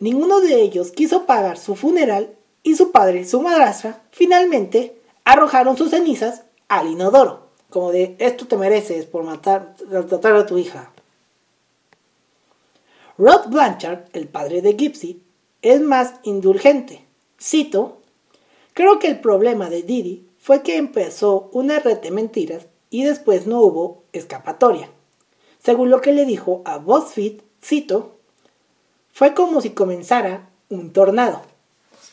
Ninguno 0.00 0.40
de 0.40 0.60
ellos 0.60 0.90
quiso 0.90 1.24
pagar 1.24 1.56
su 1.56 1.76
funeral 1.76 2.34
y 2.64 2.74
su 2.74 2.90
padre 2.90 3.20
y 3.20 3.24
su 3.24 3.40
madrastra 3.40 4.02
finalmente 4.10 5.00
arrojaron 5.22 5.76
sus 5.76 5.90
cenizas 5.90 6.42
al 6.66 6.88
inodoro, 6.88 7.46
como 7.70 7.92
de 7.92 8.16
esto 8.18 8.48
te 8.48 8.56
mereces 8.56 9.06
por 9.06 9.22
matar, 9.22 9.76
tratar 10.08 10.34
a 10.34 10.46
tu 10.46 10.58
hija. 10.58 10.90
Rod 13.18 13.46
Blanchard, 13.50 14.06
el 14.14 14.26
padre 14.26 14.60
de 14.60 14.72
Gypsy, 14.72 15.22
es 15.62 15.80
más 15.80 16.14
indulgente. 16.24 17.04
Cito, 17.40 17.98
creo 18.74 18.98
que 18.98 19.06
el 19.06 19.20
problema 19.20 19.70
de 19.70 19.84
Didi 19.84 20.26
fue 20.40 20.64
que 20.64 20.76
empezó 20.76 21.50
una 21.52 21.78
red 21.78 21.98
de 21.98 22.10
mentiras 22.10 22.66
y 22.90 23.04
después 23.04 23.46
no 23.46 23.60
hubo 23.60 24.02
escapatoria. 24.12 24.90
Según 25.68 25.90
lo 25.90 26.00
que 26.00 26.14
le 26.14 26.24
dijo 26.24 26.62
a 26.64 26.78
BuzzFeed, 26.78 27.42
cito, 27.62 28.16
fue 29.12 29.34
como 29.34 29.60
si 29.60 29.68
comenzara 29.68 30.48
un 30.70 30.94
tornado. 30.94 31.42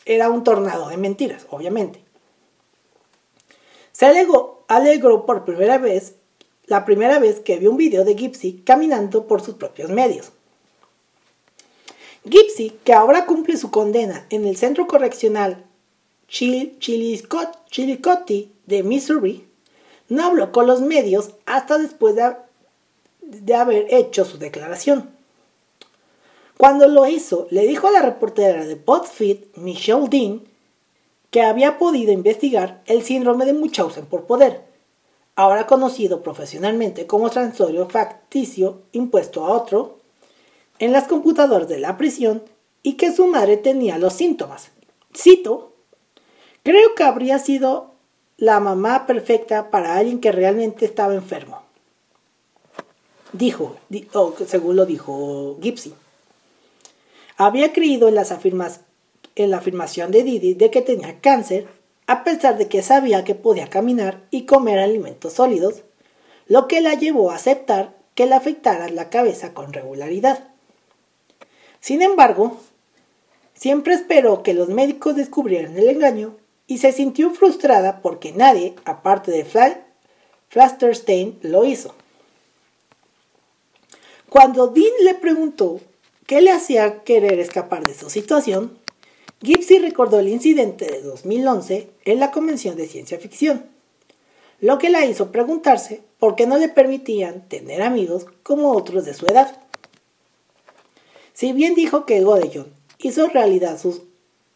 Era 0.04 0.28
un 0.28 0.44
tornado 0.44 0.90
de 0.90 0.98
mentiras, 0.98 1.46
obviamente. 1.48 2.04
Se 3.92 4.04
alegó, 4.04 4.62
alegró 4.68 5.24
por 5.24 5.46
primera 5.46 5.78
vez, 5.78 6.16
la 6.66 6.84
primera 6.84 7.18
vez 7.18 7.40
que 7.40 7.56
vio 7.56 7.70
un 7.70 7.78
video 7.78 8.04
de 8.04 8.14
Gypsy 8.14 8.60
caminando 8.62 9.26
por 9.26 9.40
sus 9.40 9.54
propios 9.54 9.88
medios. 9.88 10.32
Gypsy, 12.24 12.78
que 12.84 12.92
ahora 12.92 13.24
cumple 13.24 13.56
su 13.56 13.70
condena 13.70 14.26
en 14.28 14.44
el 14.44 14.58
centro 14.58 14.86
correccional 14.86 15.64
Chillicothe 16.28 17.58
de 18.66 18.82
Missouri, 18.82 19.48
no 20.10 20.26
habló 20.26 20.52
con 20.52 20.66
los 20.66 20.82
medios 20.82 21.30
hasta 21.46 21.78
después 21.78 22.16
de, 22.16 22.44
de 23.26 23.54
haber 23.54 23.86
hecho 23.92 24.24
su 24.24 24.38
declaración. 24.38 25.10
Cuando 26.56 26.88
lo 26.88 27.06
hizo, 27.06 27.48
le 27.50 27.66
dijo 27.66 27.88
a 27.88 27.90
la 27.90 28.00
reportera 28.00 28.64
de 28.64 28.76
BuzzFeed, 28.76 29.38
Michelle 29.56 30.08
Dean, 30.08 30.42
que 31.30 31.42
había 31.42 31.76
podido 31.78 32.12
investigar 32.12 32.82
el 32.86 33.02
síndrome 33.02 33.44
de 33.44 33.52
Munchausen 33.52 34.06
por 34.06 34.24
poder, 34.24 34.62
ahora 35.34 35.66
conocido 35.66 36.22
profesionalmente 36.22 37.06
como 37.06 37.28
trastorno 37.28 37.88
facticio 37.88 38.82
impuesto 38.92 39.44
a 39.44 39.50
otro, 39.50 39.98
en 40.78 40.92
las 40.92 41.08
computadoras 41.08 41.68
de 41.68 41.78
la 41.78 41.98
prisión 41.98 42.42
y 42.82 42.94
que 42.94 43.12
su 43.12 43.26
madre 43.26 43.56
tenía 43.58 43.98
los 43.98 44.14
síntomas. 44.14 44.70
Cito, 45.14 45.72
creo 46.62 46.94
que 46.94 47.02
habría 47.02 47.38
sido 47.38 47.92
la 48.38 48.60
mamá 48.60 49.06
perfecta 49.06 49.70
para 49.70 49.96
alguien 49.96 50.20
que 50.20 50.32
realmente 50.32 50.84
estaba 50.84 51.14
enfermo. 51.14 51.65
Dijo, 53.32 53.76
según 54.46 54.76
lo 54.76 54.86
dijo 54.86 55.58
Gipsy. 55.60 55.94
Había 57.36 57.72
creído 57.72 58.08
en, 58.08 58.14
las 58.14 58.32
en 59.34 59.50
la 59.50 59.58
afirmación 59.58 60.10
de 60.10 60.22
Didi 60.22 60.54
de 60.54 60.70
que 60.70 60.80
tenía 60.82 61.20
cáncer, 61.20 61.66
a 62.06 62.24
pesar 62.24 62.56
de 62.56 62.68
que 62.68 62.82
sabía 62.82 63.24
que 63.24 63.34
podía 63.34 63.68
caminar 63.68 64.22
y 64.30 64.46
comer 64.46 64.78
alimentos 64.78 65.34
sólidos, 65.34 65.82
lo 66.46 66.68
que 66.68 66.80
la 66.80 66.94
llevó 66.94 67.30
a 67.30 67.34
aceptar 67.34 67.94
que 68.14 68.26
le 68.26 68.34
afectara 68.34 68.88
la 68.88 69.10
cabeza 69.10 69.52
con 69.52 69.72
regularidad. 69.72 70.48
Sin 71.80 72.02
embargo, 72.02 72.56
siempre 73.54 73.94
esperó 73.94 74.42
que 74.42 74.54
los 74.54 74.68
médicos 74.68 75.16
descubrieran 75.16 75.76
el 75.76 75.88
engaño 75.88 76.36
y 76.66 76.78
se 76.78 76.92
sintió 76.92 77.30
frustrada 77.30 78.00
porque 78.00 78.32
nadie, 78.32 78.74
aparte 78.84 79.30
de 79.30 79.46
Flasterstein, 80.48 81.38
lo 81.42 81.64
hizo. 81.64 81.94
Cuando 84.28 84.68
Dean 84.68 84.92
le 85.04 85.14
preguntó 85.14 85.80
qué 86.26 86.40
le 86.40 86.50
hacía 86.50 87.04
querer 87.04 87.38
escapar 87.38 87.86
de 87.86 87.94
su 87.94 88.10
situación, 88.10 88.78
Gipsy 89.42 89.78
recordó 89.78 90.18
el 90.18 90.28
incidente 90.28 90.86
de 90.86 91.02
2011 91.02 91.88
en 92.04 92.20
la 92.20 92.32
Convención 92.32 92.76
de 92.76 92.88
Ciencia 92.88 93.18
Ficción, 93.18 93.66
lo 94.60 94.78
que 94.78 94.90
la 94.90 95.04
hizo 95.04 95.30
preguntarse 95.30 96.02
por 96.18 96.34
qué 96.34 96.46
no 96.46 96.58
le 96.58 96.68
permitían 96.68 97.46
tener 97.48 97.82
amigos 97.82 98.26
como 98.42 98.72
otros 98.72 99.04
de 99.04 99.14
su 99.14 99.26
edad. 99.26 99.60
Si 101.34 101.52
bien 101.52 101.74
dijo 101.74 102.06
que 102.06 102.22
Godellón 102.22 102.72
hizo 102.98 103.28
realidad 103.28 103.78
sus 103.78 104.02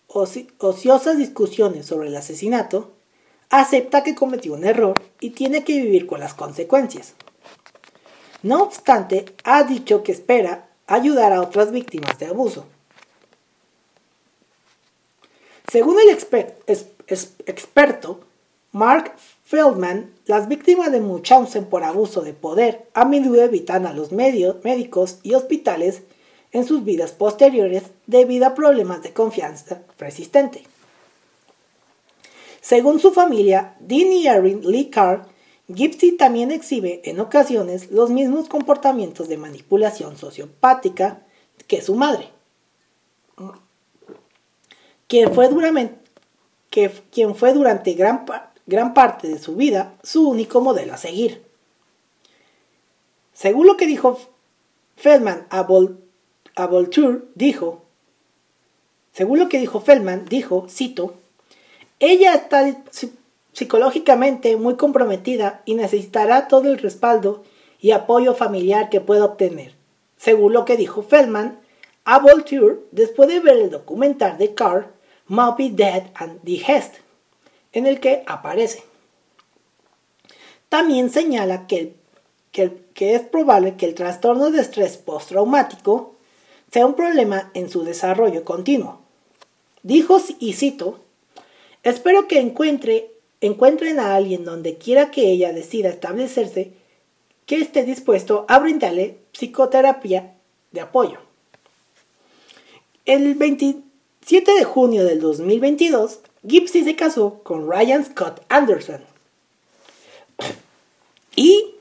ociosas 0.07 1.19
discusiones 1.19 1.87
sobre 1.87 2.09
el 2.09 2.17
asesinato, 2.17 2.91
acepta 3.51 4.03
que 4.03 4.15
cometió 4.15 4.55
un 4.55 4.65
error 4.65 5.01
y 5.21 5.31
tiene 5.31 5.63
que 5.63 5.81
vivir 5.81 6.07
con 6.07 6.21
las 6.21 6.35
consecuencias. 6.35 7.15
No 8.43 8.63
obstante, 8.63 9.27
ha 9.45 9.65
dicho 9.65 10.03
que 10.03 10.13
espera 10.13 10.69
ayudar 10.87 11.33
a 11.33 11.43
otras 11.43 11.73
víctimas 11.73 12.19
de 12.19 12.27
abuso. 12.27 12.67
Según 15.71 15.99
el 16.01 16.09
experto 17.47 18.21
Mark 18.73 19.15
Feldman, 19.45 20.13
las 20.27 20.49
víctimas 20.49 20.91
de 20.91 21.01
Munchausen 21.01 21.67
por 21.67 21.85
abuso 21.85 22.23
de 22.23 22.33
poder 22.33 22.89
a 22.95 23.05
menudo 23.05 23.43
evitan 23.43 23.87
a 23.87 23.93
los 23.93 24.11
medios, 24.11 24.65
médicos 24.65 25.19
y 25.23 25.35
hospitales 25.35 26.03
en 26.53 26.65
sus 26.65 26.85
vidas 26.85 27.13
posteriores 27.13 27.85
debido 28.07 28.47
a 28.47 28.55
problemas 28.55 29.03
de 29.03 29.13
confianza 29.13 29.83
persistente. 29.97 30.65
Según 32.61 33.01
su 33.01 33.13
familia, 33.13 33.77
Dean 33.81 34.13
y 34.13 34.27
Erin 34.27 34.63
Lee 34.69 34.91
Carr, 34.91 35.27
Gypsy 35.73 36.17
también 36.17 36.51
exhibe 36.51 37.01
en 37.05 37.21
ocasiones 37.21 37.91
los 37.91 38.11
mismos 38.11 38.49
comportamientos 38.49 39.29
de 39.29 39.37
manipulación 39.37 40.17
sociopática 40.17 41.23
que 41.69 41.81
su 41.81 41.95
madre, 41.95 42.29
quien 45.07 45.33
fue, 45.35 45.49
durante 47.53 47.95
gran, 47.95 48.27
gran 48.67 48.95
parte 48.95 49.29
de 49.29 49.39
su 49.39 49.55
vida 49.55 49.95
su 50.03 50.29
único 50.29 50.61
modelo 50.61 50.95
a 50.95 50.97
seguir. 50.97 51.45
Según 53.33 53.67
lo 53.69 53.77
que 53.77 53.87
dijo 53.87 54.19
Feldman 54.97 55.47
a 55.51 55.67
a 56.57 56.67
Voltaire 56.67 57.23
dijo, 57.37 57.85
según 59.13 59.39
lo 59.39 59.49
que 59.49 59.61
dijo 59.61 59.81
Feldman, 59.81 60.25
dijo, 60.27 60.67
cito, 60.69 61.15
ella 62.01 62.35
está 62.35 62.67
psicológicamente 63.61 64.57
muy 64.57 64.77
comprometida 64.77 65.61
y 65.67 65.75
necesitará 65.75 66.49
todo 66.49 66.71
el 66.71 66.79
respaldo 66.79 67.45
y 67.79 67.91
apoyo 67.91 68.35
familiar 68.35 68.89
que 68.89 69.03
pueda 69.03 69.27
obtener. 69.27 69.75
Según 70.17 70.55
lo 70.55 70.65
que 70.65 70.79
dijo 70.79 71.03
Feldman, 71.03 71.61
a 72.07 72.21
Voltaire 72.21 72.79
después 72.91 73.29
de 73.29 73.41
ver 73.41 73.59
el 73.59 73.71
documental 73.71 74.39
de 74.39 74.55
Carr, 74.55 74.95
Moby 75.27 75.69
Dead 75.69 76.05
and 76.15 76.41
Hest, 76.43 76.95
en 77.75 77.85
el 77.85 78.01
que 78.01 78.25
aparece. 78.27 78.83
También 80.71 81.11
señala 81.11 81.67
que, 81.67 81.97
que, 82.53 82.79
que 82.95 83.15
es 83.15 83.21
probable 83.21 83.77
que 83.77 83.85
el 83.85 83.95
trastorno 83.95 84.51
de 84.51 84.63
estrés 84.63 84.97
postraumático 84.97 86.15
sea 86.73 86.87
un 86.87 86.95
problema 86.95 87.51
en 87.53 87.69
su 87.69 87.85
desarrollo 87.85 88.43
continuo. 88.43 89.01
Dijo, 89.83 90.19
y 90.39 90.55
cito, 90.55 91.01
espero 91.83 92.27
que 92.27 92.41
encuentre, 92.41 93.10
encuentren 93.41 93.99
a 93.99 94.15
alguien 94.15 94.45
donde 94.45 94.77
quiera 94.77 95.11
que 95.11 95.31
ella 95.31 95.53
decida 95.53 95.89
establecerse 95.89 96.73
que 97.47 97.57
esté 97.57 97.85
dispuesto 97.85 98.45
a 98.49 98.59
brindarle 98.59 99.19
psicoterapia 99.33 100.35
de 100.73 100.81
apoyo. 100.81 101.19
El 103.07 103.35
27 103.35 104.53
de 104.53 104.65
junio 104.65 105.05
del 105.05 105.21
2022, 105.21 106.21
Gipsy 106.47 106.85
se 106.85 106.97
casó 106.97 107.43
con 107.43 107.71
Ryan 107.71 108.05
Scott 108.05 108.43
Anderson. 108.49 109.01
Y 111.35 111.75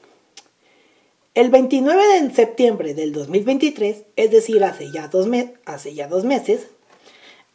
el 1.36 1.50
29 1.50 2.22
de 2.22 2.34
septiembre 2.34 2.94
del 2.94 3.14
2023, 3.14 4.04
es 4.16 4.32
decir, 4.32 4.64
hace 4.64 4.92
ya 4.92 5.08
dos, 5.08 5.28
hace 5.66 5.94
ya 5.94 6.08
dos 6.08 6.24
meses, 6.24 6.68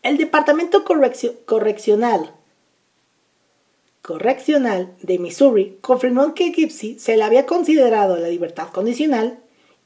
el 0.03 0.19
Departamento 0.19 0.85
Correccional, 0.85 2.35
Correccional 4.05 4.95
de 5.01 5.19
Missouri 5.19 5.79
confirmó 5.81 6.35
que 6.35 6.53
Gipsy 6.53 6.99
se 6.99 7.17
le 7.17 7.23
había 7.23 7.47
considerado 7.47 8.19
la 8.19 8.29
libertad 8.29 8.69
condicional 8.69 9.39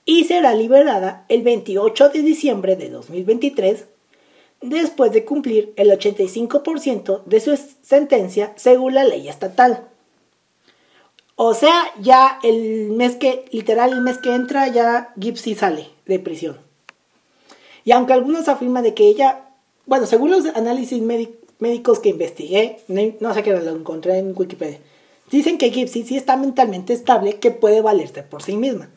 y 0.05 0.25
será 0.25 0.55
liberada 0.55 1.25
el 1.29 1.43
28 1.45 2.09
de 2.09 2.23
diciembre 2.23 2.75
de 2.75 2.91
2023 2.91 3.85
después 4.61 5.13
de 5.13 5.25
cumplir 5.25 5.73
el 5.77 5.91
85% 5.91 7.23
de 7.27 7.39
su 7.39 7.57
sentencia 7.83 8.53
según 8.57 8.95
la 8.95 9.05
ley 9.05 9.29
estatal. 9.29 9.87
O 11.37 11.55
sea, 11.55 11.85
ya 12.01 12.41
el 12.43 12.91
mes 12.91 13.15
que, 13.15 13.45
literal, 13.53 13.93
el 13.93 14.01
mes 14.01 14.19
que 14.19 14.35
entra, 14.35 14.67
ya 14.67 15.13
Gypsy 15.15 15.55
sale 15.55 15.91
de 16.07 16.19
prisión. 16.19 16.59
Y 17.85 17.93
aunque 17.93 18.15
algunos 18.15 18.49
afirman 18.49 18.83
de 18.83 18.95
que 18.95 19.07
ella, 19.07 19.51
bueno, 19.87 20.07
según 20.07 20.33
los 20.33 20.45
análisis 20.57 21.01
médicos 21.01 21.39
que 21.59 22.09
investigué, 22.09 22.81
no 23.21 23.35
sé 23.35 23.43
qué 23.43 23.53
lo 23.53 23.71
encontré 23.71 24.19
en 24.19 24.33
Wikipedia, 24.37 24.79
dicen 25.31 25.59
que 25.59 25.71
Gypsy 25.71 26.05
sí 26.05 26.17
está 26.17 26.37
mentalmente 26.37 26.93
estable, 26.93 27.39
que 27.39 27.51
puede 27.51 27.81
valerse 27.81 28.23
por 28.23 28.43
sí 28.43 28.57
misma. 28.57 28.91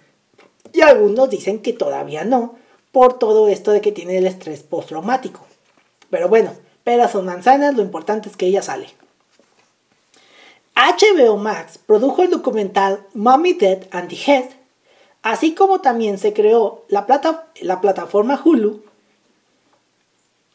Y 0.74 0.82
algunos 0.82 1.30
dicen 1.30 1.62
que 1.62 1.74
todavía 1.74 2.24
no, 2.24 2.56
por 2.92 3.20
todo 3.20 3.48
esto 3.48 3.72
de 3.72 3.82
que 3.82 3.92
tiene 3.92 4.18
el 4.18 4.28
estrés 4.28 4.64
postraumático. 4.64 5.42
Pero 6.10 6.30
bueno, 6.30 6.54
peras 6.84 7.16
o 7.16 7.24
manzanas, 7.24 7.76
lo 7.76 7.82
importante 7.82 8.30
es 8.30 8.38
que 8.38 8.46
ella 8.46 8.62
sale. 8.62 8.88
HBO 10.76 11.38
Max 11.38 11.80
produjo 11.86 12.24
el 12.24 12.30
documental 12.30 13.06
Mommy 13.14 13.54
Dead 13.54 13.88
and 13.92 14.10
the 14.10 14.16
Head 14.16 14.62
Así 15.22 15.54
como 15.54 15.82
también 15.82 16.18
se 16.18 16.34
creó 16.34 16.84
la, 16.88 17.06
la 17.62 17.82
plataforma 17.82 18.42
Hulu, 18.44 18.84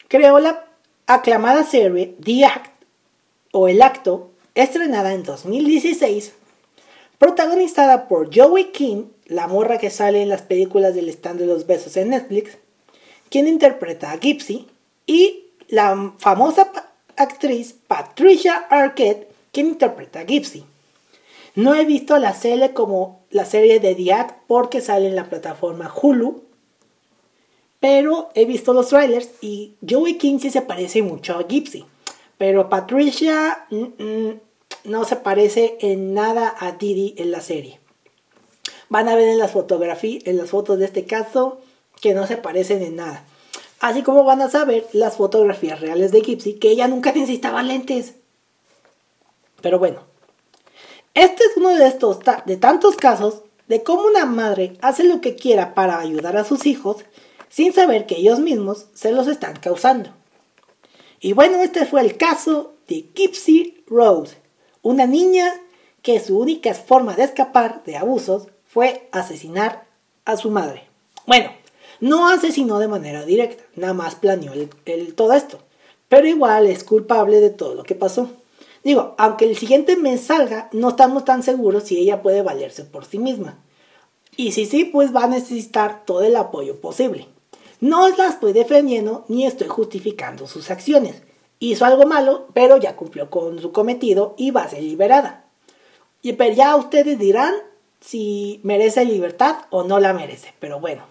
creó 0.09 0.41
la 0.41 0.66
aclamada 1.07 1.63
serie 1.65 2.17
The 2.23 2.45
Act 2.45 2.83
o 3.53 3.69
El 3.69 3.81
Acto, 3.81 4.31
estrenada 4.55 5.13
en 5.13 5.23
2016, 5.23 6.33
protagonizada 7.19 8.09
por 8.09 8.35
Joey 8.35 8.73
King, 8.73 9.05
la 9.27 9.47
morra 9.47 9.79
que 9.79 9.91
sale 9.91 10.23
en 10.23 10.29
las 10.29 10.43
películas 10.43 10.95
del 10.95 11.09
stand 11.09 11.41
de 11.41 11.47
los 11.47 11.67
besos 11.67 11.97
en 11.97 12.11
Netflix, 12.11 12.59
quien 13.31 13.47
interpreta 13.49 14.11
a 14.11 14.19
Gypsy, 14.19 14.67
y 15.07 15.45
la 15.69 16.13
famosa 16.19 16.73
actriz 17.17 17.77
Patricia 17.87 18.67
Arquette, 18.69 19.29
quien 19.53 19.69
interpreta 19.69 20.21
a 20.21 20.25
Gypsy. 20.25 20.65
No 21.55 21.75
he 21.75 21.85
visto 21.85 22.19
la 22.19 22.35
serie 22.35 22.75
como 22.75 23.21
la 23.31 23.45
serie 23.45 23.81
de 23.81 23.95
The 23.95 24.13
Act 24.13 24.39
porque 24.47 24.81
sale 24.81 25.09
en 25.09 25.17
la 25.17 25.31
plataforma 25.31 25.91
Hulu, 25.91 26.43
pero 27.87 28.31
he 28.35 28.47
visto 28.47 28.73
los 28.73 28.89
trailers 28.89 29.31
y 29.41 29.77
Joey 29.89 30.19
King 30.19 30.41
sí 30.41 30.51
se 30.51 30.61
parece 30.61 31.03
mucho 31.03 31.39
a 31.39 31.47
Gypsy. 31.47 31.87
Pero 32.37 32.69
Patricia 32.69 33.65
mm, 33.71 34.03
mm, 34.03 34.41
no 34.87 35.05
se 35.05 35.15
parece 35.15 35.79
en 35.79 36.13
nada 36.13 36.53
a 36.59 36.73
Didi 36.73 37.15
en 37.17 37.31
la 37.31 37.41
serie. 37.41 37.79
Van 38.89 39.09
a 39.09 39.15
ver 39.15 39.29
en 39.29 39.39
las 39.39 39.53
fotografías, 39.53 40.27
en 40.27 40.37
las 40.37 40.51
fotos 40.51 40.81
de 40.81 40.87
este 40.87 41.05
caso, 41.05 41.61
que 42.01 42.13
no 42.13 42.27
se 42.27 42.37
parecen 42.37 42.83
en 42.83 42.97
nada. 42.97 43.25
Así 43.79 44.03
como 44.03 44.25
van 44.25 44.43
a 44.43 44.51
saber 44.51 44.89
las 44.93 45.17
fotografías 45.17 45.81
reales 45.81 46.11
de 46.11 46.23
Gypsy, 46.23 46.55
que 46.55 46.71
ella 46.71 46.89
nunca 46.89 47.13
necesitaba 47.13 47.63
lentes. 47.63 48.15
Pero 49.61 49.79
bueno, 49.79 50.01
este 51.15 51.45
es 51.45 51.57
uno 51.57 51.69
de 51.69 51.87
estos 51.87 52.19
de 52.47 52.57
tantos 52.57 52.97
casos 52.97 53.43
de 53.69 53.85
cómo 53.85 54.09
una 54.09 54.25
madre 54.25 54.77
hace 54.83 55.05
lo 55.05 55.21
que 55.21 55.37
quiera 55.37 55.73
para 55.73 56.01
ayudar 56.01 56.37
a 56.37 56.43
sus 56.43 56.67
hijos 56.67 57.05
sin 57.57 57.73
saber 57.73 58.05
que 58.05 58.19
ellos 58.19 58.39
mismos 58.39 58.85
se 58.93 59.13
los 59.13 59.29
están 59.29 59.57
causando. 59.57 60.11
Y 61.21 61.33
bueno, 61.33 61.63
este 61.63 61.87
fue 61.87 62.03
el 62.03 62.19
caso 62.19 62.75
de 62.87 63.07
Gypsy 63.15 63.83
Rose, 63.87 64.37
una 64.83 65.07
niña 65.07 65.55
que 66.03 66.21
su 66.21 66.39
única 66.39 66.75
forma 66.75 67.17
de 67.17 67.25
escapar 67.25 67.83
de 67.85 67.97
abusos 67.97 68.49
fue 68.67 69.09
asesinar 69.11 69.87
a 70.27 70.37
su 70.37 70.51
madre. 70.51 70.83
Bueno, 71.27 71.49
no 71.99 72.29
asesinó 72.29 72.79
de 72.79 72.89
manera 72.89 73.25
directa, 73.25 73.65
nada 73.75 73.95
más 73.95 74.17
planeó 74.17 74.53
el, 74.53 75.15
todo 75.15 75.33
esto, 75.33 75.59
pero 76.11 76.27
igual 76.27 76.67
es 76.67 76.85
culpable 76.85 77.41
de 77.41 77.49
todo 77.49 77.75
lo 77.75 77.85
que 77.85 77.95
pasó. 77.95 78.29
Digo, 78.85 79.15
aunque 79.17 79.47
el 79.47 79.57
siguiente 79.57 79.97
mes 79.97 80.21
salga, 80.21 80.69
no 80.73 80.91
estamos 80.91 81.25
tan 81.25 81.43
seguros 81.43 81.85
si 81.85 81.97
ella 81.99 82.21
puede 82.21 82.43
valerse 82.43 82.85
por 82.85 83.07
sí 83.07 83.19
misma. 83.19 83.57
Y 84.37 84.53
si 84.53 84.67
sí, 84.67 84.85
pues 84.85 85.17
va 85.17 85.25
a 85.25 85.29
necesitar 85.29 86.05
todo 86.05 86.21
el 86.21 86.37
apoyo 86.37 86.83
posible. 86.83 87.29
No 87.81 88.09
la 88.09 88.29
estoy 88.29 88.53
defendiendo 88.53 89.25
ni 89.29 89.47
estoy 89.47 89.69
justificando 89.69 90.47
sus 90.47 90.71
acciones. 90.71 91.23
Hizo 91.59 91.85
algo 91.85 92.07
malo, 92.07 92.49
pero 92.55 92.77
ya 92.77 92.97
cumplió 92.97 93.31
con 93.31 93.61
su 93.61 93.73
cometido 93.73 94.35
y 94.37 94.51
va 94.51 94.63
a 94.63 94.69
ser 94.69 94.83
liberada. 94.83 95.45
Y 96.23 96.35
pero 96.35 96.55
ya 96.55 96.77
ustedes 96.77 97.19
dirán 97.19 97.55
si 98.01 98.61
merece 98.63 99.05
libertad 99.05 99.57
o 99.71 99.85
no 99.85 99.99
la 100.01 100.13
merece. 100.13 100.55
Pero 100.61 100.81
bueno. 100.81 101.05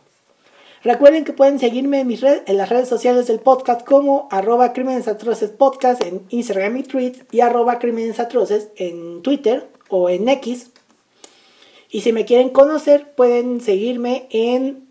Recuerden 0.84 1.26
que 1.26 1.34
pueden 1.34 1.58
seguirme 1.58 2.02
en, 2.02 2.58
las 2.58 2.70
redes 2.70 2.88
sociales 2.88 3.26
del 3.26 3.40
podcast 3.40 3.84
como 3.84 4.28
arroba 4.30 4.72
crímenes 4.72 5.08
atroces 5.08 5.52
en 6.02 6.22
Instagram 6.30 6.78
y 6.78 6.84
Twitter 6.84 7.26
y 7.32 7.40
arroba 7.40 7.80
crímenes 7.80 8.20
en 8.76 9.24
Twitter 9.24 9.68
o 9.90 10.10
en 10.10 10.30
X. 10.30 10.70
Y 11.90 12.02
si 12.02 12.14
me 12.14 12.26
quieren 12.26 12.50
conocer 12.50 13.16
pueden 13.16 13.62
seguirme 13.62 14.28
en 14.30 14.85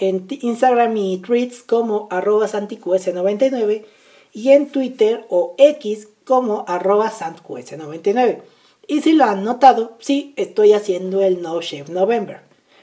en 0.00 0.26
Instagram 0.28 0.96
y 0.96 1.18
tweets 1.18 1.62
como 1.62 2.08
arroba 2.10 2.46
santiqs99 2.46 3.84
y 4.32 4.50
en 4.50 4.70
Twitter 4.70 5.26
o 5.28 5.54
X 5.58 6.08
como 6.24 6.64
arroba 6.68 7.10
santqs99. 7.10 8.42
Y 8.86 9.02
si 9.02 9.12
lo 9.12 9.24
han 9.24 9.44
notado, 9.44 9.96
sí, 10.00 10.34
estoy 10.36 10.72
haciendo 10.72 11.22
el 11.22 11.42
No 11.42 11.60
Shave 11.60 11.92
November. 11.92 12.40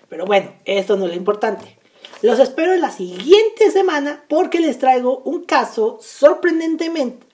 Pero 0.09 0.25
bueno, 0.25 0.51
esto 0.65 0.95
no 0.97 1.05
es 1.05 1.11
lo 1.11 1.17
importante. 1.17 1.77
Los 2.21 2.39
espero 2.39 2.73
en 2.73 2.81
la 2.81 2.91
siguiente 2.91 3.71
semana 3.71 4.23
porque 4.27 4.59
les 4.59 4.79
traigo 4.79 5.19
un 5.25 5.43
caso 5.43 5.99
sorprendentemente 6.01 7.27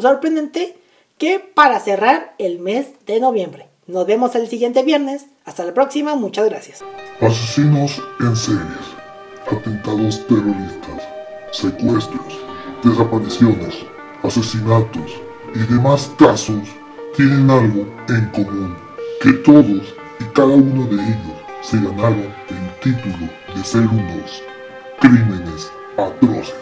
sorprendente 0.00 0.76
que 1.18 1.40
para 1.40 1.80
cerrar 1.80 2.34
el 2.38 2.58
mes 2.58 2.88
de 3.06 3.20
noviembre. 3.20 3.67
Nos 3.88 4.06
vemos 4.06 4.34
el 4.34 4.46
siguiente 4.48 4.82
viernes. 4.82 5.24
Hasta 5.46 5.64
la 5.64 5.72
próxima. 5.72 6.14
Muchas 6.14 6.44
gracias. 6.44 6.84
Asesinos 7.22 8.02
en 8.20 8.36
series, 8.36 8.86
atentados 9.50 10.26
terroristas, 10.26 11.08
secuestros, 11.52 12.38
desapariciones, 12.84 13.76
asesinatos 14.22 15.10
y 15.54 15.60
demás 15.72 16.12
casos 16.18 16.68
tienen 17.16 17.50
algo 17.50 17.86
en 18.10 18.26
común, 18.26 18.76
que 19.22 19.32
todos 19.32 19.94
y 20.20 20.24
cada 20.34 20.48
uno 20.48 20.84
de 20.84 20.96
ellos 20.96 21.38
se 21.62 21.78
ganaron 21.78 22.30
el 22.50 22.80
título 22.82 23.26
de 23.56 23.64
ser 23.64 23.86
unos 23.86 24.42
crímenes 25.00 25.72
atroces. 25.96 26.57